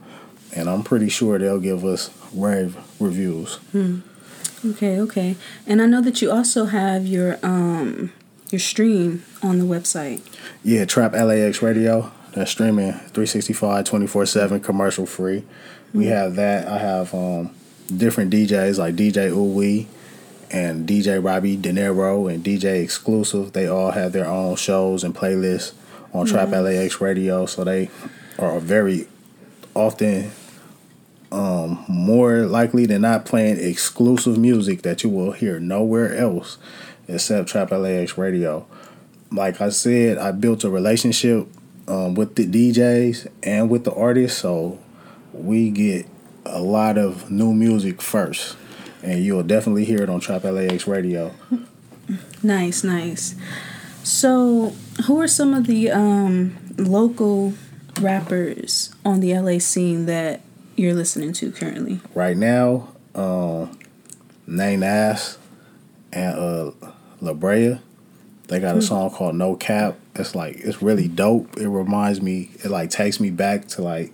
And 0.55 0.69
I'm 0.69 0.83
pretty 0.83 1.09
sure 1.09 1.37
they'll 1.37 1.59
give 1.59 1.83
us 1.83 2.09
rave 2.33 2.77
reviews. 2.99 3.55
Hmm. 3.71 3.99
Okay, 4.71 4.99
okay. 4.99 5.35
And 5.67 5.81
I 5.81 5.85
know 5.85 6.01
that 6.01 6.21
you 6.21 6.31
also 6.31 6.65
have 6.65 7.05
your 7.05 7.37
um 7.43 8.11
your 8.51 8.59
stream 8.59 9.23
on 9.43 9.59
the 9.59 9.65
website. 9.65 10.21
Yeah, 10.63 10.85
Trap 10.85 11.13
LAX 11.13 11.61
Radio. 11.61 12.11
That's 12.33 12.51
streaming 12.51 12.91
365, 12.91 13.85
24 13.85 14.25
7, 14.25 14.59
commercial 14.59 15.05
free. 15.05 15.43
We 15.93 16.07
have 16.07 16.35
that. 16.35 16.67
I 16.67 16.79
have 16.79 17.13
um, 17.13 17.55
different 17.95 18.33
DJs 18.33 18.77
like 18.77 18.95
DJ 18.95 19.31
Uwe 19.31 19.87
and 20.51 20.87
DJ 20.87 21.23
Robbie 21.23 21.55
De 21.55 21.71
Niro 21.71 22.31
and 22.31 22.43
DJ 22.43 22.83
Exclusive. 22.83 23.53
They 23.53 23.67
all 23.67 23.91
have 23.91 24.11
their 24.11 24.27
own 24.27 24.57
shows 24.57 25.05
and 25.05 25.15
playlists 25.15 25.73
on 26.13 26.25
Trap 26.25 26.49
LAX 26.49 26.99
Radio. 26.99 27.45
So 27.45 27.63
they 27.63 27.89
are 28.37 28.59
very 28.59 29.07
often 29.73 30.31
um, 31.31 31.83
more 31.87 32.45
likely 32.45 32.85
than 32.85 33.01
not 33.01 33.25
playing 33.25 33.57
exclusive 33.59 34.37
music 34.37 34.81
that 34.83 35.03
you 35.03 35.09
will 35.09 35.31
hear 35.31 35.59
nowhere 35.59 36.15
else 36.15 36.57
except 37.07 37.49
Trap 37.49 37.71
LAX 37.71 38.17
Radio 38.17 38.65
like 39.31 39.61
I 39.61 39.69
said, 39.69 40.17
I 40.17 40.31
built 40.31 40.63
a 40.63 40.69
relationship 40.69 41.47
um, 41.87 42.15
with 42.15 42.35
the 42.35 42.47
DJs 42.47 43.27
and 43.43 43.69
with 43.69 43.83
the 43.83 43.93
artists, 43.93 44.39
so 44.39 44.79
we 45.33 45.69
get 45.69 46.07
a 46.45 46.61
lot 46.61 46.97
of 46.97 47.29
new 47.29 47.53
music 47.53 48.01
first, 48.01 48.55
and 49.03 49.23
you'll 49.23 49.43
definitely 49.43 49.85
hear 49.85 50.01
it 50.01 50.09
on 50.09 50.19
Trap 50.19 50.43
LAX 50.43 50.87
Radio. 50.87 51.33
Nice, 52.43 52.83
nice. 52.83 53.33
So, 54.03 54.75
who 55.07 55.19
are 55.19 55.27
some 55.27 55.55
of 55.55 55.65
the 55.65 55.89
um 55.89 56.55
local 56.77 57.55
rappers 57.99 58.93
on 59.03 59.21
the 59.21 59.33
LA 59.33 59.57
scene 59.57 60.05
that 60.05 60.41
you're 60.75 60.93
listening 60.93 61.33
to 61.33 61.51
currently? 61.51 61.99
Right 62.13 62.37
now, 62.37 62.89
um, 63.13 63.77
Nay 64.47 64.75
Nas 64.77 65.37
and 66.13 66.37
uh, 66.37 66.71
La 67.21 67.33
Brea, 67.33 67.79
they 68.47 68.59
got 68.59 68.77
a 68.77 68.81
song 68.81 69.09
called 69.09 69.35
No 69.35 69.55
Cap. 69.55 69.97
It's 70.15 70.35
like 70.35 70.57
it's 70.57 70.81
really 70.81 71.07
dope. 71.07 71.57
It 71.57 71.67
reminds 71.67 72.21
me, 72.21 72.51
it 72.63 72.69
like 72.69 72.89
takes 72.89 73.19
me 73.19 73.31
back 73.31 73.67
to 73.69 73.81
like 73.81 74.13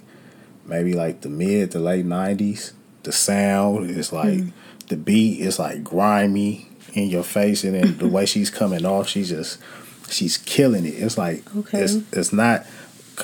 maybe 0.65 0.93
like 0.93 1.21
the 1.21 1.29
mid 1.29 1.71
to 1.71 1.79
late 1.79 2.05
nineties. 2.05 2.73
The 3.03 3.11
sound 3.11 3.89
is 3.89 4.13
like 4.13 4.41
the 4.87 4.95
beat 4.97 5.39
is 5.41 5.59
like 5.59 5.83
grimy 5.83 6.67
in 6.93 7.09
your 7.09 7.23
face, 7.23 7.63
and 7.63 7.75
then 7.75 7.97
the 7.97 8.07
way 8.15 8.25
she's 8.25 8.49
coming 8.49 8.85
off, 8.85 9.07
she's 9.09 9.29
just 9.29 9.59
she's 10.09 10.37
killing 10.37 10.85
it. 10.85 10.89
It's 10.95 11.17
like 11.17 11.43
Okay. 11.55 11.81
it's 11.81 11.95
it's 12.13 12.31
not. 12.33 12.65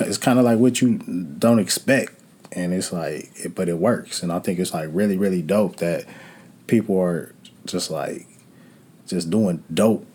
It's 0.00 0.18
kind 0.18 0.38
of 0.38 0.44
like 0.44 0.58
what 0.58 0.80
you 0.80 0.98
don't 1.38 1.58
expect, 1.58 2.12
and 2.52 2.72
it's 2.74 2.92
like, 2.92 3.30
it, 3.36 3.54
but 3.54 3.68
it 3.68 3.78
works, 3.78 4.22
and 4.22 4.32
I 4.32 4.38
think 4.38 4.58
it's 4.58 4.72
like 4.74 4.88
really 4.92 5.16
really 5.16 5.42
dope 5.42 5.76
that 5.76 6.04
people 6.66 6.98
are 7.00 7.34
just 7.66 7.90
like 7.90 8.26
just 9.06 9.30
doing 9.30 9.62
dope 9.72 10.06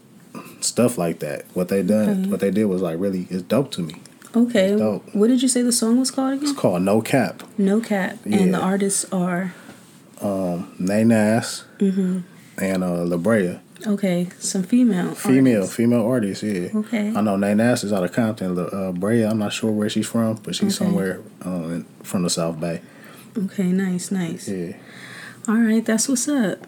stuff 0.62 0.98
like 0.98 1.20
that. 1.20 1.46
What 1.54 1.68
they 1.70 1.84
done, 1.84 2.10
Okay. 2.22 2.30
what 2.30 2.40
they 2.40 2.52
did 2.52 2.66
was 2.66 2.82
like 2.82 3.00
really 3.00 3.28
it's 3.30 3.44
dope 3.44 3.72
to 3.72 3.82
me. 3.82 3.96
Okay. 4.36 4.76
What 5.14 5.28
did 5.28 5.44
you 5.44 5.48
say 5.48 5.62
the 5.62 5.72
song 5.72 6.00
was 6.00 6.10
called 6.10 6.34
again? 6.34 6.50
It's 6.50 6.58
called 6.60 6.82
No 6.82 7.02
Cap. 7.02 7.44
No 7.58 7.80
Cap. 7.80 8.18
Yeah. 8.26 8.38
And 8.40 8.54
the 8.56 8.60
artists 8.60 9.06
are 9.12 9.54
Nay 10.80 11.04
Nas 11.04 11.66
Mm-hmm. 11.80 12.20
and 12.60 12.84
uh 12.84 13.04
La 13.04 13.18
Brea. 13.18 13.60
Okay, 13.88 14.30
some 14.40 14.64
female. 14.64 15.14
Female, 15.16 15.56
artists. 15.58 15.76
female 15.76 16.06
artist, 16.06 16.44
yeah. 16.44 16.70
Okay. 16.76 17.10
I 17.16 17.22
know 17.22 17.36
Nay 17.36 17.54
Nas 17.54 17.84
is 17.84 17.92
out 17.94 18.04
of 18.04 18.12
Compton. 18.14 18.58
Uh, 18.58 18.92
Brea, 18.92 19.24
I'm 19.24 19.38
not 19.40 19.54
sure 19.54 19.72
where 19.72 19.90
she's 19.90 20.08
from, 20.08 20.36
but 20.44 20.56
she's 20.56 20.80
Okay. 20.80 20.86
somewhere 20.86 21.22
in, 21.46 21.86
from 22.04 22.24
the 22.24 22.30
South 22.30 22.60
Bay. 22.60 22.82
Okay, 23.38 23.72
nice, 23.72 24.12
nice. 24.12 24.48
Yeah. 24.48 24.74
All 25.48 25.56
right, 25.58 25.84
that's 25.84 26.08
what's 26.08 26.28
up. 26.28 26.60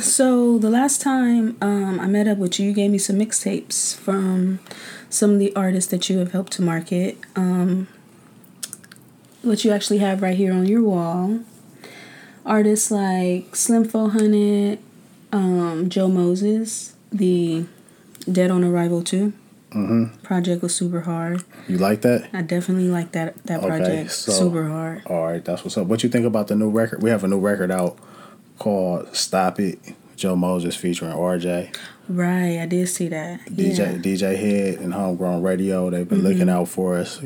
So 0.00 0.58
the 0.58 0.70
last 0.70 1.00
time 1.00 1.56
um, 1.60 1.98
I 2.00 2.06
met 2.06 2.28
up 2.28 2.38
with 2.38 2.58
you, 2.60 2.68
you 2.68 2.72
gave 2.74 2.90
me 2.90 2.98
some 2.98 3.16
mixtapes 3.16 3.94
from 3.96 4.60
some 5.08 5.30
of 5.32 5.38
the 5.38 5.54
artists 5.56 5.90
that 5.90 6.08
you 6.08 6.18
have 6.18 6.32
helped 6.32 6.52
to 6.54 6.62
market. 6.62 7.18
Um, 7.36 7.88
what 9.42 9.64
you 9.64 9.72
actually 9.72 9.98
have 9.98 10.22
right 10.22 10.36
here 10.36 10.52
on 10.52 10.66
your 10.66 10.82
wall. 10.82 11.40
Artists 12.46 12.90
like 12.90 13.54
Slim 13.56 13.84
400, 13.84 14.78
um, 15.32 15.88
Joe 15.88 16.08
Moses, 16.08 16.94
the 17.12 17.64
Dead 18.30 18.50
on 18.50 18.64
Arrival 18.64 19.02
2. 19.02 19.32
Mm-hmm. 19.70 20.16
Project 20.24 20.62
was 20.62 20.74
super 20.74 21.02
hard. 21.02 21.44
You 21.68 21.78
like 21.78 22.00
that? 22.02 22.28
I 22.32 22.42
definitely 22.42 22.88
like 22.88 23.12
that 23.12 23.40
that 23.44 23.60
Okay, 23.60 23.68
project. 23.68 24.10
so- 24.12 24.32
super 24.32 24.66
hard. 24.68 25.02
All 25.06 25.24
right, 25.24 25.44
that's 25.44 25.62
what's 25.62 25.78
up. 25.78 25.86
What 25.86 26.02
you 26.02 26.08
think 26.08 26.26
about 26.26 26.48
the 26.48 26.56
new 26.56 26.68
record? 26.70 27.02
We 27.02 27.10
have 27.10 27.22
a 27.22 27.28
new 27.28 27.38
record 27.38 27.70
out 27.70 27.96
called 28.58 29.14
"Stop 29.14 29.60
It." 29.60 29.78
Joe 30.16 30.36
Moses 30.36 30.76
featuring 30.76 31.12
RJ, 31.12 31.74
Right, 32.06 32.58
I 32.58 32.66
did 32.66 32.86
see 32.90 33.08
that. 33.08 33.40
DJ 33.46 33.78
yeah. 33.78 33.84
Mm-hmm. 33.86 34.00
DJ 34.02 34.36
Head, 34.36 34.78
and 34.80 34.92
Homegrown 34.92 35.40
Radio. 35.40 35.88
They've 35.88 36.06
been 36.06 36.22
looking 36.22 36.50
out 36.50 36.68
for 36.68 36.98
us, 36.98 37.18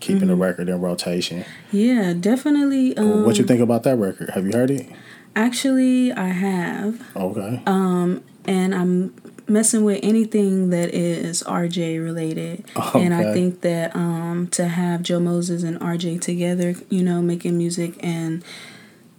keeping 0.00 0.26
the 0.26 0.34
record 0.34 0.68
in 0.68 0.80
rotation. 0.80 1.44
Yeah, 1.70 2.12
definitely. 2.12 2.96
Um, 2.96 3.24
what 3.24 3.38
you 3.38 3.44
think 3.44 3.60
about 3.60 3.84
that 3.84 3.96
record? 3.98 4.30
Have 4.30 4.46
you 4.46 4.52
heard 4.52 4.72
it? 4.72 4.88
Actually, 5.36 6.12
I 6.12 6.28
have, 6.28 7.00
Okay. 7.16 7.62
um, 7.66 8.22
and 8.46 8.74
I'm 8.74 9.14
messing 9.48 9.84
with 9.84 10.00
anything 10.02 10.70
that 10.70 10.92
is 10.94 11.42
RJ 11.44 12.02
related. 12.02 12.64
And 12.94 13.14
I 13.14 13.32
think 13.32 13.60
that 13.62 13.94
um, 13.96 14.48
to 14.52 14.66
have 14.68 15.02
Joe 15.02 15.20
Moses 15.20 15.62
and 15.62 15.78
RJ 15.80 16.20
together, 16.20 16.74
you 16.88 17.02
know, 17.02 17.22
making 17.22 17.56
music, 17.58 17.94
and 18.00 18.42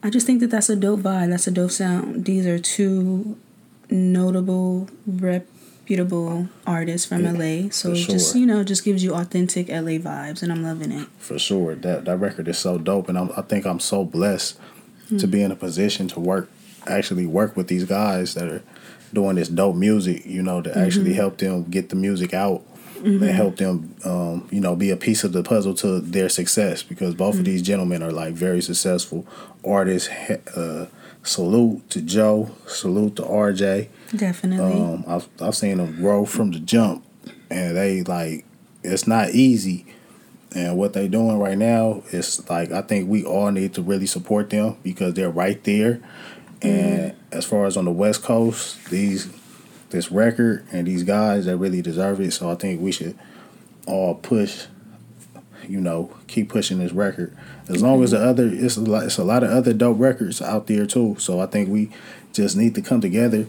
I 0.03 0.09
just 0.09 0.25
think 0.25 0.39
that 0.41 0.47
that's 0.51 0.69
a 0.69 0.75
dope 0.75 1.01
vibe. 1.01 1.29
That's 1.29 1.47
a 1.47 1.51
dope 1.51 1.71
sound. 1.71 2.25
These 2.25 2.45
are 2.47 2.59
two 2.59 3.37
notable, 3.89 4.89
reputable 5.05 6.47
artists 6.65 7.07
from 7.07 7.23
Yeah, 7.23 7.31
LA. 7.31 7.69
So 7.71 7.91
it 7.91 7.95
just 7.95 8.35
you 8.35 8.45
know 8.45 8.63
just 8.63 8.83
gives 8.83 9.03
you 9.03 9.13
authentic 9.13 9.67
LA 9.69 9.97
vibes, 9.99 10.41
and 10.43 10.51
I'm 10.51 10.63
loving 10.63 10.91
it. 10.91 11.07
for 11.19 11.37
sure. 11.39 11.75
That 11.75 12.05
that 12.05 12.17
record 12.17 12.47
is 12.47 12.57
so 12.57 12.77
dope, 12.77 13.09
and 13.09 13.17
I'm, 13.17 13.31
I 13.37 13.41
think 13.41 13.65
I'm 13.65 13.79
so 13.79 14.03
blessed 14.03 14.57
to 15.19 15.27
be 15.27 15.41
in 15.41 15.51
a 15.51 15.55
position 15.55 16.07
to 16.09 16.19
work, 16.19 16.49
actually 16.87 17.25
work 17.25 17.55
with 17.57 17.67
these 17.67 17.85
guys 17.85 18.33
that 18.35 18.47
are 18.47 18.63
doing 19.13 19.35
this 19.35 19.49
dope 19.49 19.75
music. 19.75 20.25
You 20.25 20.41
know, 20.41 20.61
to 20.61 20.77
actually 20.77 21.13
help 21.13 21.37
them 21.37 21.63
get 21.65 21.89
the 21.89 21.95
music 21.95 22.33
out 22.33 22.63
and 23.03 23.23
help 23.23 23.57
them, 23.57 23.95
um, 24.05 24.47
you 24.51 24.61
know, 24.61 24.75
be 24.75 24.91
a 24.91 24.97
piece 24.97 25.23
of 25.23 25.33
the 25.33 25.43
puzzle 25.43 25.73
to 25.75 25.99
their 25.99 26.29
success. 26.29 26.83
Because 26.83 27.15
both 27.15 27.35
of 27.39 27.45
these 27.45 27.61
gentlemen 27.61 28.03
are 28.03 28.11
like 28.11 28.33
very 28.33 28.61
successful 28.61 29.25
artists. 29.65 30.09
Uh, 30.55 30.87
salute 31.23 31.89
to 31.89 32.01
Joe. 32.01 32.51
Salute 32.67 33.15
to 33.17 33.23
RJ. 33.23 33.89
Definitely. 34.15 34.81
Um, 34.81 35.03
I've 35.07 35.27
I've 35.41 35.55
seen 35.55 35.77
them 35.77 35.95
grow 35.97 36.25
from 36.25 36.51
the 36.51 36.59
jump, 36.59 37.05
and 37.49 37.75
they 37.75 38.03
like 38.03 38.45
it's 38.83 39.07
not 39.07 39.31
easy. 39.31 39.85
And 40.53 40.77
what 40.77 40.93
they're 40.93 41.07
doing 41.07 41.39
right 41.39 41.57
now 41.57 42.03
is 42.11 42.47
like 42.49 42.71
I 42.71 42.81
think 42.81 43.09
we 43.09 43.23
all 43.23 43.51
need 43.51 43.73
to 43.75 43.81
really 43.81 44.05
support 44.05 44.49
them 44.49 44.77
because 44.83 45.13
they're 45.13 45.29
right 45.29 45.61
there. 45.63 46.01
And 46.61 47.13
mm-hmm. 47.13 47.37
as 47.37 47.45
far 47.45 47.65
as 47.65 47.77
on 47.77 47.85
the 47.85 47.91
West 47.91 48.23
Coast, 48.23 48.83
these 48.89 49.31
this 49.89 50.11
record 50.11 50.65
and 50.71 50.87
these 50.87 51.03
guys 51.03 51.45
that 51.45 51.57
really 51.57 51.81
deserve 51.81 52.19
it. 52.19 52.31
So 52.31 52.49
I 52.49 52.55
think 52.55 52.81
we 52.81 52.91
should 52.91 53.17
all 53.85 54.15
push. 54.15 54.65
You 55.67 55.79
know, 55.79 56.11
keep 56.27 56.49
pushing 56.49 56.79
this 56.79 56.91
record. 56.91 57.37
As 57.69 57.81
long 57.81 58.03
as 58.03 58.11
the 58.11 58.17
mm-hmm. 58.17 58.29
other, 58.29 58.49
it's 58.51 58.77
a 58.77 58.81
lot, 58.81 59.03
it's 59.03 59.19
a 59.19 59.23
lot 59.23 59.43
of 59.43 59.51
other 59.51 59.73
dope 59.73 59.99
records 59.99 60.41
out 60.41 60.67
there 60.67 60.85
too. 60.85 61.15
So 61.19 61.39
I 61.39 61.45
think 61.45 61.69
we 61.69 61.91
just 62.33 62.57
need 62.57 62.75
to 62.75 62.81
come 62.81 62.99
together 62.99 63.45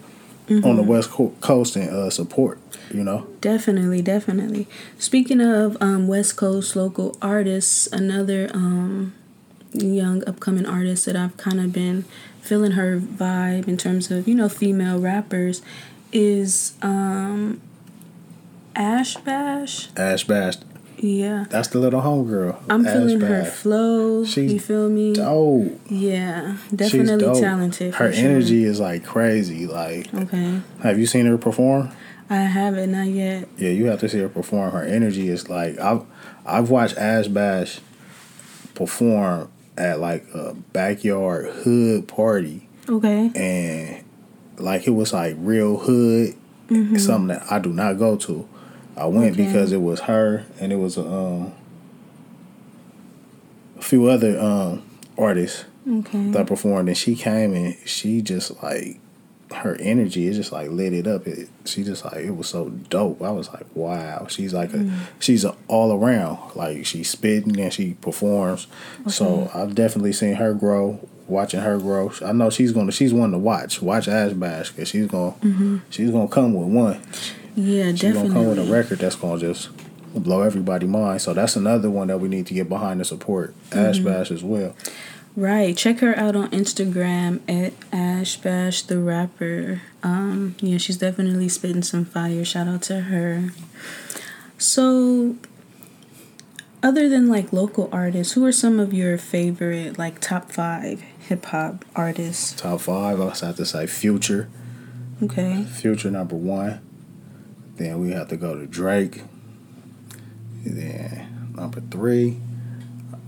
mm-hmm. 0.47 0.65
on 0.65 0.77
the 0.77 0.83
West 0.83 1.11
Co- 1.11 1.35
Coast 1.41 1.75
and 1.75 1.89
uh, 1.91 2.11
support. 2.11 2.61
You 2.93 3.05
know, 3.05 3.27
Definitely, 3.41 4.03
definitely. 4.03 4.69
Speaking 4.99 5.41
of 5.41 5.79
um, 5.81 6.09
West 6.09 6.37
Coast 6.37 6.77
local 6.77 7.17
artists, 7.23 7.87
another 7.87 8.51
um, 8.53 9.15
young 9.73 10.23
upcoming 10.29 10.67
artist 10.67 11.07
that 11.07 11.17
I've 11.17 11.37
kind 11.39 11.59
of 11.59 11.73
been 11.73 12.05
feeling 12.43 12.73
her 12.73 12.99
vibe 12.99 13.67
in 13.69 13.77
terms 13.77 14.11
of 14.11 14.29
you 14.29 14.35
know 14.35 14.49
female 14.49 15.01
rappers 15.01 15.63
is 16.13 16.75
um, 16.83 17.61
Ash 18.77 19.17
Bash. 19.17 19.89
Ash 19.97 20.25
Bash. 20.25 20.57
Yeah, 20.99 21.47
That's 21.51 21.67
the 21.69 21.81
little 21.81 22.01
homegirl. 22.01 22.63
I'm 22.71 22.87
Ash 22.87 22.93
feeling 22.93 23.21
her 23.23 23.45
flow. 23.45 24.25
She's 24.25 24.53
you 24.53 24.61
feel 24.61 24.89
me? 24.89 25.15
Dope. 25.15 25.81
Yeah, 25.89 26.59
definitely 26.75 27.41
talented. 27.41 27.95
Her 27.95 28.13
sure. 28.13 28.25
energy 28.25 28.65
is 28.65 28.79
like 28.79 29.05
crazy. 29.05 29.67
Like, 29.67 30.13
Okay, 30.15 30.61
have 30.83 30.99
you 30.99 31.07
seen 31.07 31.27
her 31.27 31.39
perform? 31.39 31.91
I 32.33 32.45
haven't 32.45 32.93
not 32.93 33.09
yet. 33.09 33.47
Yeah, 33.59 33.71
you 33.71 33.87
have 33.87 34.01
to 34.01 34.09
see 34.09 34.19
her 34.21 34.29
perform. 34.29 34.73
Her 34.73 34.83
energy 34.83 35.29
is 35.29 35.49
like 35.51 35.79
I've 35.79 36.03
I've 36.47 36.71
watched 36.71 36.97
Ash 36.97 37.29
Bash 37.29 37.81
perform 38.75 39.51
at 39.77 40.01
like 40.01 40.27
a 40.35 40.55
backyard 40.73 41.51
hood 41.51 42.09
party, 42.09 42.67
Okay, 42.89 43.31
and 43.35 44.05
like 44.57 44.87
it 44.87 44.93
was 44.93 45.13
like 45.13 45.37
real 45.39 45.77
hood, 45.79 46.35
something 46.99 47.29
that 47.29 47.45
I 47.51 47.59
do 47.59 47.71
not 47.71 47.99
go 47.99 48.17
to. 48.17 48.49
I 48.97 49.07
went 49.07 49.33
Okay. 49.35 49.45
because 49.47 49.73
it 49.73 49.83
was 49.83 50.01
her 50.01 50.45
and 50.59 50.73
it 50.73 50.77
was 50.77 50.97
um, 50.97 51.53
a 53.79 53.83
few 53.83 54.07
other 54.07 54.39
um, 54.41 54.83
artists 55.19 55.65
okay. 55.87 56.31
that 56.31 56.47
performed, 56.47 56.89
and 56.89 56.97
she 56.97 57.15
came 57.15 57.53
and 57.55 57.77
she 57.85 58.23
just 58.23 58.63
like 58.63 58.99
her 59.53 59.77
energy 59.77 60.27
is 60.27 60.37
just 60.37 60.53
like 60.53 60.71
lit 60.71 60.93
it 60.93 61.07
up. 61.07 61.27
It, 61.27 61.49
she 61.65 61.85
just 61.85 62.05
like 62.05 62.17
it 62.17 62.33
was 62.33 62.49
so 62.49 62.71
dope. 62.71 63.23
I 63.23 63.31
was 63.31 63.49
like, 63.53 63.67
wow. 63.75 64.27
She's 64.29 64.53
like 64.53 64.73
a 64.73 64.79
mm. 64.79 64.99
she's 65.21 65.45
a 65.45 65.55
all 65.69 65.93
around. 65.93 66.39
Like 66.55 66.87
she's 66.87 67.11
spitting 67.11 67.59
and 67.61 67.73
she 67.73 67.95
performs. 67.95 68.67
So 69.09 69.51
I've 69.55 69.75
definitely 69.75 70.13
seen 70.13 70.35
her 70.35 70.55
grow. 70.55 71.09
Watching 71.29 71.61
her 71.61 71.79
grow, 71.79 72.13
I 72.23 72.33
know 72.33 72.51
she's 72.51 72.73
gonna. 72.73 72.93
She's 72.93 73.15
one 73.15 73.31
to 73.31 73.39
watch. 73.39 73.81
Watch 73.81 74.09
Ash 74.09 74.33
Bash 74.33 74.71
because 74.71 74.89
she's 74.89 75.07
gonna. 75.07 75.33
Mm-hmm. 75.33 75.79
She's 75.89 76.11
gonna 76.11 76.29
come 76.29 76.53
with 76.53 76.69
one. 76.69 77.01
Yeah, 77.55 77.91
She's 77.91 78.01
definitely. 78.01 78.29
gonna 78.31 78.41
come 78.41 78.49
with 78.49 78.59
a 78.59 78.73
record 78.73 78.99
that's 78.99 79.15
gonna 79.15 79.39
just 79.39 79.71
blow 80.15 80.43
everybody 80.43 80.87
mind. 80.87 81.23
So 81.23 81.33
that's 81.33 81.57
another 81.57 81.91
one 81.91 82.09
that 82.09 82.19
we 82.19 82.29
need 82.29 82.47
to 82.49 82.55
get 82.55 82.69
behind 82.69 83.01
and 83.01 83.07
support. 83.07 83.55
Ash 83.71 83.97
mm-hmm. 83.97 84.05
Bash 84.05 84.31
as 84.31 84.43
well. 84.43 84.75
Right. 85.35 85.77
Check 85.77 86.01
her 86.01 86.17
out 86.19 86.37
on 86.37 86.51
Instagram 86.51 87.41
at 87.49 87.73
Ash 87.93 88.37
Bash 88.37 88.83
the 88.83 88.99
rapper. 88.99 89.81
Um, 90.03 90.57
yeah, 90.61 90.79
she's 90.79 90.99
definitely 90.99 91.49
spitting 91.49 91.83
some 91.83 92.05
fire. 92.05 92.45
Shout 92.45 92.69
out 92.69 92.83
to 92.83 93.03
her. 93.03 93.51
So 94.59 95.37
other 96.83 97.09
than 97.09 97.29
like 97.29 97.53
local 97.53 97.89
artists, 97.93 98.35
who 98.35 98.45
are 98.45 98.53
some 98.53 98.79
of 98.79 98.93
your 98.93 99.17
favorite 99.17 99.99
like 99.99 100.21
top 100.21 100.51
five 100.51 101.01
hip 101.01 101.47
hop 101.47 101.85
artists? 101.97 102.53
Top 102.53 102.81
five, 102.81 103.21
I 103.21 103.25
have 103.47 103.57
to 103.57 103.65
say 103.65 103.87
Future. 103.87 104.51
Okay. 105.23 105.65
Future 105.65 106.11
number 106.11 106.37
one. 106.37 106.81
Then 107.77 108.01
we 108.01 108.11
have 108.11 108.29
to 108.29 108.37
go 108.37 108.55
to 108.55 108.67
Drake. 108.67 109.23
Then 110.65 111.53
number 111.57 111.81
three. 111.81 112.39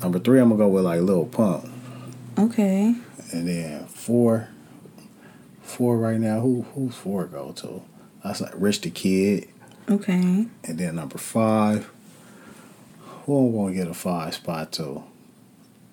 Number 0.03 0.19
three, 0.19 0.41
I'm 0.41 0.51
gonna 0.51 0.59
go 0.59 0.69
with 0.69 0.85
like 0.85 1.01
Lil 1.01 1.27
Pump. 1.27 1.71
Okay. 2.39 2.95
And 3.33 3.49
then 3.49 3.87
four. 3.87 4.49
Four 5.63 5.99
right 5.99 6.21
now. 6.21 6.41
Who 6.41 6.63
who's 6.75 6.95
four 6.95 7.25
go 7.25 7.53
to? 7.53 7.83
That's 8.23 8.41
like 8.41 8.53
Rich 8.55 8.83
the 8.83 8.91
Kid. 8.91 9.49
Okay. 9.91 10.47
And 10.65 10.79
then 10.79 10.97
number 10.97 11.19
five. 11.19 11.91
Who 13.25 13.49
I'm 13.49 13.53
gonna 13.55 13.75
get 13.75 13.89
a 13.89 13.95
five 13.95 14.35
spot 14.35 14.73
to? 14.73 15.03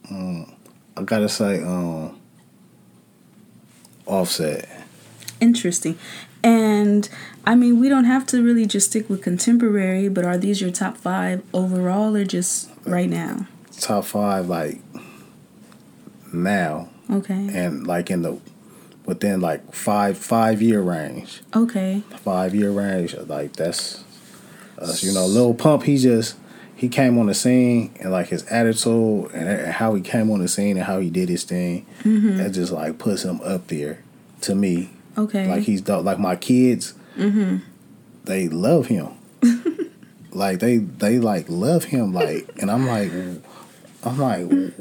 Um, 0.09 0.51
I 0.97 1.03
gotta 1.03 1.29
say, 1.29 1.61
um, 1.63 2.19
Offset. 4.05 4.67
Interesting. 5.39 5.97
And 6.43 7.07
I 7.45 7.55
mean, 7.55 7.79
we 7.79 7.87
don't 7.87 8.05
have 8.05 8.25
to 8.27 8.43
really 8.43 8.65
just 8.65 8.89
stick 8.89 9.09
with 9.09 9.21
contemporary, 9.21 10.09
but 10.09 10.25
are 10.25 10.37
these 10.37 10.59
your 10.59 10.71
top 10.71 10.97
five 10.97 11.43
overall 11.53 12.15
or 12.15 12.25
just 12.25 12.69
right 12.85 13.09
now? 13.09 13.47
Top 13.79 14.05
five, 14.05 14.47
like 14.47 14.79
now, 16.33 16.89
Okay. 17.09 17.49
and 17.53 17.85
like 17.85 18.09
in 18.09 18.21
the 18.21 18.39
within 19.05 19.41
like 19.41 19.73
five 19.73 20.17
five 20.17 20.61
year 20.61 20.81
range. 20.81 21.41
Okay. 21.55 22.03
Five 22.23 22.55
year 22.55 22.71
range, 22.71 23.15
like 23.15 23.53
that's 23.53 24.03
us. 24.77 25.03
You 25.03 25.13
know, 25.13 25.25
Lil 25.25 25.53
Pump. 25.53 25.83
He 25.83 25.97
just 25.97 26.35
he 26.75 26.89
came 26.89 27.17
on 27.17 27.27
the 27.27 27.33
scene 27.33 27.93
and 27.99 28.11
like 28.11 28.29
his 28.29 28.43
attitude 28.47 29.29
and, 29.33 29.47
and 29.47 29.71
how 29.71 29.93
he 29.93 30.01
came 30.01 30.31
on 30.31 30.39
the 30.39 30.47
scene 30.47 30.77
and 30.77 30.85
how 30.85 30.99
he 30.99 31.09
did 31.09 31.29
his 31.29 31.43
thing. 31.43 31.85
Mm-hmm. 32.03 32.37
That 32.37 32.51
just 32.51 32.71
like 32.71 32.97
puts 32.97 33.23
him 33.23 33.39
up 33.41 33.67
there 33.67 34.03
to 34.41 34.55
me. 34.55 34.89
Okay. 35.17 35.47
Like 35.47 35.63
he's 35.63 35.81
dope. 35.81 36.05
Like 36.05 36.19
my 36.19 36.35
kids, 36.35 36.93
mm-hmm. 37.15 37.57
they 38.23 38.47
love 38.49 38.87
him. 38.87 39.09
like 40.31 40.59
they 40.59 40.77
they 40.77 41.19
like 41.19 41.45
love 41.49 41.85
him. 41.85 42.13
Like 42.13 42.49
and 42.59 42.71
I'm 42.71 42.87
like, 42.87 43.11
I'm 44.03 44.17
like, 44.17 44.73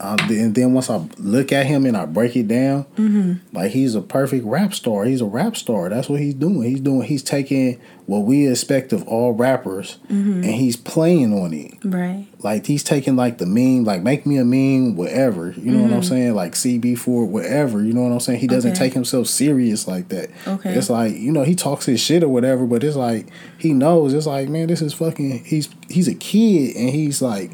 and 0.00 0.54
then 0.54 0.74
once 0.74 0.88
I 0.90 0.98
look 1.18 1.50
at 1.50 1.66
him 1.66 1.84
and 1.84 1.96
I 1.96 2.06
break 2.06 2.36
it 2.36 2.46
down, 2.46 2.84
mm-hmm. 2.96 3.34
like 3.52 3.72
he's 3.72 3.96
a 3.96 4.00
perfect 4.00 4.44
rap 4.44 4.72
star. 4.72 5.04
He's 5.04 5.20
a 5.20 5.26
rap 5.26 5.56
star. 5.56 5.88
That's 5.88 6.08
what 6.08 6.20
he's 6.20 6.34
doing. 6.34 6.62
He's 6.62 6.80
doing. 6.80 7.02
He's 7.02 7.22
taking 7.24 7.80
what 8.06 8.20
we 8.20 8.48
expect 8.48 8.92
of 8.92 9.06
all 9.08 9.32
rappers, 9.32 9.98
mm-hmm. 10.04 10.44
and 10.44 10.44
he's 10.44 10.76
playing 10.76 11.32
on 11.32 11.52
it. 11.52 11.72
right. 11.84 12.26
Like 12.40 12.66
he's 12.66 12.84
taking 12.84 13.16
like 13.16 13.38
the 13.38 13.46
meme, 13.46 13.82
like 13.82 14.02
make 14.02 14.24
me 14.24 14.36
a 14.36 14.44
meme, 14.44 14.94
whatever. 14.94 15.50
You 15.50 15.72
know 15.72 15.82
what 15.82 15.92
I'm 15.92 16.00
mm-hmm. 16.00 16.08
saying? 16.08 16.34
Like 16.36 16.52
CB4, 16.52 17.26
whatever. 17.26 17.82
You 17.82 17.92
know 17.92 18.02
what 18.02 18.12
I'm 18.12 18.20
saying? 18.20 18.38
He 18.38 18.46
doesn't 18.46 18.72
Okay. 18.72 18.78
take 18.78 18.92
himself 18.92 19.26
serious 19.26 19.88
like 19.88 20.10
that. 20.10 20.30
Okay. 20.46 20.74
It's 20.74 20.88
like 20.88 21.16
you 21.16 21.32
know 21.32 21.42
he 21.42 21.56
talks 21.56 21.86
his 21.86 22.00
shit 22.00 22.22
or 22.22 22.28
whatever, 22.28 22.66
but 22.66 22.84
it's 22.84 22.96
like 22.96 23.26
he 23.58 23.72
knows. 23.72 24.14
It's 24.14 24.26
like 24.26 24.48
man, 24.48 24.68
this 24.68 24.80
is 24.80 24.94
fucking. 24.94 25.44
He's 25.44 25.68
he's 25.88 26.06
a 26.06 26.14
kid 26.14 26.76
and 26.76 26.90
he's 26.90 27.20
like 27.20 27.50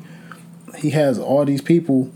he 0.77 0.91
has 0.91 1.19
all 1.19 1.47
these 1.47 1.63
people 1.63 2.13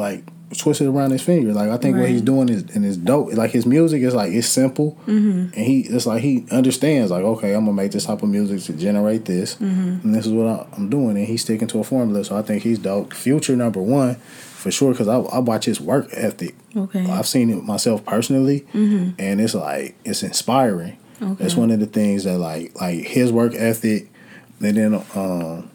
like 0.00 0.24
twisted 0.56 0.88
around 0.88 1.12
his 1.12 1.22
finger. 1.22 1.52
Like 1.52 1.70
I 1.70 1.76
think 1.76 1.96
what 1.96 2.08
he's 2.08 2.22
doing 2.22 2.48
is 2.48 2.62
and 2.74 2.84
it's 2.84 2.96
dope. 2.96 3.32
Like 3.34 3.50
his 3.50 3.66
music 3.66 4.02
is 4.02 4.14
like 4.14 4.32
it's 4.32 4.48
simple, 4.48 4.98
mm-hmm. 5.06 5.54
and 5.54 5.54
he 5.54 5.80
it's 5.82 6.06
like 6.06 6.22
he 6.22 6.46
understands. 6.50 7.10
Like 7.10 7.22
okay, 7.22 7.54
I'm 7.54 7.64
gonna 7.64 7.76
make 7.76 7.92
this 7.92 8.06
type 8.06 8.22
of 8.22 8.28
music 8.28 8.62
to 8.62 8.72
generate 8.72 9.24
this, 9.24 9.54
mm-hmm. 9.56 10.04
and 10.04 10.14
this 10.14 10.26
is 10.26 10.32
what 10.32 10.68
I'm 10.76 10.90
doing, 10.90 11.16
and 11.16 11.26
he's 11.26 11.42
sticking 11.42 11.68
to 11.68 11.80
a 11.80 11.84
formula. 11.84 12.24
So 12.24 12.36
I 12.36 12.42
think 12.42 12.62
he's 12.62 12.78
dope. 12.78 13.12
Future 13.12 13.56
number 13.56 13.80
one 13.80 14.16
for 14.16 14.70
sure 14.70 14.92
because 14.92 15.08
I, 15.08 15.18
I 15.18 15.38
watch 15.38 15.64
his 15.64 15.80
work 15.80 16.08
ethic. 16.12 16.54
Okay. 16.76 17.06
I've 17.06 17.26
seen 17.26 17.50
it 17.50 17.62
myself 17.62 18.04
personally, 18.04 18.60
mm-hmm. 18.72 19.10
and 19.18 19.40
it's 19.40 19.54
like 19.54 19.96
it's 20.04 20.22
inspiring. 20.22 20.98
Okay. 21.22 21.44
It's 21.44 21.54
one 21.54 21.70
of 21.70 21.80
the 21.80 21.86
things 21.86 22.24
that 22.24 22.38
like 22.38 22.78
like 22.80 23.00
his 23.00 23.32
work 23.32 23.54
ethic, 23.54 24.10
and 24.60 24.76
then 24.76 24.94
um 25.14 25.70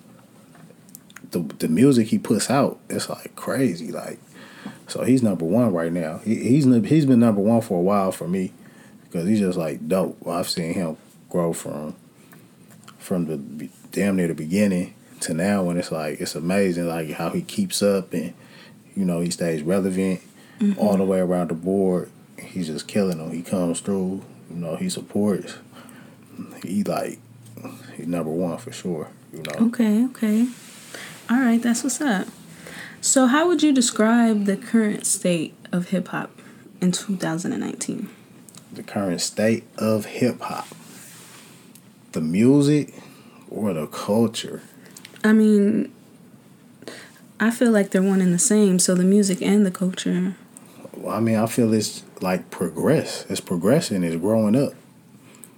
the 1.35 1.55
the 1.55 1.67
music 1.67 2.07
he 2.07 2.17
puts 2.17 2.49
out. 2.49 2.79
It's 2.89 3.09
like 3.09 3.35
crazy. 3.35 3.91
Like 3.91 4.19
so 4.87 5.03
he's 5.03 5.21
number 5.21 5.45
one 5.45 5.73
right 5.73 5.91
now. 5.91 6.19
He, 6.19 6.35
he's 6.35 6.65
he's 6.85 7.05
been 7.05 7.19
number 7.19 7.41
one 7.41 7.61
for 7.61 7.79
a 7.79 7.81
while 7.81 8.11
for 8.11 8.27
me 8.27 8.53
because 9.03 9.27
he's 9.27 9.39
just 9.39 9.57
like 9.57 9.87
dope. 9.87 10.17
I've 10.27 10.49
seen 10.49 10.73
him 10.73 10.97
grow 11.29 11.53
from 11.53 11.95
from 12.97 13.25
the 13.25 13.69
damn 13.91 14.15
near 14.15 14.27
the 14.27 14.33
beginning 14.33 14.93
to 15.21 15.33
now 15.33 15.63
when 15.63 15.77
it's 15.77 15.91
like 15.91 16.19
it's 16.19 16.35
amazing 16.35 16.87
like 16.87 17.11
how 17.11 17.29
he 17.29 17.41
keeps 17.41 17.83
up 17.83 18.13
and 18.13 18.33
you 18.95 19.05
know 19.05 19.19
he 19.19 19.29
stays 19.29 19.61
relevant 19.61 20.21
mm-hmm. 20.59 20.79
all 20.79 20.97
the 20.97 21.05
way 21.05 21.19
around 21.19 21.49
the 21.49 21.55
board. 21.55 22.09
He's 22.39 22.67
just 22.67 22.87
killing 22.87 23.17
them. 23.17 23.31
He 23.31 23.41
comes 23.41 23.81
through. 23.81 24.23
You 24.49 24.55
know 24.55 24.75
he 24.77 24.89
supports. 24.89 25.55
He 26.63 26.83
like 26.83 27.19
he's 27.95 28.07
number 28.07 28.31
one 28.31 28.57
for 28.57 28.71
sure. 28.71 29.09
You 29.33 29.43
know. 29.43 29.67
Okay, 29.67 30.05
okay. 30.05 30.47
All 31.29 31.39
right, 31.39 31.61
that's 31.61 31.83
what's 31.83 32.01
up. 32.01 32.27
So, 33.01 33.27
how 33.27 33.47
would 33.47 33.63
you 33.63 33.73
describe 33.73 34.45
the 34.45 34.57
current 34.57 35.05
state 35.05 35.55
of 35.71 35.89
hip 35.89 36.09
hop 36.09 36.31
in 36.81 36.91
2019? 36.91 38.09
the 38.75 38.83
current 38.83 39.21
state 39.21 39.63
of 39.77 40.05
hip 40.05 40.41
hop, 40.41 40.67
the 42.11 42.21
music, 42.21 42.93
or 43.49 43.73
the 43.73 43.87
culture. 43.87 44.61
I 45.23 45.33
mean, 45.33 45.91
I 47.39 47.51
feel 47.51 47.71
like 47.71 47.91
they're 47.91 48.03
one 48.03 48.21
and 48.21 48.33
the 48.33 48.39
same. 48.39 48.79
So, 48.79 48.95
the 48.95 49.03
music 49.03 49.41
and 49.41 49.65
the 49.65 49.71
culture. 49.71 50.35
Well, 50.93 51.15
I 51.15 51.19
mean, 51.19 51.37
I 51.37 51.45
feel 51.47 51.73
it's 51.73 52.03
like 52.21 52.51
progress. 52.51 53.25
It's 53.29 53.41
progressing. 53.41 54.03
It's 54.03 54.15
growing 54.15 54.55
up. 54.55 54.73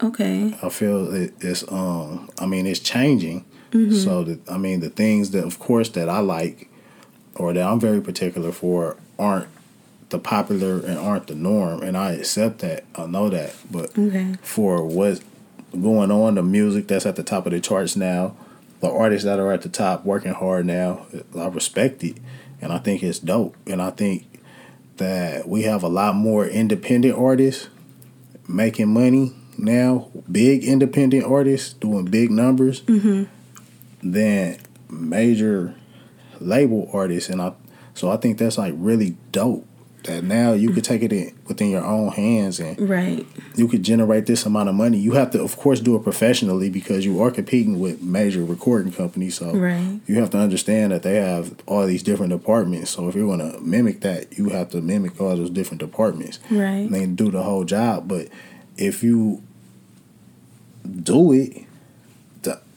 Okay. 0.01 0.55
I 0.61 0.69
feel 0.69 1.13
it, 1.13 1.33
it's 1.41 1.69
um. 1.71 2.29
I 2.39 2.45
mean, 2.45 2.65
it's 2.67 2.79
changing. 2.79 3.45
Mm-hmm. 3.77 3.95
So 3.95 4.23
that 4.23 4.49
I 4.49 4.57
mean, 4.57 4.79
the 4.79 4.89
things 4.89 5.31
that, 5.31 5.43
of 5.45 5.59
course, 5.59 5.89
that 5.89 6.09
I 6.09 6.19
like, 6.19 6.69
or 7.35 7.53
that 7.53 7.63
I'm 7.63 7.79
very 7.79 8.01
particular 8.01 8.51
for, 8.51 8.97
aren't 9.19 9.47
the 10.09 10.19
popular 10.19 10.79
and 10.79 10.97
aren't 10.97 11.27
the 11.27 11.35
norm, 11.35 11.81
and 11.83 11.97
I 11.97 12.13
accept 12.13 12.59
that. 12.59 12.85
I 12.95 13.05
know 13.07 13.29
that, 13.29 13.53
but 13.69 13.97
Okay. 13.97 14.35
for 14.41 14.85
what's 14.85 15.21
going 15.79 16.11
on, 16.11 16.35
the 16.35 16.43
music 16.43 16.87
that's 16.87 17.05
at 17.05 17.15
the 17.17 17.23
top 17.23 17.45
of 17.45 17.51
the 17.51 17.59
charts 17.59 17.95
now, 17.97 18.35
the 18.79 18.89
artists 18.89 19.25
that 19.25 19.39
are 19.39 19.51
at 19.51 19.63
the 19.63 19.69
top 19.69 20.05
working 20.05 20.33
hard 20.33 20.65
now, 20.65 21.05
I 21.37 21.47
respect 21.47 22.03
it, 22.03 22.17
and 22.61 22.71
I 22.71 22.77
think 22.77 23.03
it's 23.03 23.19
dope, 23.19 23.55
and 23.67 23.81
I 23.81 23.89
think 23.91 24.25
that 24.95 25.47
we 25.47 25.63
have 25.63 25.83
a 25.83 25.87
lot 25.89 26.15
more 26.15 26.45
independent 26.47 27.17
artists 27.17 27.67
making 28.47 28.87
money 28.93 29.33
now, 29.57 30.07
big 30.31 30.63
independent 30.63 31.25
artists 31.25 31.73
doing 31.73 32.05
big 32.05 32.31
numbers 32.31 32.81
mm-hmm. 32.81 33.25
Than 34.13 34.57
major 34.89 35.75
label 36.39 36.89
artists, 36.93 37.29
and 37.29 37.41
I 37.41 37.53
so 37.93 38.09
I 38.11 38.17
think 38.17 38.37
that's 38.37 38.57
like 38.57 38.73
really 38.77 39.17
dope. 39.31 39.65
That 40.03 40.23
now 40.23 40.53
you 40.53 40.69
could 40.71 40.85
take 40.85 41.01
it 41.01 41.11
in 41.11 41.33
within 41.47 41.69
your 41.69 41.83
own 41.83 42.09
hands 42.09 42.61
and 42.61 42.79
Right. 42.87 43.25
you 43.55 43.67
could 43.67 43.83
generate 43.83 44.25
this 44.25 44.45
amount 44.45 44.69
of 44.69 44.75
money. 44.75 44.97
You 44.97 45.13
have 45.13 45.31
to, 45.31 45.41
of 45.41 45.57
course, 45.57 45.81
do 45.81 45.97
it 45.97 46.03
professionally 46.03 46.69
because 46.69 47.03
you 47.03 47.21
are 47.21 47.29
competing 47.31 47.77
with 47.79 48.01
major 48.01 48.45
recording 48.45 48.93
companies. 48.93 49.35
So 49.35 49.51
Right. 49.53 49.99
you 50.07 50.15
have 50.15 50.29
to 50.29 50.37
understand 50.37 50.93
that 50.93 51.03
they 51.03 51.15
have 51.15 51.55
all 51.65 51.85
these 51.85 52.03
different 52.03 52.31
departments. 52.31 52.91
So 52.91 53.09
if 53.09 53.15
you're 53.15 53.25
going 53.27 53.51
to 53.51 53.59
mimic 53.59 53.99
that, 54.01 54.37
you 54.37 54.49
have 54.49 54.69
to 54.69 54.81
mimic 54.81 55.19
all 55.19 55.35
those 55.35 55.49
different 55.49 55.81
departments. 55.81 56.39
Right. 56.49 56.85
And 56.85 56.93
then 56.93 57.15
do 57.15 57.29
the 57.29 57.41
whole 57.43 57.65
job. 57.65 58.07
But 58.07 58.27
if 58.77 59.03
you 59.03 59.41
do 61.03 61.33
it, 61.33 61.65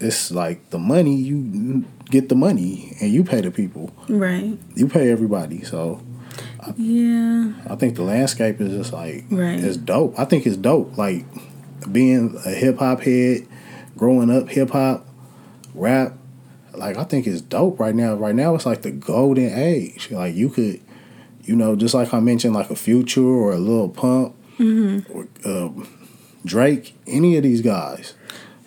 it's 0.01 0.31
like 0.31 0.71
the 0.71 0.79
money 0.79 1.15
you 1.17 1.85
get 2.11 2.29
the 2.29 2.35
money 2.35 2.97
and 3.01 3.13
you 3.13 3.23
pay 3.25 3.41
the 3.41 3.51
people. 3.51 3.93
Right. 4.09 4.59
You 4.75 4.89
pay 4.89 5.11
everybody. 5.11 5.63
So 5.63 6.01
Yeah. 6.77 7.53
I 7.69 7.77
think 7.77 7.97
the 7.97 8.03
landscape 8.03 8.61
is 8.61 8.71
just 8.73 8.93
like 8.93 9.25
Right. 9.31 9.59
it's 9.63 9.77
dope. 9.77 10.19
I 10.19 10.25
think 10.25 10.47
it's 10.47 10.57
dope. 10.57 10.97
Like 10.99 11.25
being 11.91 12.37
a 12.45 12.51
hip 12.51 12.79
hop 12.79 13.01
head, 13.03 13.47
growing 13.97 14.31
up 14.31 14.49
hip 14.49 14.71
hop, 14.71 15.07
rap. 15.75 16.17
Like 16.75 16.97
I 16.97 17.05
think 17.05 17.27
it's 17.27 17.41
dope 17.41 17.79
right 17.81 17.95
now. 17.95 18.15
Right 18.15 18.35
now 18.35 18.55
it's 18.55 18.67
like 18.67 18.83
the 18.83 18.91
golden 18.91 19.53
age. 19.53 20.11
Like 20.11 20.35
you 20.35 20.49
could, 20.49 20.81
you 21.45 21.57
know, 21.57 21.77
just 21.77 21.95
like 21.95 22.13
I 22.15 22.21
mentioned, 22.21 22.55
like 22.55 22.71
a 22.71 22.77
Future 22.77 23.23
or 23.25 23.53
a 23.53 23.59
Lil 23.59 23.89
Pump, 23.89 24.35
or 24.61 25.27
um, 25.45 25.89
Drake, 26.45 26.95
any 27.07 27.37
of 27.37 27.43
these 27.43 27.61
guys, 27.63 28.15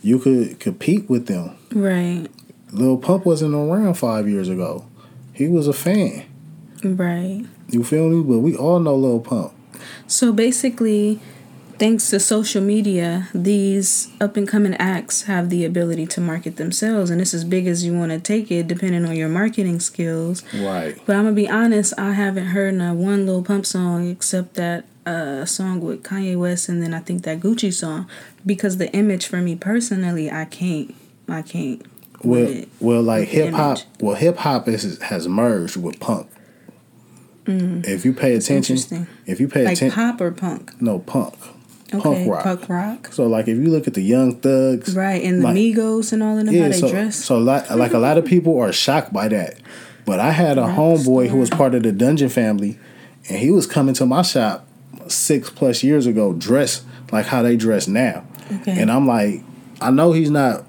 you 0.03 0.19
could 0.19 0.59
compete 0.59 1.09
with 1.09 1.25
them. 1.27 1.55
Right. 1.71 2.27
Lil 2.71 2.97
Pump 2.97 3.25
wasn't 3.25 3.55
around 3.55 3.95
five 3.95 4.27
years 4.27 4.49
ago. 4.49 4.85
He 5.31 5.47
was 5.47 5.67
a 5.67 5.73
fan. 5.73 6.25
Right. 6.83 7.45
You 7.69 7.83
feel 7.83 8.09
me? 8.09 8.21
But 8.21 8.39
we 8.39 8.55
all 8.55 8.79
know 8.79 8.95
Lil 8.95 9.21
Pump. 9.21 9.53
So 10.05 10.33
basically, 10.33 11.19
thanks 11.79 12.09
to 12.09 12.19
social 12.19 12.61
media, 12.61 13.29
these 13.33 14.09
up 14.19 14.37
and 14.37 14.47
coming 14.47 14.73
acts 14.75 15.23
have 15.23 15.49
the 15.49 15.65
ability 15.65 16.05
to 16.07 16.21
market 16.21 16.57
themselves, 16.57 17.09
and 17.09 17.21
it's 17.21 17.33
as 17.33 17.45
big 17.45 17.67
as 17.67 17.85
you 17.85 17.93
want 17.97 18.11
to 18.11 18.19
take 18.19 18.51
it, 18.51 18.67
depending 18.67 19.05
on 19.05 19.15
your 19.15 19.29
marketing 19.29 19.79
skills. 19.79 20.43
Right. 20.53 20.99
But 21.05 21.15
I'm 21.15 21.23
gonna 21.23 21.35
be 21.35 21.49
honest, 21.49 21.93
I 21.97 22.13
haven't 22.13 22.47
heard 22.47 22.75
not 22.75 22.95
one 22.97 23.25
Lil 23.25 23.43
Pump 23.43 23.65
song 23.65 24.09
except 24.09 24.55
that 24.55 24.85
uh, 25.05 25.45
song 25.45 25.79
with 25.81 26.03
Kanye 26.03 26.37
West, 26.37 26.69
and 26.69 26.81
then 26.81 26.93
I 26.93 26.99
think 26.99 27.23
that 27.23 27.39
Gucci 27.39 27.73
song, 27.73 28.07
because 28.45 28.77
the 28.77 28.91
image 28.93 29.27
for 29.27 29.37
me 29.37 29.55
personally, 29.55 30.31
I 30.31 30.45
can't, 30.45 30.93
I 31.27 31.41
can't. 31.41 31.81
Well, 32.23 32.63
well, 32.79 33.01
like 33.03 33.27
hip 33.27 33.53
hop. 33.53 33.79
Well, 33.99 34.15
hip 34.15 34.37
hop 34.37 34.67
is 34.69 35.01
has 35.01 35.27
merged 35.27 35.75
with 35.77 35.99
punk. 35.99 36.27
If 37.45 38.05
you 38.05 38.13
pay 38.13 38.35
attention, 38.35 38.77
Mm. 38.77 39.07
if 39.25 39.41
you 39.41 39.49
pay 39.49 39.61
attention 39.63 39.89
like 39.89 39.97
attention, 39.97 40.11
pop 40.11 40.21
or 40.21 40.31
punk. 40.31 40.81
no 40.81 40.99
punk, 40.99 41.33
Okay, 41.93 42.01
punk 42.01 42.29
rock. 42.31 42.43
punk 42.45 42.69
rock. 42.69 43.09
So, 43.11 43.27
like, 43.27 43.49
if 43.49 43.57
you 43.57 43.65
look 43.69 43.85
at 43.85 43.95
the 43.95 44.01
Young 44.01 44.37
Thugs, 44.37 44.95
Right, 44.95 45.21
and 45.21 45.39
the 45.41 45.47
Like- 45.47 45.57
Migos 45.57 46.13
and 46.13 46.23
all 46.23 46.37
of 46.39 46.45
them, 46.45 46.55
how 46.55 46.69
they 46.69 46.71
so 46.79 46.89
dress. 46.89 47.17
so 47.17 47.37
like, 47.37 47.69
like 47.69 47.91
a 47.93 47.99
lot 47.99 48.17
of 48.17 48.23
people 48.23 48.57
are 48.57 48.71
shocked 48.71 49.11
by 49.11 49.27
that. 49.27 49.57
But 50.05 50.21
I 50.21 50.31
had 50.31 50.57
a 50.57 50.67
homeboy 50.67 51.27
who 51.27 51.37
was 51.37 51.49
part 51.49 51.75
of 51.75 51.83
the 51.83 51.91
Dungeon 51.91 52.29
family, 52.29 52.77
and 53.27 53.37
he 53.39 53.51
was 53.51 53.67
coming 53.67 53.93
to 53.95 54.05
my 54.05 54.21
shop 54.21 54.65
six 55.09 55.49
plus 55.49 55.83
years 55.83 56.05
ago, 56.05 56.33
dress 56.33 56.83
like 57.11 57.25
how 57.25 57.41
they 57.43 57.55
dress 57.55 57.87
now. 57.87 58.25
Okay. 58.61 58.81
And 58.81 58.91
I'm 58.91 59.07
like, 59.07 59.41
I 59.81 59.91
know 59.91 60.11
he's 60.13 60.29
not, 60.31 60.63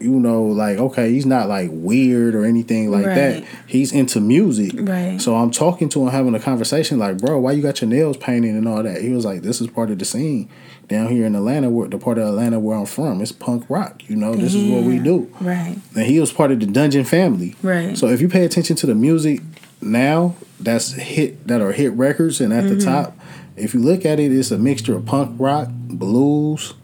you 0.00 0.12
know, 0.18 0.44
like 0.44 0.78
okay, 0.78 1.12
he's 1.12 1.26
not 1.26 1.48
like 1.48 1.68
weird 1.72 2.34
or 2.34 2.44
anything 2.44 2.90
like 2.90 3.04
that. 3.04 3.44
He's 3.66 3.92
into 3.92 4.20
music, 4.20 4.72
Right. 4.74 5.20
So 5.20 5.36
I'm 5.36 5.50
talking 5.50 5.88
to 5.90 6.02
him, 6.02 6.08
having 6.08 6.34
a 6.34 6.40
conversation, 6.40 6.98
like, 6.98 7.18
bro, 7.18 7.38
why 7.38 7.52
you 7.52 7.62
got 7.62 7.80
your 7.80 7.90
nails 7.90 8.16
painted 8.16 8.54
and 8.54 8.66
all 8.66 8.82
that? 8.82 9.00
He 9.02 9.10
was 9.10 9.24
like, 9.24 9.42
this 9.42 9.60
is 9.60 9.66
part 9.68 9.90
of 9.90 9.98
the 9.98 10.04
scene 10.04 10.48
down 10.88 11.08
here 11.08 11.24
in 11.26 11.36
Atlanta, 11.36 11.68
where 11.70 11.86
the 11.86 11.98
part 11.98 12.18
of 12.18 12.26
Atlanta 12.28 12.58
where 12.58 12.76
I'm 12.78 12.86
from. 12.86 13.20
It's 13.20 13.30
punk 13.30 13.64
rock, 13.68 14.08
you 14.08 14.16
know. 14.16 14.34
This 14.34 14.54
is 14.54 14.68
what 14.70 14.82
we 14.84 14.98
do. 14.98 15.30
Right. 15.40 15.76
And 15.94 16.06
he 16.06 16.18
was 16.18 16.32
part 16.32 16.50
of 16.50 16.58
the 16.60 16.66
Dungeon 16.66 17.04
family. 17.04 17.54
Right. 17.62 17.96
So 17.96 18.08
if 18.08 18.20
you 18.20 18.28
pay 18.28 18.44
attention 18.44 18.74
to 18.76 18.86
the 18.86 18.94
music 18.94 19.40
now, 19.82 20.34
that's 20.58 20.92
hit 20.92 21.46
that 21.46 21.60
are 21.60 21.72
hit 21.72 21.92
records 21.92 22.40
and 22.40 22.52
at 22.52 22.64
Mm-hmm. 22.64 22.78
the 22.78 22.84
top, 22.84 23.16
if 23.60 23.74
you 23.74 23.80
look 23.80 24.04
at 24.04 24.18
it, 24.20 24.32
it's 24.32 24.50
a 24.50 24.58
mixture 24.58 24.96
of 24.96 25.06
punk 25.06 25.36
rock, 25.38 25.68
blues. 25.70 26.74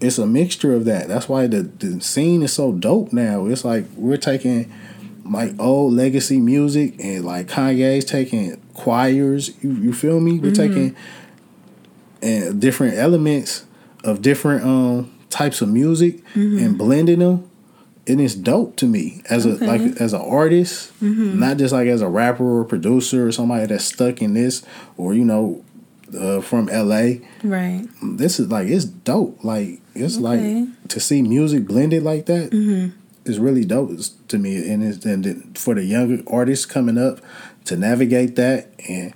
It's 0.00 0.18
a 0.18 0.26
mixture 0.26 0.74
of 0.74 0.84
that. 0.84 1.08
That's 1.08 1.28
why 1.28 1.46
the, 1.46 1.62
the 1.62 2.00
scene 2.00 2.42
is 2.42 2.52
so 2.52 2.72
dope 2.72 3.12
now. 3.12 3.46
It's 3.46 3.64
like 3.64 3.86
we're 3.96 4.18
taking 4.18 4.70
like 5.24 5.58
old 5.58 5.94
legacy 5.94 6.38
music 6.38 6.94
and 7.02 7.24
like 7.24 7.46
Kanye's 7.48 8.04
taking 8.04 8.60
choirs. 8.74 9.52
You 9.62 9.70
you 9.72 9.92
feel 9.92 10.20
me? 10.20 10.38
We're 10.38 10.50
Mm-hmm. 10.52 10.74
taking 10.74 10.96
and 12.22 12.60
different 12.60 12.94
elements 12.94 13.64
of 14.04 14.22
different 14.22 14.64
um 14.64 15.10
types 15.30 15.60
of 15.60 15.68
music 15.68 16.22
and 16.34 16.78
blending 16.78 17.18
them 17.18 17.48
and 18.08 18.20
it's 18.20 18.34
dope 18.34 18.76
to 18.76 18.86
me 18.86 19.20
as 19.28 19.44
a 19.44 19.50
like 19.66 19.80
as 20.00 20.12
an 20.14 20.20
artist 20.22 20.92
not 21.02 21.56
just 21.58 21.72
like 21.74 21.88
as 21.88 22.00
a 22.00 22.08
rapper 22.08 22.60
or 22.60 22.64
producer 22.64 23.26
or 23.26 23.32
somebody 23.32 23.66
that's 23.66 23.84
stuck 23.84 24.22
in 24.22 24.32
this 24.34 24.62
or 24.96 25.12
you 25.14 25.24
know 25.24 25.62
uh, 26.18 26.40
from 26.40 26.66
la 26.66 27.02
Right. 27.42 27.86
this 28.02 28.38
is 28.40 28.50
like 28.50 28.68
it's 28.68 28.84
dope 28.84 29.42
like 29.42 29.80
it's 29.94 30.18
Okay. 30.18 30.22
like 30.66 30.88
to 30.88 31.00
see 31.00 31.22
music 31.22 31.66
blended 31.66 32.02
like 32.02 32.26
that. 32.26 32.50
that 32.50 32.92
is 33.24 33.38
really 33.40 33.64
dope 33.64 33.90
to 34.28 34.38
me 34.38 34.70
and 34.70 34.84
it's 34.84 35.04
and 35.04 35.24
then 35.24 35.52
for 35.54 35.74
the 35.74 35.84
younger 35.84 36.22
artists 36.28 36.64
coming 36.66 36.96
up 36.98 37.18
to 37.64 37.76
navigate 37.76 38.36
that 38.36 38.68
and 38.88 39.12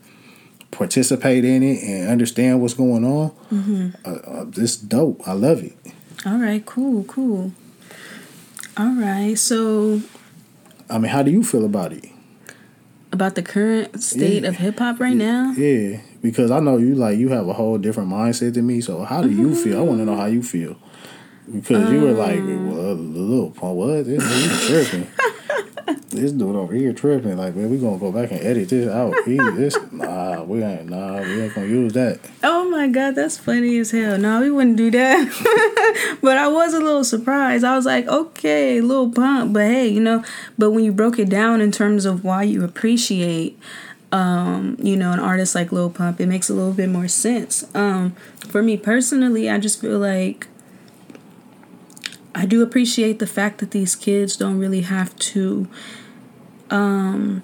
participate 0.72 1.44
in 1.44 1.62
it 1.62 1.82
and 1.82 2.08
understand 2.08 2.60
what's 2.60 2.74
going 2.74 3.04
on 3.04 3.94
uh, 4.04 4.10
uh, 4.10 4.44
this 4.48 4.76
dope 4.76 5.20
i 5.28 5.32
love 5.32 5.62
it 5.62 5.76
All 6.26 6.38
right. 6.38 6.64
Cool. 6.66 7.04
Cool. 7.04 7.52
All 8.76 8.94
right. 8.94 9.38
So 9.38 10.00
i 10.88 10.98
mean 10.98 11.10
how 11.10 11.22
do 11.22 11.30
you 11.30 11.42
feel 11.44 11.64
about 11.64 11.92
it 11.92 12.04
about 13.12 13.34
the 13.36 13.42
current 13.42 14.02
state 14.02 14.42
Yeah. 14.42 14.48
of 14.48 14.56
hip 14.56 14.78
hop 14.78 14.98
right 15.00 15.16
now. 15.16 15.52
yeah 15.56 16.00
because 16.22 16.50
i 16.50 16.60
know 16.60 16.76
you 16.76 16.94
like 16.94 17.18
you 17.18 17.28
have 17.28 17.48
a 17.48 17.52
whole 17.52 17.78
different 17.78 18.08
mindset 18.10 18.54
than 18.54 18.66
me 18.66 18.80
so 18.80 19.02
how 19.04 19.22
do 19.22 19.30
you 19.30 19.54
feel 19.54 19.78
i 19.78 19.82
want 19.82 19.98
to 19.98 20.04
know 20.04 20.16
how 20.16 20.26
you 20.26 20.42
feel 20.42 20.76
because 21.52 21.90
you 21.90 22.00
were 22.00 22.12
like 22.12 22.38
Um. 22.38 22.70
well, 22.70 22.94
little 22.94 23.50
punk 23.50 23.76
what 23.76 24.04
this 24.06 24.22
dude 24.22 24.86
tripping 24.86 25.06
this 26.10 26.32
dude 26.32 26.56
over 26.56 26.74
here 26.74 26.92
tripping 26.92 27.36
like 27.36 27.54
man 27.56 27.70
we 27.70 27.78
gonna 27.78 27.98
go 27.98 28.12
back 28.12 28.30
and 28.30 28.40
edit 28.40 28.68
this 28.68 28.88
out 28.88 29.14
he 29.24 29.36
this 29.36 29.76
nah 29.92 30.42
we 30.42 30.62
ain't 30.62 30.88
nah 30.88 31.20
we 31.20 31.42
ain't 31.42 31.54
gonna 31.54 31.66
use 31.66 31.92
that 31.94 32.20
Oh 32.42 32.68
my 32.70 32.88
god, 32.88 33.16
that's 33.16 33.36
funny 33.36 33.76
as 33.78 33.90
hell. 33.90 34.16
No, 34.16 34.40
we 34.40 34.50
wouldn't 34.50 34.76
do 34.76 34.90
that. 34.92 36.18
but 36.22 36.38
I 36.38 36.48
was 36.48 36.72
a 36.72 36.78
little 36.80 37.04
surprised. 37.04 37.64
I 37.64 37.76
was 37.76 37.84
like, 37.84 38.06
okay, 38.08 38.80
Lil 38.80 39.10
Pump, 39.12 39.52
but 39.52 39.64
hey, 39.66 39.88
you 39.88 40.00
know, 40.00 40.24
but 40.56 40.70
when 40.70 40.84
you 40.84 40.92
broke 40.92 41.18
it 41.18 41.28
down 41.28 41.60
in 41.60 41.70
terms 41.72 42.04
of 42.06 42.24
why 42.24 42.44
you 42.44 42.64
appreciate 42.64 43.58
um, 44.12 44.76
you 44.80 44.96
know, 44.96 45.12
an 45.12 45.20
artist 45.20 45.54
like 45.54 45.72
Lil 45.72 45.90
Pump, 45.90 46.20
it 46.20 46.26
makes 46.26 46.48
a 46.48 46.54
little 46.54 46.72
bit 46.72 46.88
more 46.88 47.08
sense. 47.08 47.64
Um, 47.74 48.12
for 48.48 48.62
me 48.62 48.76
personally, 48.76 49.48
I 49.48 49.58
just 49.58 49.80
feel 49.80 49.98
like 49.98 50.48
I 52.34 52.46
do 52.46 52.62
appreciate 52.62 53.18
the 53.18 53.26
fact 53.26 53.58
that 53.58 53.70
these 53.70 53.94
kids 53.94 54.36
don't 54.36 54.58
really 54.58 54.82
have 54.82 55.16
to, 55.16 55.68
um, 56.70 57.42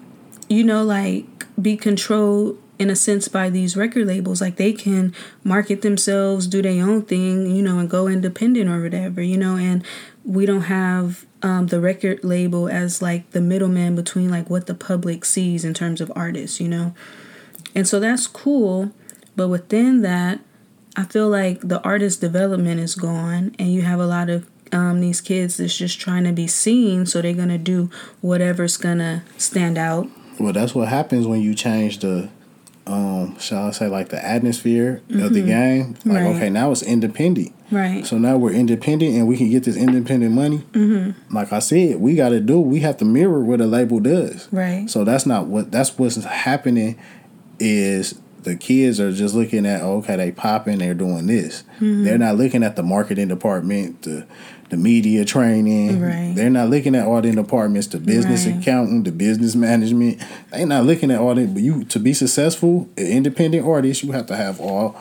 you 0.49 0.65
know, 0.65 0.85
like 0.85 1.47
be 1.61 1.77
controlled 1.77 2.59
in 2.79 2.91
a 2.91 2.97
sense 2.97 3.29
by 3.29 3.49
these 3.49 3.77
record 3.77 4.07
labels. 4.07 4.41
Like 4.41 4.57
they 4.57 4.73
can 4.73 5.15
market 5.45 5.83
themselves, 5.83 6.47
do 6.47 6.63
their 6.63 6.85
own 6.85 7.03
thing, 7.03 7.55
you 7.55 7.63
know, 7.63 7.79
and 7.79 7.89
go 7.89 8.07
independent 8.07 8.69
or 8.69 8.83
whatever, 8.83 9.23
you 9.23 9.37
know, 9.37 9.57
and 9.57 9.85
we 10.25 10.47
don't 10.47 10.63
have 10.63 11.25
um, 11.47 11.69
the 11.69 11.81
record 11.81 12.25
label 12.25 12.69
as 12.69 13.01
like 13.01 13.31
the 13.31 13.41
middleman 13.41 13.95
between 13.95 14.29
like 14.29 14.51
what 14.51 14.67
the 14.67 14.75
public 14.75 15.25
sees 15.25 15.65
in 15.65 15.75
terms 15.75 16.01
of 16.01 16.11
artists, 16.17 16.61
you 16.61 16.67
know. 16.67 16.93
And 17.73 17.87
so 17.87 18.01
that's 18.01 18.27
cool, 18.27 18.91
but 19.37 19.47
within 19.47 20.03
that, 20.03 20.41
I 20.97 21.05
feel 21.05 21.29
like 21.29 21.61
the 21.61 21.81
artist 21.83 22.21
development 22.21 22.81
is 22.81 22.97
gone, 22.97 23.55
and 23.61 23.73
you 23.73 23.83
have 23.83 24.01
a 24.01 24.07
lot 24.07 24.29
of 24.29 24.51
um, 24.73 25.01
these 25.01 25.21
kids 25.21 25.59
that's 25.59 25.77
just 25.77 26.01
trying 26.01 26.25
to 26.25 26.33
be 26.33 26.49
seen, 26.49 27.07
so 27.07 27.23
they're 27.23 27.33
gonna 27.33 27.59
do 27.59 27.91
whatever's 28.23 28.77
gonna 28.77 29.23
stand 29.37 29.79
out. 29.79 30.09
Well, 30.41 30.53
that's 30.53 30.75
what 30.75 30.89
happens 30.89 31.29
when 31.29 31.43
you 31.43 31.55
change 31.55 32.01
the, 32.01 32.29
um, 32.89 33.39
shall 33.39 33.69
I 33.69 33.71
say, 33.71 33.87
like 33.87 34.09
the 34.09 34.25
atmosphere 34.25 35.01
mm-hmm. 35.09 35.23
of 35.23 35.33
the 35.33 35.41
mm-hmm. 35.41 35.49
game. 35.49 35.97
Like, 36.05 36.25
right. 36.25 36.37
okay, 36.37 36.51
now 36.51 36.73
it's 36.73 36.83
independent. 36.83 37.53
Right. 37.71 38.07
So 38.07 38.19
now 38.19 38.37
we're 38.37 38.53
independent, 38.53 39.15
and 39.15 39.27
we 39.27 39.37
can 39.37 39.51
get 39.51 39.65
this 39.65 39.77
independent 39.77 40.33
money. 40.33 40.59
Mm-hmm. 40.73 41.35
Like 41.35 41.53
I 41.53 41.59
said, 41.59 42.01
we 42.01 42.15
got 42.15 42.31
to 42.31 42.41
do. 42.41 42.61
We 42.61 42.81
have 42.81 42.97
to 42.99 43.05
mirror 43.05 43.43
what 43.43 43.61
a 43.61 43.67
label 43.67 44.01
does. 44.01 44.49
Right. 44.53 44.89
So 44.89 45.05
that's 45.05 45.27
not 45.27 45.47
what. 45.47 45.71
That's 45.71 45.99
what's 45.99 46.23
happening. 46.25 46.99
Is 47.59 48.21
the 48.43 48.55
kids 48.55 49.01
are 49.01 49.13
just 49.13 49.35
looking 49.35 49.67
at 49.67 49.81
okay 49.81 50.15
they 50.15 50.31
popping 50.31 50.79
they're 50.79 50.95
doing 50.95 51.27
this 51.27 51.65
mm-hmm. 51.77 52.05
they're 52.05 52.19
not 52.19 52.37
looking 52.37 52.63
at 52.63 52.77
the 52.77 52.83
marketing 52.83 53.27
department 53.27 54.03
the 54.03 54.25
the 54.69 54.77
media 54.77 55.25
training. 55.25 56.01
Right. 56.01 56.33
They're 56.35 56.51
not 56.51 56.69
looking 56.69 56.95
at 56.95 57.07
all 57.07 57.21
the 57.21 57.33
departments, 57.33 57.89
the 57.89 57.99
business 57.99 58.47
right. 58.47 58.57
accountant, 58.57 59.05
the 59.05 59.13
business 59.13 59.55
management. 59.55 60.23
They're 60.51 60.67
not 60.67 60.85
looking 60.85 61.11
at 61.11 61.21
all 61.21 61.35
that. 61.35 61.55
But 61.55 61.63
you 61.63 61.85
to 61.85 61.99
be 61.99 62.13
successful, 62.13 62.89
an 62.97 63.07
independent 63.07 63.67
artist, 63.67 64.03
you 64.03 64.13
have 64.13 64.27
to 64.27 64.37
have 64.37 64.61
all 64.61 64.97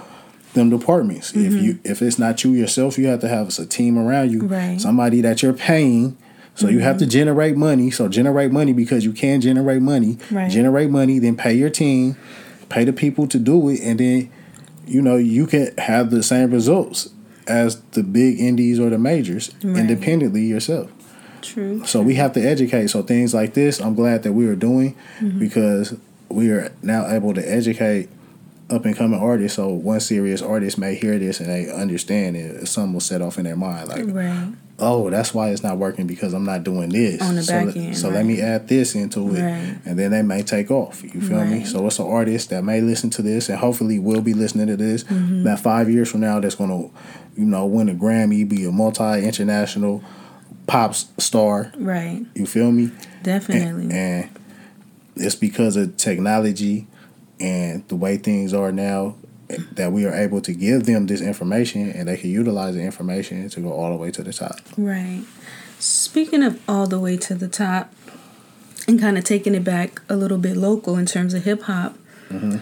them 0.56 0.70
departments. 0.70 1.32
Mm-hmm. 1.32 1.46
If 1.46 1.64
you 1.64 1.80
if 1.84 2.02
it's 2.02 2.18
not 2.18 2.44
you 2.44 2.54
yourself, 2.54 2.98
you 2.98 3.08
have 3.08 3.20
to 3.22 3.28
have 3.28 3.58
a 3.60 3.66
team 3.66 3.98
around 3.98 4.32
you. 4.32 4.48
Right. 4.48 4.82
Somebody 4.82 5.22
that 5.22 5.44
you're 5.44 5.54
paying. 5.54 6.18
So 6.56 6.66
mm-hmm. 6.66 6.76
you 6.76 6.80
have 6.82 6.98
to 6.98 7.06
mm-hmm. 7.06 7.12
generate 7.12 7.58
money. 7.58 7.92
So 7.92 8.08
generate 8.08 8.52
money 8.52 8.74
because 8.74 9.06
you 9.06 9.14
can 9.14 9.42
generate 9.42 9.82
money. 9.82 10.18
Right. 10.32 10.50
Generate 10.50 10.90
money, 10.90 11.20
then 11.20 11.36
pay 11.38 11.54
your 11.54 11.70
team, 11.70 12.18
pay 12.70 12.86
the 12.86 12.94
people 12.94 13.28
to 13.28 13.38
do 13.38 13.70
it, 13.70 13.82
and 13.82 14.00
then 14.00 14.32
you 14.88 15.02
know 15.02 15.18
you 15.18 15.46
can 15.46 15.76
have 15.78 16.10
the 16.10 16.24
same 16.24 16.52
results 16.52 17.10
as 17.48 17.82
the 17.92 18.04
big 18.04 18.40
indies 18.40 18.80
or 18.80 18.90
the 18.90 18.98
majors 18.98 19.54
right. 19.64 19.78
independently 19.78 20.44
yourself. 20.44 20.92
True. 21.42 21.86
So 21.86 22.02
we 22.02 22.16
have 22.16 22.34
to 22.34 22.42
educate. 22.42 22.88
So 22.88 23.04
things 23.04 23.34
like 23.34 23.54
this, 23.54 23.80
I'm 23.80 23.94
glad 23.94 24.24
that 24.24 24.34
we 24.34 24.48
are 24.48 24.56
doing 24.56 24.96
mm-hmm. 25.20 25.38
because 25.38 25.96
we 26.30 26.50
are 26.50 26.72
now 26.82 27.08
able 27.08 27.34
to 27.36 27.42
educate 27.42 28.10
up 28.70 28.86
and 28.86 28.96
coming 28.96 29.20
artists. 29.20 29.56
So 29.56 29.70
one 29.70 30.00
serious 30.00 30.42
artist 30.42 30.78
may 30.78 30.96
hear 30.96 31.20
this 31.20 31.40
and 31.40 31.50
they 31.50 31.72
understand 31.72 32.36
it. 32.36 32.68
Some 32.68 32.94
will 32.94 33.00
set 33.00 33.22
off 33.22 33.38
in 33.38 33.44
their 33.44 33.56
mind, 33.56 33.90
like, 33.90 34.06
right. 34.08 34.54
oh, 34.80 35.10
that's 35.10 35.34
why 35.34 35.50
it's 35.50 35.62
not 35.64 35.78
working 35.78 36.08
because 36.08 36.34
I'm 36.34 36.46
not 36.46 36.64
doing 36.64 36.90
this 36.90 37.22
on 37.22 37.36
the 37.36 37.44
so 37.44 37.66
back 37.66 37.76
end. 37.76 37.98
So 37.98 38.10
right. 38.10 38.16
let 38.16 38.26
me 38.26 38.42
add 38.42 38.68
this 38.68 38.96
into 38.96 39.36
it, 39.36 39.42
right. 39.42 39.78
and 39.86 40.00
then 40.00 40.12
they 40.12 40.22
may 40.22 40.42
take 40.42 40.72
off. 40.72 41.04
You 41.04 41.22
feel 41.22 41.46
me? 41.46 41.64
So 41.64 41.86
it's 41.86 42.00
an 42.00 42.08
artist 42.08 42.50
that 42.50 42.64
may 42.64 42.82
listen 42.82 43.10
to 43.12 43.22
this 43.22 43.50
and 43.50 43.60
hopefully 43.60 44.00
will 44.00 44.22
be 44.22 44.34
listening 44.34 44.68
to 44.68 44.78
this. 44.78 45.04
Mm-hmm. 45.04 45.44
That 45.44 45.60
five 45.60 45.90
years 45.90 46.10
from 46.10 46.22
now, 46.22 46.40
that's 46.40 46.56
gonna 46.56 46.90
you 47.36 47.46
know, 47.46 47.66
win 47.66 47.90
a 47.90 47.94
Grammy, 47.94 48.48
be 48.48 48.66
a 48.66 48.72
multi 48.72 49.24
international 49.24 50.04
pop 50.68 50.96
star. 50.96 51.72
Right. 51.76 52.26
You 52.34 52.46
feel 52.46 52.72
me? 52.72 52.92
Definitely. 53.24 53.84
And, 53.84 53.94
and, 53.94 54.30
it's 55.18 55.36
because 55.36 55.78
of 55.78 55.96
technology 55.96 56.88
and 57.40 57.88
the 57.88 57.96
way 57.96 58.18
things 58.18 58.54
are 58.54 58.72
now 58.72 59.16
that 59.74 59.92
we 59.92 60.06
are 60.06 60.14
able 60.14 60.42
to 60.42 60.54
give 60.54 60.86
them 60.86 61.06
this 61.06 61.22
information 61.22 61.92
and 61.92 62.08
they 62.08 62.18
can 62.18 62.30
utilize 62.30 62.76
the 62.76 62.82
information 62.82 63.48
to 63.48 63.60
go 63.60 63.72
all 63.72 63.92
the 63.92 63.98
way 63.98 64.10
to 64.12 64.24
the 64.24 64.34
top. 64.34 64.60
Right. 64.78 65.24
Speaking 65.78 66.42
of 66.42 66.60
all 66.68 66.88
the 66.88 67.00
way 67.00 67.18
to 67.18 67.36
the 67.36 67.48
top 67.48 67.94
and 68.88 69.00
kind 69.00 69.18
of 69.18 69.24
taking 69.24 69.54
it 69.54 69.64
back 69.64 70.02
a 70.10 70.16
little 70.16 70.38
bit 70.38 70.58
local 70.58 70.98
in 70.98 71.06
terms 71.06 71.34
of 71.34 71.44
hip 71.44 71.64
hop. 71.64 71.98
Mm-hmm 72.30 72.58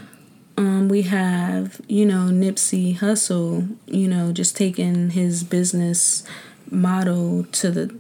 um, 0.58 0.88
we 0.88 1.04
have, 1.04 1.82
you 1.88 2.06
know, 2.06 2.30
Nipsey 2.32 2.98
Hussle, 2.98 3.76
you 3.88 4.08
know, 4.08 4.32
just 4.32 4.56
taking 4.56 5.12
his 5.12 5.44
business 5.44 6.24
model 6.70 7.46
to 7.46 7.72
the 7.72 7.96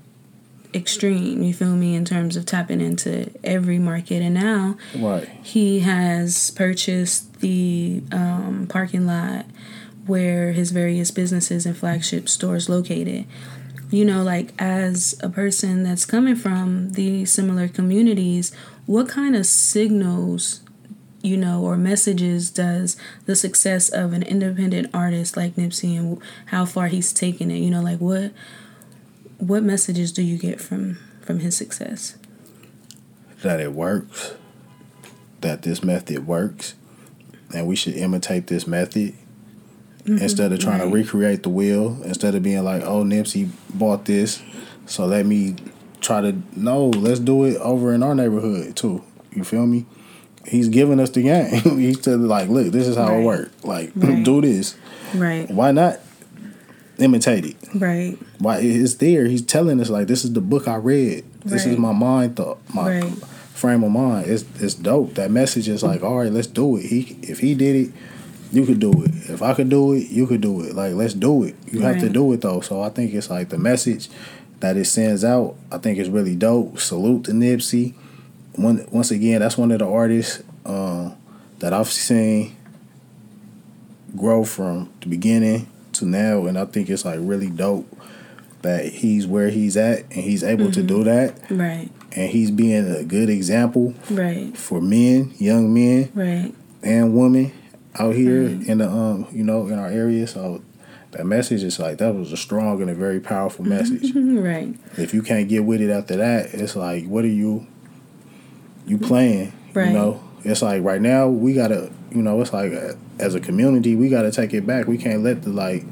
extreme, 0.73 1.43
you 1.43 1.53
feel 1.53 1.75
me, 1.75 1.95
in 1.95 2.05
terms 2.05 2.35
of 2.35 2.45
tapping 2.45 2.81
into 2.81 3.29
every 3.43 3.79
market. 3.79 4.21
And 4.21 4.33
now 4.33 4.77
right. 4.97 5.27
he 5.41 5.81
has 5.81 6.51
purchased 6.51 7.39
the 7.39 8.03
um, 8.11 8.67
parking 8.69 9.05
lot 9.05 9.45
where 10.05 10.51
his 10.51 10.71
various 10.71 11.11
businesses 11.11 11.65
and 11.65 11.77
flagship 11.77 12.27
stores 12.27 12.69
located. 12.69 13.25
You 13.89 14.05
know, 14.05 14.23
like 14.23 14.53
as 14.59 15.19
a 15.21 15.29
person 15.29 15.83
that's 15.83 16.05
coming 16.05 16.35
from 16.35 16.93
the 16.93 17.25
similar 17.25 17.67
communities, 17.67 18.53
what 18.85 19.07
kind 19.07 19.35
of 19.35 19.45
signals 19.45 20.61
you 21.23 21.37
know, 21.37 21.63
or 21.63 21.77
messages 21.77 22.51
does 22.51 22.97
the 23.25 23.35
success 23.35 23.87
of 23.87 24.11
an 24.11 24.23
independent 24.23 24.89
artist 24.93 25.37
like 25.37 25.55
Nipsey 25.55 25.97
and 25.97 26.19
how 26.47 26.65
far 26.65 26.87
he's 26.87 27.13
taken 27.13 27.49
it? 27.49 27.59
You 27.59 27.71
know, 27.71 27.81
like 27.81 27.99
what 27.99 28.33
what 29.47 29.63
messages 29.63 30.11
do 30.11 30.21
you 30.21 30.37
get 30.37 30.61
from 30.61 30.97
from 31.21 31.39
his 31.39 31.55
success? 31.55 32.17
That 33.41 33.59
it 33.59 33.73
works. 33.73 34.33
That 35.41 35.63
this 35.63 35.83
method 35.83 36.25
works, 36.25 36.75
and 37.53 37.67
we 37.67 37.75
should 37.75 37.95
imitate 37.95 38.47
this 38.47 38.65
method 38.65 39.13
mm-hmm, 40.03 40.17
instead 40.17 40.53
of 40.53 40.59
trying 40.59 40.79
right. 40.79 40.89
to 40.89 40.93
recreate 40.93 41.43
the 41.43 41.49
wheel. 41.49 42.01
Instead 42.03 42.35
of 42.35 42.43
being 42.43 42.63
like, 42.63 42.83
"Oh, 42.83 43.03
Nipsey 43.03 43.49
bought 43.73 44.05
this, 44.05 44.41
so 44.85 45.05
let 45.05 45.25
me 45.25 45.55
try 45.99 46.21
to." 46.21 46.41
No, 46.55 46.87
let's 46.87 47.19
do 47.19 47.43
it 47.43 47.57
over 47.57 47.93
in 47.93 48.03
our 48.03 48.15
neighborhood 48.15 48.75
too. 48.75 49.03
You 49.35 49.43
feel 49.43 49.65
me? 49.65 49.85
he's 50.45 50.69
giving 50.69 50.99
us 50.99 51.09
the 51.11 51.23
game. 51.23 51.49
he's 51.79 52.05
like, 52.07 52.49
look, 52.49 52.71
this 52.71 52.87
is 52.87 52.95
how 52.95 53.09
right. 53.09 53.19
it 53.19 53.23
works. 53.23 53.63
Like, 53.63 53.91
right. 53.95 54.23
do 54.23 54.41
this. 54.41 54.75
Right. 55.13 55.49
Why 55.49 55.71
not 55.71 55.99
imitate 57.03 57.45
it? 57.45 57.55
Right. 57.75 58.17
Why 58.39 58.59
it's 58.59 58.95
there? 58.95 59.25
He's 59.25 59.41
telling 59.41 59.79
us 59.79 59.89
like, 59.89 60.07
this 60.07 60.23
is 60.23 60.33
the 60.33 60.41
book 60.41 60.67
I 60.67 60.75
read. 60.75 61.25
This 61.43 61.65
right. 61.65 61.73
is 61.73 61.79
my 61.79 61.91
mind 61.91 62.37
thought. 62.37 62.59
My 62.73 63.01
frame 63.53 63.83
of 63.83 63.91
mind. 63.91 64.29
It's 64.29 64.43
it's 64.59 64.73
dope. 64.73 65.15
That 65.15 65.31
message 65.31 65.67
is 65.67 65.83
like, 65.83 66.03
all 66.03 66.17
right, 66.17 66.31
let's 66.31 66.47
do 66.47 66.77
it. 66.77 66.85
He 66.85 67.17
if 67.21 67.39
he 67.39 67.55
did 67.55 67.75
it, 67.75 67.93
you 68.51 68.65
could 68.65 68.79
do 68.79 68.91
it. 69.03 69.11
If 69.29 69.41
I 69.41 69.53
could 69.53 69.69
do 69.69 69.93
it, 69.93 70.09
you 70.09 70.27
could 70.27 70.41
do 70.41 70.61
it. 70.61 70.75
Like, 70.75 70.93
let's 70.93 71.13
do 71.13 71.43
it. 71.43 71.55
You 71.71 71.81
have 71.81 71.99
to 71.99 72.09
do 72.09 72.31
it 72.33 72.41
though. 72.41 72.61
So 72.61 72.81
I 72.81 72.89
think 72.89 73.13
it's 73.13 73.29
like 73.29 73.49
the 73.49 73.57
message 73.57 74.09
that 74.59 74.77
it 74.77 74.85
sends 74.85 75.23
out. 75.23 75.55
I 75.71 75.77
think 75.77 75.99
is 75.99 76.09
really 76.09 76.35
dope. 76.35 76.79
Salute 76.79 77.25
to 77.25 77.31
Nipsey 77.31 77.93
one 78.55 78.85
once 78.91 79.11
again, 79.11 79.41
that's 79.41 79.57
one 79.57 79.71
of 79.71 79.79
the 79.79 79.87
artists 79.87 80.43
uh, 80.65 81.11
that 81.59 81.73
I've 81.73 81.87
seen 81.87 82.55
grow 84.15 84.43
from 84.43 84.91
the 85.01 85.07
beginning 85.07 85.67
to 85.93 86.05
now, 86.05 86.45
and 86.45 86.57
I 86.57 86.65
think 86.65 86.89
it's 86.89 87.05
like 87.05 87.19
really 87.21 87.49
dope 87.49 87.87
that 88.63 88.85
he's 88.85 89.27
where 89.27 89.49
he's 89.49 89.77
at 89.77 89.99
and 90.03 90.23
he's 90.23 90.43
able 90.43 90.65
mm-hmm. 90.65 90.73
to 90.73 90.83
do 90.83 91.03
that. 91.03 91.51
Right. 91.51 91.89
And 92.13 92.29
he's 92.29 92.49
being 92.49 92.89
a 92.89 93.03
good 93.03 93.29
example. 93.29 93.93
Right. 94.09 94.57
For 94.57 94.81
men, 94.81 95.33
young 95.37 95.73
men. 95.73 96.11
Right. 96.15 96.53
And 96.81 97.15
women 97.15 97.51
out 97.95 98.15
here 98.15 98.47
right. 98.47 98.67
in 98.67 98.79
the 98.79 98.89
um 98.89 99.27
you 99.31 99.43
know 99.43 99.67
in 99.67 99.77
our 99.77 99.87
area. 99.87 100.27
So 100.27 100.63
that 101.11 101.25
message 101.25 101.63
is 101.63 101.77
like 101.77 101.99
that 101.99 102.15
was 102.15 102.31
a 102.31 102.37
strong 102.37 102.81
and 102.81 102.89
a 102.89 102.95
very 102.95 103.19
powerful 103.19 103.65
message. 103.65 104.11
right. 104.15 104.75
If 104.97 105.13
you 105.13 105.21
can't 105.21 105.47
get 105.47 105.63
with 105.65 105.81
it 105.81 105.91
after 105.91 106.17
that, 106.17 106.53
it's 106.53 106.75
like 106.75 107.05
what 107.05 107.23
are 107.25 107.29
you 107.29 107.67
you 108.85 108.97
playing. 108.97 109.53
Right. 109.73 109.87
You 109.87 109.93
know, 109.93 110.23
it's 110.43 110.61
like 110.61 110.83
right 110.83 111.01
now 111.01 111.27
we 111.27 111.53
gotta, 111.53 111.91
you 112.11 112.21
know, 112.21 112.39
it's 112.41 112.53
like 112.53 112.71
as 113.19 113.35
a 113.35 113.39
community 113.39 113.95
we 113.95 114.09
gotta 114.09 114.31
take 114.31 114.53
it 114.53 114.65
back. 114.67 114.87
We 114.87 114.97
can't 114.97 115.23
let 115.23 115.43
the 115.43 115.49
like 115.49 115.83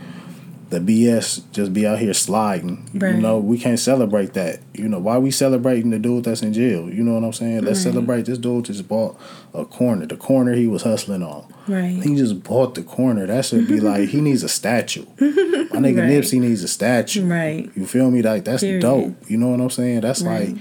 the 0.70 0.80
BS 0.80 1.42
just 1.52 1.74
be 1.74 1.86
out 1.86 2.00
here 2.00 2.14
sliding. 2.14 2.90
Right. 2.94 3.16
You 3.16 3.22
know, 3.22 3.40
we 3.40 3.58
can't 3.58 3.78
celebrate 3.78 4.34
that. 4.36 4.62
You 4.74 4.88
know, 4.88 5.00
why 5.00 5.18
we 5.18 5.30
celebrating 5.30 5.90
the 5.90 6.00
dude 6.00 6.24
that's 6.24 6.42
in 6.44 6.54
jail? 6.54 6.90
You 6.90 7.04
know 7.04 7.16
what 7.16 7.26
I'm 7.26 7.34
saying? 7.34 7.66
Let's 7.66 7.86
Right. 7.86 7.92
celebrate 7.92 8.26
this 8.26 8.38
dude 8.38 8.66
just 8.66 8.88
bought 8.88 9.20
a 9.54 9.66
corner. 9.66 10.06
The 10.06 10.16
corner 10.16 10.54
he 10.54 10.68
was 10.68 10.84
hustling 10.84 11.24
on. 11.24 11.44
Right. 11.68 12.02
He 12.02 12.16
just 12.16 12.44
bought 12.44 12.76
the 12.76 12.84
corner. 12.84 13.28
That 13.28 13.44
should 13.44 13.68
be 13.68 13.82
like 13.82 14.08
he 14.10 14.22
needs 14.22 14.44
a 14.44 14.50
statue. 14.50 15.06
My 15.20 15.28
nigga 15.28 15.98
Right. 16.00 16.10
Nipsey 16.10 16.40
needs 16.40 16.64
a 16.64 16.70
statue. 16.70 17.26
Right. 17.26 17.70
You 17.76 17.86
feel 17.86 18.10
me? 18.10 18.22
Like 18.22 18.46
that's 18.46 18.64
Period. 18.64 18.82
dope. 18.82 19.30
You 19.30 19.38
know 19.40 19.50
what 19.50 19.60
I'm 19.60 19.70
saying? 19.70 20.00
That's 20.02 20.22
Right. 20.22 20.52
like 20.52 20.58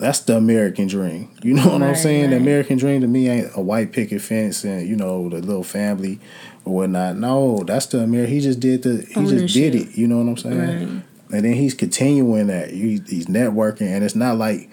that's 0.00 0.20
the 0.20 0.36
American 0.36 0.88
dream. 0.88 1.30
You 1.42 1.54
know 1.54 1.64
what 1.66 1.74
I'm 1.74 1.82
Right, 1.82 1.96
saying? 1.96 2.30
The. 2.30 2.36
American 2.36 2.78
dream 2.78 3.00
to 3.02 3.06
me 3.06 3.28
ain't 3.28 3.50
a 3.54 3.60
white 3.60 3.92
picket 3.92 4.20
fence 4.22 4.64
and 4.64 4.86
you 4.88 4.96
know 4.96 5.28
the 5.28 5.38
little 5.40 5.62
family 5.62 6.18
or 6.64 6.74
whatnot. 6.74 7.16
No, 7.16 7.62
that's 7.64 7.86
the 7.86 8.00
American. 8.00 8.34
He 8.34 8.40
just 8.40 8.60
did 8.60 8.82
the. 8.82 9.02
He 9.14 9.26
just 9.26 9.54
did 9.54 9.74
it. 9.74 9.96
You 9.96 10.06
know 10.08 10.18
what 10.18 10.28
I'm 10.28 10.36
saying? 10.36 10.58
Right. 10.58 11.02
And 11.32 11.44
then 11.44 11.52
he's 11.52 11.74
continuing 11.74 12.48
that. 12.48 12.70
He, 12.70 13.00
he's 13.06 13.26
networking, 13.26 13.82
and 13.94 14.02
it's 14.02 14.16
not 14.16 14.36
like 14.36 14.68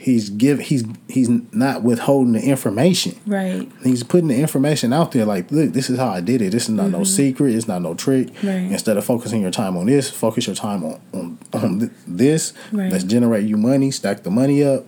he's 0.00 0.30
give. 0.30 0.58
He's 0.60 0.84
he's 1.08 1.28
not 1.28 1.82
withholding 1.82 2.32
the 2.32 2.40
information. 2.40 3.20
Right. 3.26 3.70
He's 3.84 4.02
putting 4.02 4.28
the 4.28 4.40
information 4.40 4.92
out 4.92 5.12
there. 5.12 5.24
Like, 5.24 5.50
look, 5.50 5.72
this 5.72 5.90
is 5.90 5.98
how 5.98 6.08
I 6.08 6.20
did 6.20 6.40
it. 6.40 6.50
This 6.50 6.64
is 6.64 6.70
not 6.70 6.90
no 6.90 7.04
secret. 7.04 7.54
It's 7.54 7.68
not 7.68 7.82
no 7.82 7.94
trick. 7.94 8.28
Mm-hmm. 8.28 8.46
Right. 8.46 8.72
Instead 8.72 8.96
of 8.96 9.04
focusing 9.04 9.42
your 9.42 9.50
time 9.50 9.76
on 9.76 9.86
this, 9.86 10.10
focus 10.10 10.46
your 10.46 10.56
time 10.56 10.84
on 10.84 11.00
on, 11.12 11.38
on 11.52 11.94
this. 12.06 12.52
Right. 12.72 12.90
Let's 12.90 13.04
generate 13.04 13.46
you 13.46 13.56
money. 13.56 13.90
Stack 13.90 14.22
the 14.22 14.30
money 14.30 14.64
up. 14.64 14.86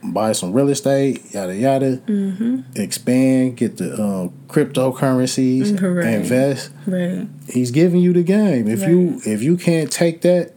Buy 0.00 0.30
some 0.30 0.52
real 0.52 0.68
estate. 0.68 1.34
Yada 1.34 1.56
yada. 1.56 1.96
Mm-hmm. 1.96 2.60
Expand. 2.80 3.56
Get 3.56 3.78
the 3.78 4.00
um, 4.00 4.32
cryptocurrencies. 4.46 5.82
Right. 5.82 6.14
Invest. 6.14 6.70
Right. 6.86 7.26
He's 7.48 7.72
giving 7.72 8.00
you 8.00 8.12
the 8.12 8.22
game. 8.22 8.68
If 8.68 8.82
you 8.82 9.20
if 9.26 9.42
you 9.42 9.56
can't 9.56 9.90
take 9.90 10.22
that, 10.22 10.54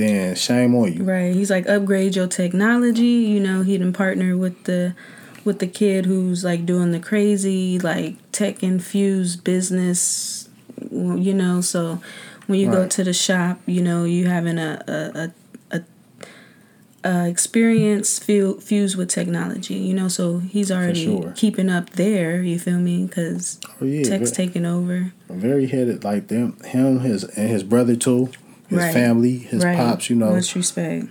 then 0.00 0.34
shame 0.34 0.74
on 0.74 0.92
you. 0.92 1.04
Right. 1.04 1.34
He's 1.34 1.50
like 1.50 1.68
upgrade 1.68 2.16
your 2.16 2.26
technology. 2.26 3.02
You 3.06 3.40
know, 3.40 3.62
he 3.62 3.76
didn't 3.78 3.92
partner 3.94 4.36
with 4.36 4.64
the 4.64 4.94
with 5.44 5.58
the 5.58 5.66
kid 5.66 6.04
who's 6.06 6.44
like 6.44 6.66
doing 6.66 6.92
the 6.92 7.00
crazy 7.00 7.78
like 7.78 8.16
tech 8.32 8.62
infused 8.62 9.44
business. 9.44 10.48
You 10.90 11.34
know, 11.34 11.60
so 11.60 12.00
when 12.46 12.58
you 12.58 12.70
go 12.70 12.88
to 12.88 13.04
the 13.04 13.12
shop, 13.12 13.60
you 13.66 13.82
know, 13.82 14.04
you 14.04 14.26
having 14.28 14.58
a 14.58 14.82
a 14.88 14.92
a, 15.72 15.78
a, 15.78 17.08
a 17.08 17.28
experience 17.28 18.18
fu- 18.18 18.60
fused 18.60 18.96
with 18.96 19.08
technology. 19.08 19.74
You 19.74 19.94
know, 19.94 20.08
so 20.08 20.38
he's 20.38 20.70
already 20.70 21.04
sure. 21.04 21.32
keeping 21.36 21.70
up 21.70 21.90
there. 21.90 22.42
You 22.42 22.58
feel 22.58 22.78
me? 22.78 23.04
Because 23.06 23.60
Oh 23.80 23.84
yeah, 23.84 24.04
tech's 24.04 24.30
ve- 24.30 24.36
taking 24.36 24.66
over. 24.66 25.12
very 25.28 25.66
headed 25.66 26.04
like 26.04 26.28
them. 26.28 26.56
Him, 26.64 27.00
his 27.00 27.24
and 27.24 27.48
his 27.50 27.62
brother 27.62 27.96
too. 27.96 28.30
His 28.70 28.78
Right. 28.78 28.94
family, 28.94 29.36
his 29.38 29.62
right. 29.64 29.76
pops. 29.76 30.08
You 30.08 30.16
know, 30.16 30.32
much 30.32 30.54
respect. 30.56 31.06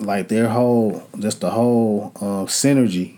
like 0.00 0.28
their 0.28 0.48
whole, 0.48 1.02
just 1.18 1.40
the 1.42 1.50
whole 1.50 2.12
um, 2.20 2.46
synergy 2.46 3.16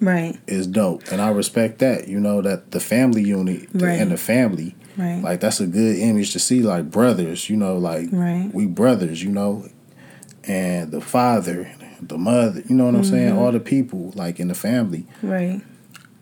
Right. 0.00 0.36
is 0.46 0.66
dope, 0.66 1.02
and 1.12 1.20
I 1.20 1.30
respect 1.30 1.78
that. 1.80 2.08
You 2.08 2.18
know 2.20 2.40
that 2.40 2.70
the 2.70 2.80
family 2.80 3.22
unit 3.22 3.68
Right. 3.74 4.00
and 4.00 4.10
the 4.10 4.16
family, 4.16 4.74
Right. 4.96 5.20
like 5.22 5.40
that's 5.40 5.60
a 5.60 5.66
good 5.66 5.98
image 5.98 6.32
to 6.32 6.38
see. 6.38 6.62
Like 6.62 6.90
brothers, 6.90 7.50
you 7.50 7.56
know, 7.56 7.76
like 7.76 8.08
Right. 8.12 8.48
we 8.54 8.64
brothers, 8.66 9.22
you 9.22 9.30
know, 9.30 9.66
and 10.46 10.90
the 10.90 11.00
father, 11.00 11.68
the 12.00 12.18
mother, 12.18 12.62
you 12.68 12.74
know 12.76 12.86
what 12.86 12.94
I'm 12.94 13.04
saying? 13.04 13.30
Mm-hmm. 13.30 13.38
All 13.38 13.52
the 13.52 13.60
people 13.60 14.12
like 14.16 14.40
in 14.40 14.48
the 14.48 14.54
family, 14.54 15.06
right. 15.22 15.60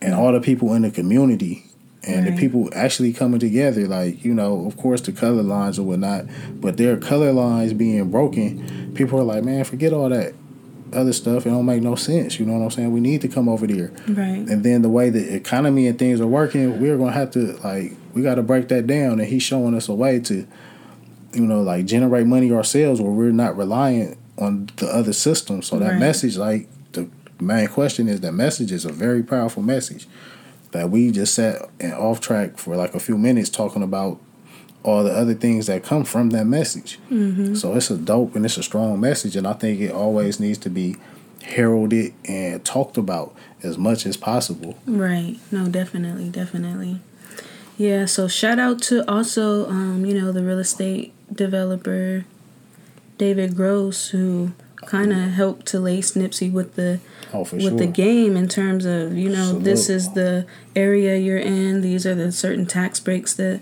and 0.02 0.14
all 0.14 0.32
the 0.32 0.40
people 0.40 0.74
in 0.74 0.82
the 0.82 0.90
community. 0.90 1.64
And 2.06 2.24
Right. 2.24 2.34
the 2.34 2.40
people 2.40 2.70
actually 2.74 3.12
coming 3.12 3.40
together, 3.40 3.86
like 3.86 4.24
you 4.24 4.32
know, 4.34 4.64
of 4.66 4.76
course 4.76 5.02
the 5.02 5.12
color 5.12 5.42
lines 5.42 5.78
or 5.78 5.82
whatnot, 5.82 6.24
but 6.60 6.76
their 6.78 6.96
color 6.96 7.32
lines 7.32 7.72
being 7.74 8.10
broken, 8.10 8.92
people 8.94 9.18
are 9.20 9.24
like, 9.24 9.44
man, 9.44 9.64
forget 9.64 9.92
all 9.92 10.08
that 10.08 10.32
other 10.92 11.12
stuff. 11.12 11.46
It 11.46 11.50
don't 11.50 11.66
make 11.66 11.82
no 11.82 11.94
sense. 11.94 12.40
You 12.40 12.46
know 12.46 12.54
what 12.54 12.64
I'm 12.64 12.70
saying? 12.70 12.92
We 12.92 13.00
need 13.00 13.20
to 13.20 13.28
come 13.28 13.48
over 13.48 13.66
there. 13.66 13.92
Right. 14.08 14.44
And 14.48 14.64
then 14.64 14.82
the 14.82 14.88
way 14.88 15.10
the 15.10 15.34
economy 15.34 15.86
and 15.86 15.98
things 15.98 16.20
are 16.20 16.26
working, 16.26 16.80
we're 16.80 16.96
gonna 16.96 17.12
have 17.12 17.30
to 17.32 17.52
like 17.62 17.92
we 18.14 18.22
got 18.22 18.36
to 18.36 18.42
break 18.42 18.68
that 18.68 18.86
down. 18.88 19.20
And 19.20 19.28
he's 19.28 19.42
showing 19.42 19.74
us 19.74 19.88
a 19.88 19.94
way 19.94 20.18
to, 20.20 20.46
you 21.34 21.46
know, 21.46 21.60
like 21.62 21.84
generate 21.86 22.26
money 22.26 22.50
ourselves, 22.50 23.00
where 23.00 23.12
we're 23.12 23.30
not 23.30 23.56
reliant 23.56 24.16
on 24.38 24.68
the 24.76 24.86
other 24.88 25.12
system. 25.12 25.62
So 25.62 25.78
that 25.78 25.90
Right. 25.90 25.98
message, 26.00 26.36
like 26.36 26.66
the 26.92 27.06
main 27.40 27.68
question 27.68 28.08
is, 28.08 28.20
that 28.22 28.32
message 28.32 28.72
is 28.72 28.84
a 28.84 28.90
very 28.92 29.22
powerful 29.22 29.62
message 29.62 30.08
that 30.72 30.90
we 30.90 31.10
just 31.10 31.34
sat 31.34 31.68
and 31.80 31.92
off 31.94 32.20
track 32.20 32.58
for 32.58 32.76
like 32.76 32.94
a 32.94 33.00
few 33.00 33.18
minutes 33.18 33.48
talking 33.48 33.82
about 33.82 34.20
all 34.82 35.04
the 35.04 35.12
other 35.12 35.34
things 35.34 35.66
that 35.66 35.82
come 35.82 36.04
from 36.04 36.30
that 36.30 36.46
message. 36.46 36.98
Mm-hmm. 37.10 37.54
So 37.54 37.74
it's 37.74 37.90
a 37.90 37.98
dope 37.98 38.34
and 38.34 38.44
it's 38.44 38.56
a 38.56 38.62
strong 38.62 39.00
message, 39.00 39.36
and 39.36 39.46
I 39.46 39.52
think 39.52 39.80
it 39.80 39.92
always 39.92 40.40
needs 40.40 40.58
to 40.58 40.70
be 40.70 40.96
heralded 41.42 42.14
and 42.24 42.64
talked 42.64 42.96
about 42.96 43.34
as 43.62 43.76
much 43.76 44.06
as 44.06 44.16
possible. 44.16 44.78
Right. 44.86 45.38
No, 45.50 45.68
definitely, 45.68 46.30
definitely. 46.30 47.00
Yeah, 47.76 48.04
so 48.04 48.28
shout 48.28 48.58
out 48.58 48.82
to 48.82 49.10
also 49.10 49.68
um, 49.68 50.04
you 50.04 50.18
know, 50.20 50.32
the 50.32 50.42
real 50.42 50.58
estate 50.58 51.12
developer 51.32 52.26
David 53.16 53.56
Gross 53.56 54.08
who 54.08 54.52
kind 54.86 55.12
of 55.12 55.30
helped 55.32 55.66
to 55.66 55.80
lace 55.80 56.12
Nipsey 56.12 56.50
with 56.50 56.74
the 56.76 57.00
Oh, 57.32 57.40
with 57.40 57.60
sure. 57.62 57.70
the 57.70 57.86
game 57.86 58.36
in 58.36 58.48
terms 58.48 58.84
of, 58.84 59.16
you 59.16 59.28
know, 59.28 59.58
this 59.58 59.88
is 59.88 60.12
the 60.14 60.46
area 60.74 61.16
you're 61.16 61.38
in, 61.38 61.80
these 61.80 62.04
are 62.04 62.14
the 62.14 62.32
certain 62.32 62.66
tax 62.66 62.98
breaks 62.98 63.32
that 63.34 63.60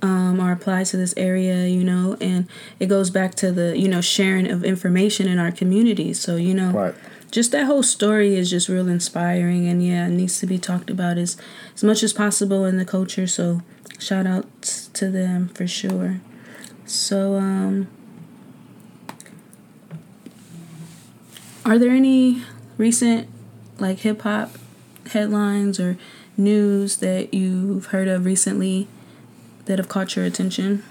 um, 0.00 0.40
are 0.40 0.52
applied 0.52 0.86
to 0.86 0.96
this 0.96 1.12
area, 1.18 1.66
you 1.66 1.84
know, 1.84 2.16
and 2.20 2.46
it 2.78 2.86
goes 2.86 3.10
back 3.10 3.34
to 3.34 3.52
the, 3.52 3.76
you 3.78 3.88
know, 3.88 4.00
sharing 4.00 4.50
of 4.50 4.64
information 4.64 5.28
in 5.28 5.38
our 5.38 5.52
community. 5.52 6.14
So, 6.14 6.36
you 6.36 6.54
know, 6.54 6.70
Right. 6.70 6.94
just 7.30 7.52
that 7.52 7.66
whole 7.66 7.82
story 7.82 8.34
is 8.36 8.48
just 8.48 8.68
real 8.70 8.88
inspiring 8.88 9.68
and 9.68 9.84
yeah 9.86 10.06
it 10.06 10.10
needs 10.10 10.40
to 10.40 10.46
be 10.46 10.58
talked 10.58 10.88
about 10.90 11.16
as 11.18 11.36
as 11.74 11.84
much 11.84 12.02
as 12.02 12.12
possible 12.12 12.64
in 12.64 12.76
the 12.76 12.84
culture 12.84 13.26
so 13.28 13.60
shout 14.00 14.26
out 14.26 14.46
to 14.94 15.10
them 15.10 15.46
for 15.54 15.64
sure 15.66 16.20
so 16.86 17.36
um 17.36 17.86
are 21.64 21.78
there 21.78 21.90
any 21.90 22.42
recent 22.78 23.28
like 23.78 23.98
hip 24.00 24.22
hop 24.22 24.50
headlines 25.10 25.78
or 25.80 25.96
news 26.36 26.98
that 26.98 27.32
you've 27.34 27.86
heard 27.86 28.08
of 28.08 28.24
recently 28.24 28.86
that 29.66 29.78
have 29.78 29.88
caught 29.88 30.16
your 30.16 30.24
attention 30.24 30.82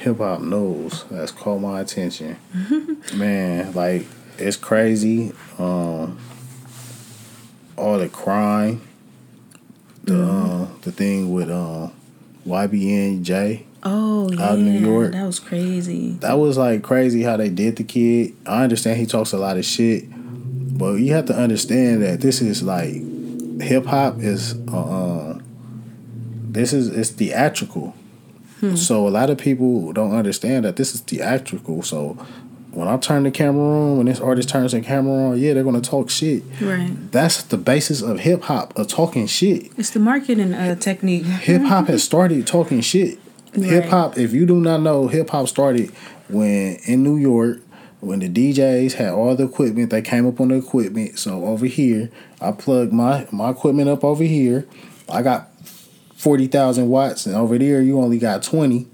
Hip 0.00 0.18
hop 0.18 0.40
news 0.40 1.04
that's 1.10 1.32
caught 1.32 1.58
my 1.60 1.80
attention. 1.80 2.36
Man, 3.16 3.72
like 3.72 4.06
it's 4.38 4.56
crazy. 4.56 5.32
Um, 5.58 6.16
all 7.76 7.98
the 7.98 8.08
crime, 8.08 8.80
the 10.04 10.12
Mm-hmm. 10.12 10.62
uh, 10.62 10.66
the 10.82 10.92
thing 10.92 11.32
with 11.32 11.50
um, 11.50 11.90
YBN 12.46 13.22
oh 13.82 14.30
yeah 14.32 14.50
Out 14.50 14.58
in 14.58 14.64
New 14.64 14.80
York. 14.80 15.12
that 15.12 15.24
was 15.26 15.38
crazy 15.40 16.12
that 16.20 16.34
was 16.34 16.58
like 16.58 16.82
crazy 16.82 17.22
how 17.22 17.36
they 17.36 17.48
did 17.48 17.76
the 17.76 17.84
kid. 17.84 18.34
I 18.46 18.62
understand 18.64 18.98
he 18.98 19.06
talks 19.06 19.32
a 19.32 19.38
lot 19.38 19.56
of 19.56 19.64
shit, 19.64 20.04
but 20.78 20.94
you 20.94 21.12
have 21.12 21.26
to 21.26 21.34
understand 21.36 22.02
that 22.02 22.20
this 22.20 22.40
is 22.40 22.62
like 22.62 23.02
hip 23.60 23.86
hop 23.86 24.18
is 24.20 24.54
uh, 24.68 24.76
um 25.32 25.42
this 26.50 26.72
is 26.72 26.88
it's 26.88 27.10
theatrical. 27.10 27.94
So 28.74 29.06
a 29.06 29.10
lot 29.10 29.30
of 29.30 29.38
people 29.38 29.92
don't 29.92 30.12
understand 30.12 30.64
that 30.64 30.74
this 30.74 30.92
is 30.92 31.00
theatrical. 31.00 31.84
So 31.84 32.14
when 32.72 32.88
I 32.88 32.96
turn 32.96 33.22
the 33.22 33.30
camera 33.30 33.62
on, 33.62 33.98
when 33.98 34.06
this 34.06 34.18
artist 34.18 34.48
turns 34.48 34.72
the 34.72 34.80
camera 34.80 35.30
on, 35.30 35.38
yeah, 35.38 35.54
they're 35.54 35.62
gonna 35.62 35.80
talk 35.80 36.10
shit. 36.10 36.42
right 36.60 36.90
That's 37.12 37.44
the 37.44 37.56
basis 37.56 38.02
of 38.02 38.18
hip 38.20 38.42
hop, 38.42 38.76
of 38.76 38.88
talking 38.88 39.28
shit. 39.28 39.70
it's 39.76 39.90
the 39.90 40.00
marketing 40.00 40.54
uh, 40.54 40.74
technique 40.74 41.24
Hip 41.24 41.62
hop 41.62 41.86
has 41.92 42.02
started 42.02 42.48
talking 42.48 42.80
shit. 42.80 43.20
Hip 43.54 43.86
hop, 43.86 44.18
if 44.18 44.32
you 44.32 44.46
do 44.46 44.60
not 44.60 44.82
know, 44.82 45.08
hip 45.08 45.30
hop 45.30 45.48
started 45.48 45.90
when 46.28 46.76
in 46.84 47.02
New 47.02 47.16
York, 47.16 47.60
when 48.00 48.20
the 48.20 48.28
DJs 48.28 48.92
had 48.92 49.10
all 49.10 49.34
the 49.34 49.44
equipment, 49.44 49.90
they 49.90 50.02
came 50.02 50.26
up 50.26 50.40
on 50.40 50.48
the 50.48 50.56
equipment. 50.56 51.18
So 51.18 51.44
over 51.44 51.66
here, 51.66 52.10
I 52.40 52.52
plug 52.52 52.92
my 52.92 53.26
my 53.30 53.50
equipment 53.50 53.88
up 53.88 54.04
over 54.04 54.24
here. 54.24 54.66
I 55.08 55.22
got 55.22 55.50
forty 56.14 56.46
thousand 56.46 56.88
watts, 56.88 57.26
and 57.26 57.34
over 57.34 57.58
there 57.58 57.80
you 57.82 58.00
only 58.00 58.18
got 58.18 58.42
twenty. 58.42 58.86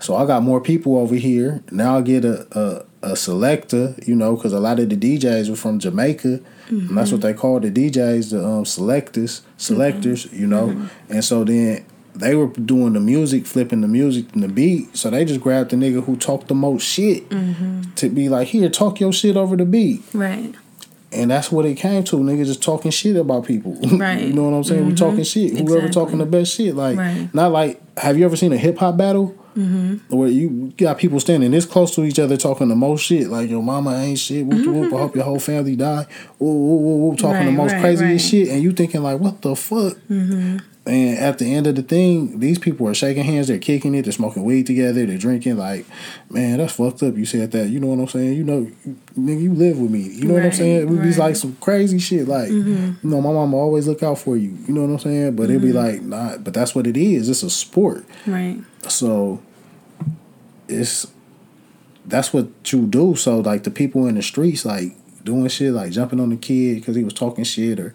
So 0.00 0.14
I 0.14 0.26
got 0.26 0.42
more 0.42 0.60
people 0.60 0.96
over 0.96 1.16
here. 1.16 1.62
Now 1.72 1.98
I 1.98 2.02
get 2.02 2.24
a 2.24 2.86
a, 3.02 3.10
a 3.12 3.16
selector, 3.16 3.96
you 4.06 4.14
know, 4.14 4.36
because 4.36 4.52
a 4.52 4.60
lot 4.60 4.78
of 4.78 4.88
the 4.88 4.96
DJs 4.96 5.50
were 5.50 5.56
from 5.56 5.78
Jamaica, 5.80 6.40
and 6.68 6.96
that's 6.96 7.10
mm-hmm. 7.10 7.16
what 7.16 7.22
they 7.22 7.34
call 7.34 7.58
the 7.58 7.70
DJs, 7.70 8.30
the 8.30 8.46
um, 8.46 8.64
selectors, 8.64 9.42
selectors, 9.56 10.26
mm-hmm. 10.26 10.40
you 10.40 10.46
know. 10.46 10.68
Mm-hmm. 10.68 11.12
And 11.12 11.24
so 11.24 11.42
then 11.42 11.84
they 12.18 12.34
were 12.34 12.48
doing 12.48 12.92
the 12.92 13.00
music, 13.00 13.46
flipping 13.46 13.80
the 13.80 13.88
music 13.88 14.26
and 14.34 14.42
the 14.42 14.48
beat. 14.48 14.96
So 14.96 15.10
they 15.10 15.24
just 15.24 15.40
grabbed 15.40 15.70
the 15.70 15.76
nigga 15.76 16.04
who 16.04 16.16
talked 16.16 16.48
the 16.48 16.54
most 16.54 16.82
shit 16.82 17.28
to 17.30 18.08
be 18.08 18.28
like, 18.28 18.48
here, 18.48 18.68
talk 18.68 19.00
your 19.00 19.12
shit 19.12 19.36
over 19.36 19.56
the 19.56 19.64
beat. 19.64 20.02
right 20.12 20.54
And 21.12 21.30
that's 21.30 21.50
what 21.50 21.64
it 21.64 21.76
came 21.76 22.04
to. 22.04 22.16
Niggas 22.16 22.46
just 22.46 22.62
talking 22.62 22.90
shit 22.90 23.16
about 23.16 23.46
people. 23.46 23.74
Right. 23.82 24.20
you 24.26 24.32
know 24.32 24.44
what 24.44 24.56
I'm 24.56 24.64
saying? 24.64 24.86
We 24.86 24.94
talking 24.94 25.24
shit. 25.24 25.58
Whoever 25.58 25.88
talking 25.88 26.18
the 26.18 26.26
best 26.26 26.54
shit. 26.54 26.74
Like 26.74 26.98
Right. 26.98 27.32
not 27.32 27.52
like 27.52 27.80
have 27.98 28.18
you 28.18 28.24
ever 28.24 28.36
seen 28.36 28.52
a 28.52 28.58
hip 28.58 28.78
hop 28.78 28.96
battle? 28.96 29.34
Mm-hmm. 29.56 30.16
Where 30.16 30.28
you 30.28 30.72
got 30.76 30.98
people 30.98 31.18
standing 31.18 31.50
this 31.50 31.66
close 31.66 31.92
to 31.96 32.04
each 32.04 32.20
other 32.20 32.36
talking 32.36 32.68
the 32.68 32.76
most 32.76 33.02
shit, 33.02 33.28
like 33.28 33.50
your 33.50 33.62
mama 33.62 33.92
ain't 33.96 34.18
shit. 34.18 34.46
Whoop, 34.46 34.58
mm-hmm. 34.58 34.72
whoop, 34.72 34.92
I 34.94 34.98
hope 34.98 35.16
your 35.16 35.24
whole 35.24 35.40
family 35.40 35.74
die. 35.74 36.06
Whoop, 36.38 36.54
whoop, 36.54 36.80
whoop, 36.80 37.00
whoop 37.00 37.18
talking 37.18 37.38
right, 37.38 37.44
the 37.46 37.52
most 37.52 37.72
right, 37.72 37.80
craziest 37.80 38.30
shit, 38.30 38.48
and 38.50 38.62
you 38.62 38.72
thinking 38.72 39.02
like, 39.02 39.18
what 39.18 39.42
the 39.42 39.56
fuck? 39.56 39.96
And 40.88 41.18
at 41.18 41.38
the 41.38 41.54
end 41.54 41.66
of 41.66 41.74
the 41.74 41.82
thing, 41.82 42.40
these 42.40 42.58
people 42.58 42.88
are 42.88 42.94
shaking 42.94 43.22
hands, 43.22 43.48
they're 43.48 43.58
kicking 43.58 43.94
it, 43.94 44.02
they're 44.02 44.12
smoking 44.12 44.42
weed 44.42 44.66
together, 44.66 45.04
they're 45.04 45.18
drinking. 45.18 45.58
Like, 45.58 45.84
man, 46.30 46.58
that's 46.58 46.72
fucked 46.72 47.02
up. 47.02 47.14
You 47.14 47.26
said 47.26 47.50
that. 47.52 47.68
You 47.68 47.78
know 47.78 47.88
what 47.88 48.00
I'm 48.00 48.08
saying? 48.08 48.32
You 48.32 48.44
know, 48.44 48.70
nigga, 49.18 49.42
you 49.42 49.52
live 49.52 49.78
with 49.78 49.90
me. 49.90 50.00
You 50.00 50.24
know 50.24 50.34
right, 50.34 50.44
what 50.44 50.46
I'm 50.46 50.52
saying? 50.52 50.80
It 50.80 50.88
would 50.88 51.00
right. 51.00 51.10
be 51.10 51.14
like 51.14 51.36
some 51.36 51.56
crazy 51.56 51.98
shit. 51.98 52.26
Like, 52.26 52.48
mm-hmm. 52.48 53.06
you 53.06 53.10
know, 53.10 53.20
my 53.20 53.30
mom 53.30 53.52
always 53.52 53.86
look 53.86 54.02
out 54.02 54.18
for 54.18 54.38
you. 54.38 54.56
You 54.66 54.72
know 54.72 54.86
what 54.86 54.92
I'm 54.92 54.98
saying? 54.98 55.36
But 55.36 55.44
mm-hmm. 55.44 55.50
it'd 55.50 55.62
be 55.62 55.68
mm-hmm. 55.68 56.10
like, 56.10 56.30
nah, 56.30 56.38
but 56.38 56.54
that's 56.54 56.74
what 56.74 56.86
it 56.86 56.96
is. 56.96 57.28
It's 57.28 57.42
a 57.42 57.50
sport. 57.50 58.06
Right. 58.26 58.58
So 58.88 59.42
it's 60.68 61.06
that's 62.06 62.32
what 62.32 62.48
you 62.72 62.86
do. 62.86 63.14
So 63.14 63.40
like 63.40 63.64
the 63.64 63.70
people 63.70 64.06
in 64.06 64.14
the 64.14 64.22
streets, 64.22 64.64
like 64.64 64.96
doing 65.22 65.48
shit, 65.48 65.72
like 65.72 65.92
jumping 65.92 66.20
on 66.20 66.30
the 66.30 66.36
kid 66.36 66.76
because 66.76 66.96
he 66.96 67.04
was 67.04 67.12
talking 67.12 67.44
shit 67.44 67.78
or 67.78 67.94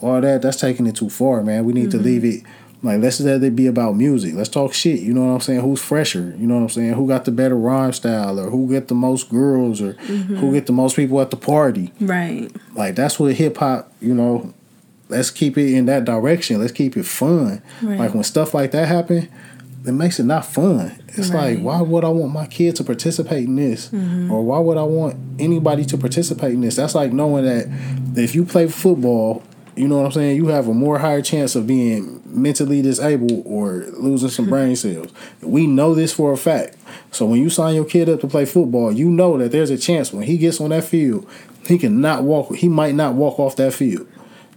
all 0.00 0.20
that, 0.20 0.42
that's 0.42 0.58
taking 0.58 0.86
it 0.86 0.96
too 0.96 1.10
far, 1.10 1.42
man. 1.42 1.64
We 1.64 1.72
need 1.72 1.88
mm-hmm. 1.88 1.98
to 1.98 2.04
leave 2.04 2.24
it 2.24 2.42
like 2.82 3.00
let's 3.00 3.20
let 3.20 3.42
it 3.42 3.54
be 3.54 3.66
about 3.66 3.96
music. 3.96 4.34
Let's 4.34 4.48
talk 4.48 4.72
shit. 4.72 5.00
You 5.00 5.12
know 5.12 5.26
what 5.26 5.32
I'm 5.32 5.40
saying? 5.40 5.60
Who's 5.60 5.82
fresher? 5.82 6.34
You 6.38 6.46
know 6.46 6.54
what 6.54 6.62
I'm 6.62 6.68
saying? 6.70 6.94
Who 6.94 7.06
got 7.06 7.26
the 7.26 7.30
better 7.30 7.56
rhyme 7.56 7.92
style, 7.92 8.40
or 8.40 8.48
who 8.48 8.68
get 8.68 8.88
the 8.88 8.94
most 8.94 9.28
girls, 9.28 9.82
or 9.82 9.94
mm-hmm. 9.94 10.36
who 10.36 10.52
get 10.52 10.66
the 10.66 10.72
most 10.72 10.96
people 10.96 11.20
at 11.20 11.30
the 11.30 11.36
party? 11.36 11.92
Right. 12.00 12.50
Like 12.74 12.94
that's 12.94 13.20
what 13.20 13.34
hip 13.34 13.58
hop. 13.58 13.92
You 14.00 14.14
know, 14.14 14.54
let's 15.10 15.30
keep 15.30 15.58
it 15.58 15.74
in 15.74 15.86
that 15.86 16.04
direction. 16.04 16.58
Let's 16.58 16.72
keep 16.72 16.96
it 16.96 17.04
fun. 17.04 17.62
Right. 17.82 17.98
Like 17.98 18.14
when 18.14 18.24
stuff 18.24 18.54
like 18.54 18.70
that 18.70 18.88
happen, 18.88 19.28
it 19.86 19.92
makes 19.92 20.18
it 20.18 20.24
not 20.24 20.46
fun. 20.46 21.02
It's 21.08 21.28
right. 21.28 21.58
like 21.58 21.62
why 21.62 21.82
would 21.82 22.04
I 22.04 22.08
want 22.08 22.32
my 22.32 22.46
kid 22.46 22.76
to 22.76 22.84
participate 22.84 23.44
in 23.44 23.56
this, 23.56 23.90
mm-hmm. 23.90 24.32
or 24.32 24.42
why 24.42 24.58
would 24.58 24.78
I 24.78 24.84
want 24.84 25.16
anybody 25.38 25.84
to 25.84 25.98
participate 25.98 26.54
in 26.54 26.62
this? 26.62 26.76
That's 26.76 26.94
like 26.94 27.12
knowing 27.12 27.44
that 27.44 27.66
if 28.18 28.34
you 28.34 28.46
play 28.46 28.68
football 28.68 29.42
you 29.80 29.88
know 29.88 29.96
what 29.96 30.06
I'm 30.06 30.12
saying? 30.12 30.36
You 30.36 30.48
have 30.48 30.68
a 30.68 30.74
more 30.74 30.98
higher 30.98 31.22
chance 31.22 31.56
of 31.56 31.66
being 31.66 32.22
mentally 32.26 32.82
disabled 32.82 33.42
or 33.46 33.86
losing 33.96 34.28
some 34.28 34.44
hmm. 34.44 34.50
brain 34.50 34.76
cells. 34.76 35.10
We 35.40 35.66
know 35.66 35.94
this 35.94 36.12
for 36.12 36.32
a 36.32 36.36
fact. 36.36 36.76
So 37.12 37.24
when 37.24 37.40
you 37.40 37.48
sign 37.48 37.74
your 37.74 37.86
kid 37.86 38.08
up 38.08 38.20
to 38.20 38.26
play 38.26 38.44
football, 38.44 38.92
you 38.92 39.08
know 39.08 39.38
that 39.38 39.52
there's 39.52 39.70
a 39.70 39.78
chance 39.78 40.12
when 40.12 40.24
he 40.24 40.36
gets 40.36 40.60
on 40.60 40.70
that 40.70 40.84
field, 40.84 41.26
he 41.66 41.78
can 41.78 42.00
not 42.00 42.24
walk. 42.24 42.54
He 42.56 42.68
might 42.68 42.94
not 42.94 43.14
walk 43.14 43.38
off 43.38 43.56
that 43.56 43.72
field. 43.72 44.06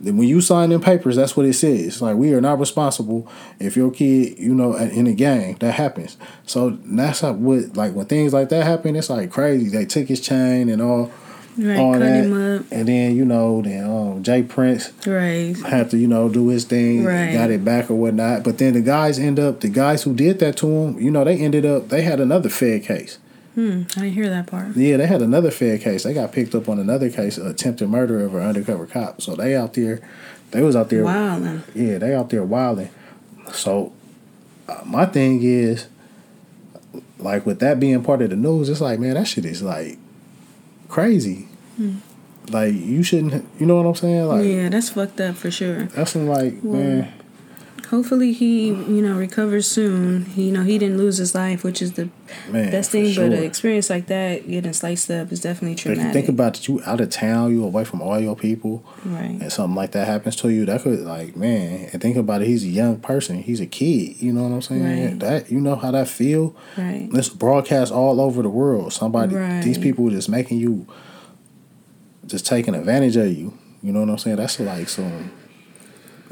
Then 0.02 0.18
when 0.18 0.28
you 0.28 0.42
sign 0.42 0.74
in 0.74 0.82
papers, 0.82 1.16
that's 1.16 1.38
what 1.38 1.46
it 1.46 1.54
says. 1.54 2.02
Like 2.02 2.18
we 2.18 2.34
are 2.34 2.42
not 2.42 2.60
responsible 2.60 3.26
if 3.60 3.78
your 3.78 3.90
kid, 3.90 4.38
you 4.38 4.54
know, 4.54 4.76
in 4.76 5.08
a 5.08 5.14
gang 5.14 5.56
that 5.62 5.72
happens. 5.72 6.18
So 6.46 6.72
that's 6.72 7.22
how 7.22 7.32
what 7.32 7.78
like 7.78 7.94
when 7.94 8.08
things 8.08 8.34
like 8.34 8.50
that 8.50 8.66
happen, 8.66 8.98
it's 8.98 9.10
like 9.10 9.32
crazy. 9.32 9.70
They 9.70 9.86
took 9.86 10.10
his 10.10 10.20
chain 10.20 10.68
and 10.68 10.82
all 10.82 11.12
right, 11.58 11.78
all 11.78 11.94
that. 11.94 12.66
And 12.72 12.88
then 12.88 13.16
you 13.16 13.26
know, 13.26 13.62
then 13.62 13.86
um, 13.86 14.24
J. 14.24 14.44
Prince 14.44 14.92
right 15.06 15.56
had 15.66 15.92
to 15.92 15.98
you 15.98 16.08
know 16.08 16.30
do 16.30 16.50
his 16.50 16.66
thing, 16.66 17.04
right. 17.04 17.34
got 17.34 17.50
it 17.50 17.64
back 17.64 17.90
or 17.90 17.96
whatnot. 17.96 18.44
But 18.44 18.58
then 18.58 18.74
the 18.74 18.82
guys 18.82 19.20
end 19.20 19.40
up 19.40 19.62
the 19.62 19.70
guys 19.70 20.04
who 20.04 20.14
did 20.14 20.40
that 20.40 20.58
to 20.58 20.68
him, 20.68 21.00
you 21.00 21.12
know, 21.12 21.24
they 21.24 21.38
ended 21.38 21.66
up 21.66 21.90
they 21.90 22.02
had 22.02 22.20
another 22.20 22.50
Fed 22.50 22.84
case. 22.84 23.20
Hmm, 23.56 23.84
I 23.96 24.02
didn't 24.02 24.14
hear 24.14 24.30
that 24.30 24.48
part. 24.48 24.76
Yeah, 24.76 24.98
they 24.98 25.06
had 25.06 25.22
another 25.22 25.52
Fed 25.52 25.82
case. 25.82 26.04
They 26.04 26.14
got 26.14 26.32
picked 26.32 26.56
up 26.56 26.68
on 26.68 26.80
another 26.80 27.12
case, 27.12 27.38
attempted 27.38 27.88
murder 27.88 28.26
of 28.26 28.34
an 28.34 28.42
undercover 28.42 28.88
cop. 28.88 29.22
So 29.22 29.36
they 29.36 29.56
out 29.56 29.74
there, 29.74 30.02
they 30.52 30.64
was 30.64 30.76
out 30.76 30.90
there 30.90 31.04
wilding. 31.04 31.62
Yeah, 31.76 32.00
they 32.00 32.16
out 32.16 32.32
there 32.32 32.44
wilding. 32.44 32.90
So 33.52 33.94
uh, 34.68 34.82
my 34.86 35.06
thing 35.06 35.44
is, 35.44 35.88
like 37.20 37.46
with 37.46 37.60
that 37.60 37.80
being 37.80 38.04
part 38.04 38.24
of 38.24 38.32
the 38.32 38.36
news, 38.36 38.70
it's 38.70 38.82
like 38.82 39.00
man, 39.00 39.14
that 39.14 39.28
shit 39.28 39.46
is 39.46 39.62
like 39.62 40.00
crazy. 40.94 41.48
Hmm. 41.76 41.98
Like 42.50 42.74
you 42.74 43.02
shouldn't, 43.04 43.46
you 43.60 43.66
know 43.66 43.78
what 43.78 43.88
I'm 43.88 43.96
saying? 43.96 44.28
Like 44.28 44.46
yeah, 44.46 44.70
that's 44.70 44.92
fucked 44.92 45.20
up 45.20 45.36
for 45.36 45.50
sure. 45.50 45.86
That's 45.86 46.16
like 46.16 46.60
well, 46.62 46.80
man. 46.80 47.14
Hopefully 47.94 48.34
he, 48.34 48.70
you 48.70 49.04
know, 49.04 49.16
recovers 49.16 49.68
soon. 49.68 50.26
He, 50.26 50.46
you 50.46 50.52
know, 50.52 50.64
he 50.64 50.80
didn't 50.80 50.98
lose 50.98 51.18
his 51.18 51.36
life, 51.36 51.64
which 51.64 51.80
is 51.80 51.94
the 51.94 52.10
man, 52.50 52.72
best 52.72 52.90
thing. 52.90 53.12
Sure. 53.12 53.30
But 53.30 53.38
an 53.38 53.44
experience 53.44 53.88
like 53.88 54.08
that, 54.08 54.50
getting 54.50 54.74
sliced 54.74 55.12
up, 55.12 55.32
is 55.32 55.42
definitely 55.42 55.76
traumatic. 55.76 56.02
If 56.02 56.08
you 56.08 56.14
think 56.14 56.28
about 56.28 56.58
it, 56.58 56.68
you 56.68 56.82
out 56.88 57.02
of 57.02 57.12
town, 57.12 57.52
you 57.52 57.64
away 57.64 57.84
from 57.84 58.02
all 58.02 58.20
your 58.20 58.36
people, 58.36 58.84
right? 59.06 59.40
And 59.40 59.54
something 59.54 59.76
like 59.76 59.92
that 59.92 60.08
happens 60.08 60.36
to 60.38 60.50
you, 60.50 60.66
that 60.66 60.82
could 60.82 61.02
like 61.02 61.36
man. 61.38 61.92
And 61.94 62.02
think 62.02 62.18
about 62.18 62.42
it, 62.42 62.48
he's 62.48 62.64
a 62.64 62.68
young 62.68 63.00
person, 63.00 63.44
he's 63.44 63.60
a 63.60 63.68
kid. 63.68 64.20
You 64.20 64.34
know 64.34 64.42
what 64.42 64.56
I'm 64.56 64.62
saying? 64.64 65.10
Right. 65.12 65.20
That 65.20 65.52
you 65.52 65.62
know 65.62 65.76
how 65.76 65.92
that 65.92 66.08
feel. 66.08 66.56
Right. 66.76 67.08
This 67.12 67.30
broadcast 67.30 67.94
all 67.94 68.20
over 68.20 68.42
the 68.42 68.50
world. 68.50 68.92
Somebody, 68.92 69.36
right. 69.36 69.62
these 69.62 69.78
people 69.78 70.10
just 70.10 70.30
making 70.30 70.58
you 70.58 70.88
just 72.26 72.48
taking 72.48 72.74
advantage 72.74 73.18
of 73.18 73.28
you. 73.28 73.56
You 73.84 73.92
know 73.92 74.00
what 74.00 74.10
I'm 74.10 74.18
saying? 74.18 74.38
That's 74.38 74.60
like 74.60 74.90
some. 74.90 75.32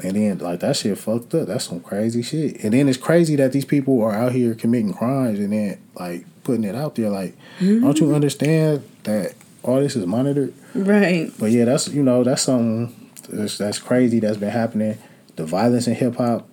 And 0.02 0.16
then 0.16 0.38
like 0.38 0.60
that 0.60 0.76
shit 0.76 0.98
fucked 0.98 1.34
up. 1.34 1.46
That's 1.46 1.68
some 1.68 1.80
crazy 1.80 2.22
shit. 2.22 2.62
And 2.64 2.72
then 2.72 2.88
it's 2.88 2.98
crazy 2.98 3.36
that 3.36 3.52
these 3.52 3.64
people 3.64 4.02
are 4.02 4.12
out 4.12 4.32
here 4.32 4.54
committing 4.54 4.92
crimes 4.92 5.38
and 5.38 5.52
then 5.52 5.78
like 5.94 6.24
putting 6.44 6.64
it 6.64 6.74
out 6.74 6.96
there. 6.96 7.08
Like, 7.08 7.36
mm-hmm. 7.58 7.84
don't 7.84 7.98
you 7.98 8.14
understand 8.14 8.82
that 9.04 9.34
all 9.62 9.80
this 9.80 9.96
is 9.96 10.06
monitored? 10.06 10.52
Right. 10.74 11.30
But 11.38 11.50
yeah, 11.50 11.64
that's 11.64 11.88
you 11.88 12.02
know 12.02 12.24
that's 12.24 12.42
something 12.42 13.10
that's, 13.28 13.58
that's 13.58 13.78
crazy 13.78 14.18
that's 14.20 14.38
been 14.38 14.50
happening. 14.50 14.98
The 15.36 15.46
violence 15.46 15.86
in 15.86 15.94
hip 15.94 16.16
hop, 16.16 16.48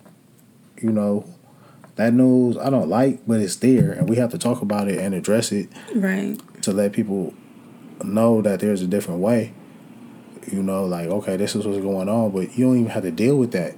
you 0.81 0.91
know, 0.91 1.25
that 1.95 2.13
news 2.13 2.57
I 2.57 2.69
don't 2.69 2.87
like, 2.87 3.19
but 3.27 3.39
it's 3.39 3.57
there, 3.57 3.91
and 3.91 4.07
we 4.07 4.15
have 4.17 4.31
to 4.31 4.37
talk 4.37 4.61
about 4.61 4.87
it 4.87 4.99
and 4.99 5.13
address 5.13 5.51
it. 5.51 5.69
Right. 5.95 6.39
To 6.61 6.71
let 6.71 6.93
people 6.93 7.33
know 8.03 8.41
that 8.41 8.59
there's 8.59 8.81
a 8.81 8.87
different 8.87 9.21
way. 9.21 9.53
You 10.47 10.63
know, 10.63 10.85
like 10.85 11.07
okay, 11.07 11.37
this 11.37 11.55
is 11.55 11.65
what's 11.65 11.79
going 11.79 12.09
on, 12.09 12.31
but 12.31 12.57
you 12.57 12.65
don't 12.65 12.77
even 12.79 12.91
have 12.91 13.03
to 13.03 13.11
deal 13.11 13.37
with 13.37 13.51
that. 13.51 13.75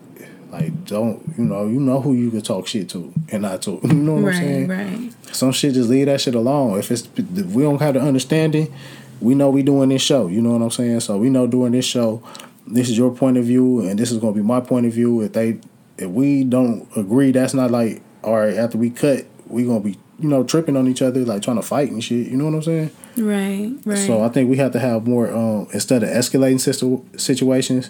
Like, 0.51 0.85
don't 0.85 1.33
you 1.37 1.45
know? 1.45 1.65
You 1.65 1.79
know 1.79 2.01
who 2.01 2.13
you 2.13 2.29
can 2.29 2.41
talk 2.41 2.67
shit 2.67 2.89
to 2.89 3.13
and 3.29 3.43
not 3.43 3.61
to. 3.63 3.79
You 3.83 3.93
know 3.93 4.15
what 4.15 4.23
right, 4.23 4.35
I'm 4.35 4.41
saying? 4.41 4.67
Right. 4.67 5.13
Some 5.33 5.51
shit 5.53 5.73
just 5.73 5.89
leave 5.89 6.07
that 6.07 6.19
shit 6.21 6.35
alone. 6.35 6.77
If 6.77 6.91
it's 6.91 7.07
if 7.15 7.47
we 7.47 7.63
don't 7.63 7.79
have 7.79 7.93
the 7.93 8.01
understanding, 8.01 8.73
we 9.21 9.33
know 9.33 9.49
we 9.49 9.63
doing 9.63 9.89
this 9.89 10.01
show. 10.01 10.27
You 10.27 10.41
know 10.41 10.51
what 10.51 10.61
I'm 10.61 10.71
saying? 10.71 10.99
So 11.01 11.17
we 11.17 11.29
know 11.29 11.47
doing 11.47 11.71
this 11.71 11.85
show, 11.85 12.21
this 12.67 12.89
is 12.89 12.97
your 12.97 13.15
point 13.15 13.37
of 13.37 13.45
view, 13.45 13.81
and 13.81 13.97
this 13.97 14.11
is 14.11 14.17
gonna 14.17 14.33
be 14.33 14.41
my 14.41 14.59
point 14.59 14.85
of 14.85 14.93
view. 14.93 15.21
If 15.21 15.33
they, 15.33 15.59
if 15.97 16.09
we 16.09 16.43
don't 16.43 16.87
agree, 16.97 17.31
that's 17.31 17.53
not 17.53 17.71
like 17.71 18.01
all 18.23 18.35
right. 18.35 18.55
After 18.55 18.77
we 18.77 18.89
cut, 18.89 19.25
we 19.47 19.63
gonna 19.63 19.79
be 19.79 19.97
you 20.19 20.27
know 20.27 20.43
tripping 20.43 20.75
on 20.75 20.87
each 20.87 21.01
other, 21.01 21.23
like 21.23 21.43
trying 21.43 21.57
to 21.57 21.63
fight 21.63 21.91
and 21.91 22.03
shit. 22.03 22.27
You 22.27 22.37
know 22.37 22.45
what 22.45 22.55
I'm 22.55 22.63
saying? 22.63 22.91
Right, 23.17 23.73
right. 23.85 23.97
So 23.97 24.23
I 24.23 24.29
think 24.29 24.49
we 24.49 24.57
have 24.57 24.71
to 24.71 24.79
have 24.79 25.05
more 25.05 25.31
um, 25.31 25.67
instead 25.73 26.03
of 26.03 26.09
escalating 26.09 26.59
situ- 26.59 27.03
situations, 27.17 27.89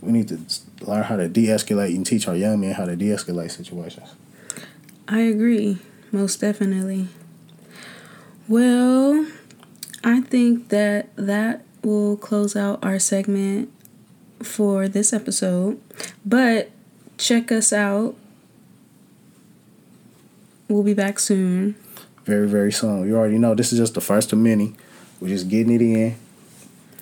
we 0.00 0.12
need 0.12 0.28
to 0.28 0.38
learn 0.82 1.02
how 1.02 1.16
to 1.16 1.28
de-escalate 1.28 1.94
and 1.94 2.06
teach 2.06 2.28
our 2.28 2.36
young 2.36 2.60
men 2.60 2.72
how 2.72 2.86
to 2.86 2.96
de-escalate 2.96 3.50
situations. 3.50 4.14
I 5.08 5.20
agree, 5.20 5.78
most 6.12 6.40
definitely. 6.40 7.08
Well, 8.48 9.26
I 10.04 10.20
think 10.20 10.68
that 10.68 11.14
that 11.16 11.62
will 11.82 12.16
close 12.16 12.54
out 12.54 12.82
our 12.84 12.98
segment 12.98 13.72
for 14.42 14.88
this 14.88 15.12
episode. 15.12 15.80
But 16.24 16.70
check 17.18 17.50
us 17.52 17.72
out. 17.72 18.14
We'll 20.68 20.84
be 20.84 20.94
back 20.94 21.18
soon 21.18 21.74
very, 22.30 22.46
very 22.46 22.72
soon. 22.72 23.06
You 23.06 23.16
already 23.16 23.38
know 23.38 23.54
this 23.54 23.72
is 23.72 23.78
just 23.78 23.94
the 23.94 24.00
first 24.00 24.32
of 24.32 24.38
many. 24.38 24.74
We're 25.20 25.28
just 25.28 25.48
getting 25.48 25.74
it 25.74 25.82
in. 25.82 26.16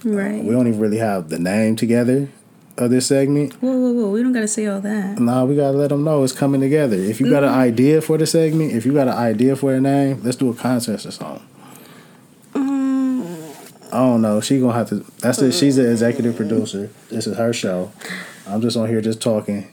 Right. 0.04 0.40
Uh, 0.40 0.42
we 0.42 0.50
don't 0.52 0.66
even 0.66 0.80
really 0.80 0.96
have 0.96 1.28
the 1.28 1.38
name 1.38 1.76
together 1.76 2.30
of 2.78 2.90
this 2.90 3.06
segment. 3.06 3.52
Whoa, 3.54 3.76
whoa, 3.76 3.92
whoa. 3.92 4.10
We 4.10 4.22
don't 4.22 4.32
got 4.32 4.40
to 4.40 4.48
say 4.48 4.66
all 4.66 4.80
that. 4.80 5.20
Nah, 5.20 5.44
we 5.44 5.54
got 5.54 5.72
to 5.72 5.76
let 5.76 5.90
them 5.90 6.02
know 6.02 6.24
it's 6.24 6.32
coming 6.32 6.62
together. 6.62 6.96
If 6.96 7.20
you 7.20 7.28
got 7.28 7.44
an 7.44 7.50
idea 7.50 8.00
for 8.00 8.16
the 8.16 8.26
segment, 8.26 8.72
if 8.72 8.86
you 8.86 8.94
got 8.94 9.06
an 9.06 9.14
idea 9.14 9.54
for 9.54 9.74
a 9.74 9.80
name, 9.80 10.22
let's 10.24 10.36
do 10.36 10.48
a 10.50 10.54
contest 10.54 11.04
or 11.04 11.10
something. 11.10 11.46
Um, 12.54 13.22
I 13.92 13.98
don't 13.98 14.22
know. 14.22 14.40
She 14.40 14.58
gonna 14.60 14.72
have 14.72 14.88
to. 14.88 15.04
That's 15.20 15.42
it. 15.42 15.52
She's 15.52 15.76
the 15.76 15.90
executive 15.90 16.36
producer. 16.36 16.90
This 17.10 17.26
is 17.26 17.36
her 17.36 17.52
show. 17.52 17.92
I'm 18.46 18.62
just 18.62 18.76
on 18.78 18.88
here 18.88 19.02
just 19.02 19.20
talking. 19.20 19.70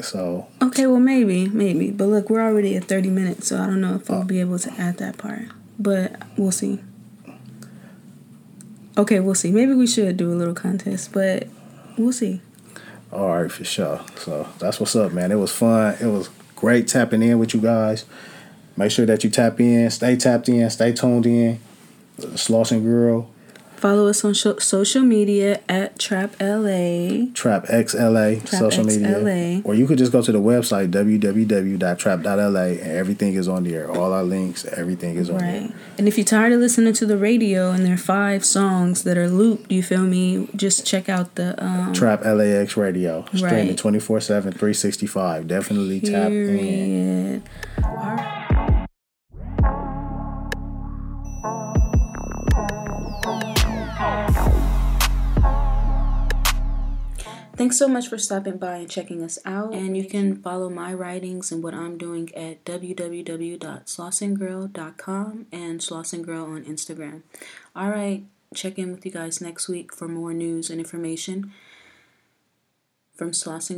So 0.00 0.46
okay, 0.60 0.86
well 0.86 1.00
maybe, 1.00 1.48
maybe, 1.48 1.90
but 1.90 2.06
look, 2.06 2.28
we're 2.28 2.44
already 2.44 2.76
at 2.76 2.84
thirty 2.84 3.08
minutes, 3.08 3.48
so 3.48 3.58
I 3.58 3.66
don't 3.66 3.80
know 3.80 3.94
if 3.94 4.10
we'll 4.10 4.24
be 4.24 4.40
able 4.40 4.58
to 4.58 4.72
add 4.74 4.98
that 4.98 5.16
part, 5.16 5.44
but 5.78 6.20
we'll 6.36 6.52
see. 6.52 6.80
Okay, 8.98 9.20
we'll 9.20 9.34
see. 9.34 9.52
Maybe 9.52 9.74
we 9.74 9.86
should 9.86 10.16
do 10.16 10.32
a 10.32 10.34
little 10.34 10.54
contest, 10.54 11.12
but 11.12 11.48
we'll 11.96 12.12
see. 12.12 12.40
All 13.12 13.28
right, 13.36 13.50
for 13.50 13.64
sure. 13.64 14.02
So 14.16 14.48
that's 14.58 14.80
what's 14.80 14.96
up, 14.96 15.12
man. 15.12 15.32
It 15.32 15.36
was 15.36 15.52
fun. 15.52 15.96
It 16.00 16.06
was 16.06 16.28
great 16.56 16.88
tapping 16.88 17.22
in 17.22 17.38
with 17.38 17.54
you 17.54 17.60
guys. 17.60 18.04
Make 18.76 18.90
sure 18.90 19.06
that 19.06 19.24
you 19.24 19.30
tap 19.30 19.60
in, 19.60 19.90
stay 19.90 20.16
tapped 20.16 20.48
in, 20.48 20.68
stay 20.70 20.92
tuned 20.92 21.26
in. 21.26 21.60
Slauson 22.18 22.82
Girl. 22.82 23.30
Follow 23.76 24.08
us 24.08 24.24
on 24.24 24.32
sho- 24.34 24.58
social 24.58 25.02
media 25.02 25.60
at 25.68 25.98
Trap 25.98 26.34
LA. 26.40 27.26
Trap 27.34 27.66
XLA 27.66 28.38
Trap 28.40 28.48
social 28.48 28.84
media. 28.84 29.60
Or 29.64 29.74
you 29.74 29.86
could 29.86 29.98
just 29.98 30.12
go 30.12 30.22
to 30.22 30.32
the 30.32 30.40
website 30.40 30.90
www.trap.la 30.90 32.62
and 32.62 32.80
everything 32.80 33.34
is 33.34 33.48
on 33.48 33.64
there. 33.64 33.90
All 33.90 34.12
our 34.12 34.24
links, 34.24 34.64
everything 34.64 35.16
is 35.16 35.28
on 35.30 35.36
Right. 35.36 35.60
there. 35.60 35.68
And 35.98 36.08
if 36.08 36.16
you're 36.16 36.24
tired 36.24 36.52
of 36.52 36.60
listening 36.60 36.94
to 36.94 37.06
the 37.06 37.16
radio 37.18 37.70
and 37.70 37.84
there 37.84 37.94
are 37.94 37.98
five 37.98 38.44
songs 38.44 39.02
that 39.04 39.18
are 39.18 39.28
looped, 39.28 39.70
you 39.70 39.82
feel 39.82 40.02
me? 40.02 40.48
Just 40.56 40.86
check 40.86 41.08
out 41.08 41.34
the 41.34 41.54
um 41.62 41.92
Trap 41.92 42.24
LAX 42.24 42.76
radio. 42.76 43.24
Streaming 43.34 43.68
Right. 43.68 43.76
24 43.78 44.20
7, 44.20 44.52
365. 44.52 45.46
Definitely 45.48 46.00
tap 46.00 46.30
in. 46.30 47.42
All 47.84 47.92
right. 47.94 48.32
Thanks 57.56 57.78
so 57.78 57.88
much 57.88 58.08
for 58.08 58.18
stopping 58.18 58.58
by 58.58 58.76
and 58.76 58.90
checking 58.90 59.22
us 59.22 59.38
out. 59.46 59.72
And 59.72 59.96
you 59.96 60.04
can 60.04 60.36
follow 60.36 60.68
my 60.68 60.92
writings 60.92 61.50
and 61.50 61.62
what 61.62 61.72
I'm 61.72 61.96
doing 61.96 62.30
at 62.34 62.62
www.slausongirl.com 62.66 65.46
and 65.50 65.80
slossandgirl 65.80 66.44
on 66.44 66.64
Instagram. 66.64 67.22
All 67.74 67.88
right, 67.88 68.24
check 68.54 68.78
in 68.78 68.92
with 68.92 69.06
you 69.06 69.12
guys 69.12 69.40
next 69.40 69.70
week 69.70 69.94
for 69.94 70.06
more 70.06 70.34
news 70.34 70.68
and 70.68 70.78
information 70.78 71.54
from 73.14 73.30
Sloss 73.30 73.70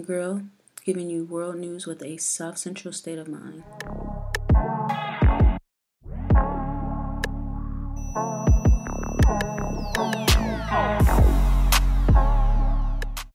giving 0.85 1.09
you 1.09 1.25
world 1.25 1.57
news 1.57 1.87
with 1.87 2.03
a 2.03 2.17
South 2.17 2.59
Central 2.59 2.93
state 2.93 3.19
of 3.19 3.29
mind. 3.29 3.63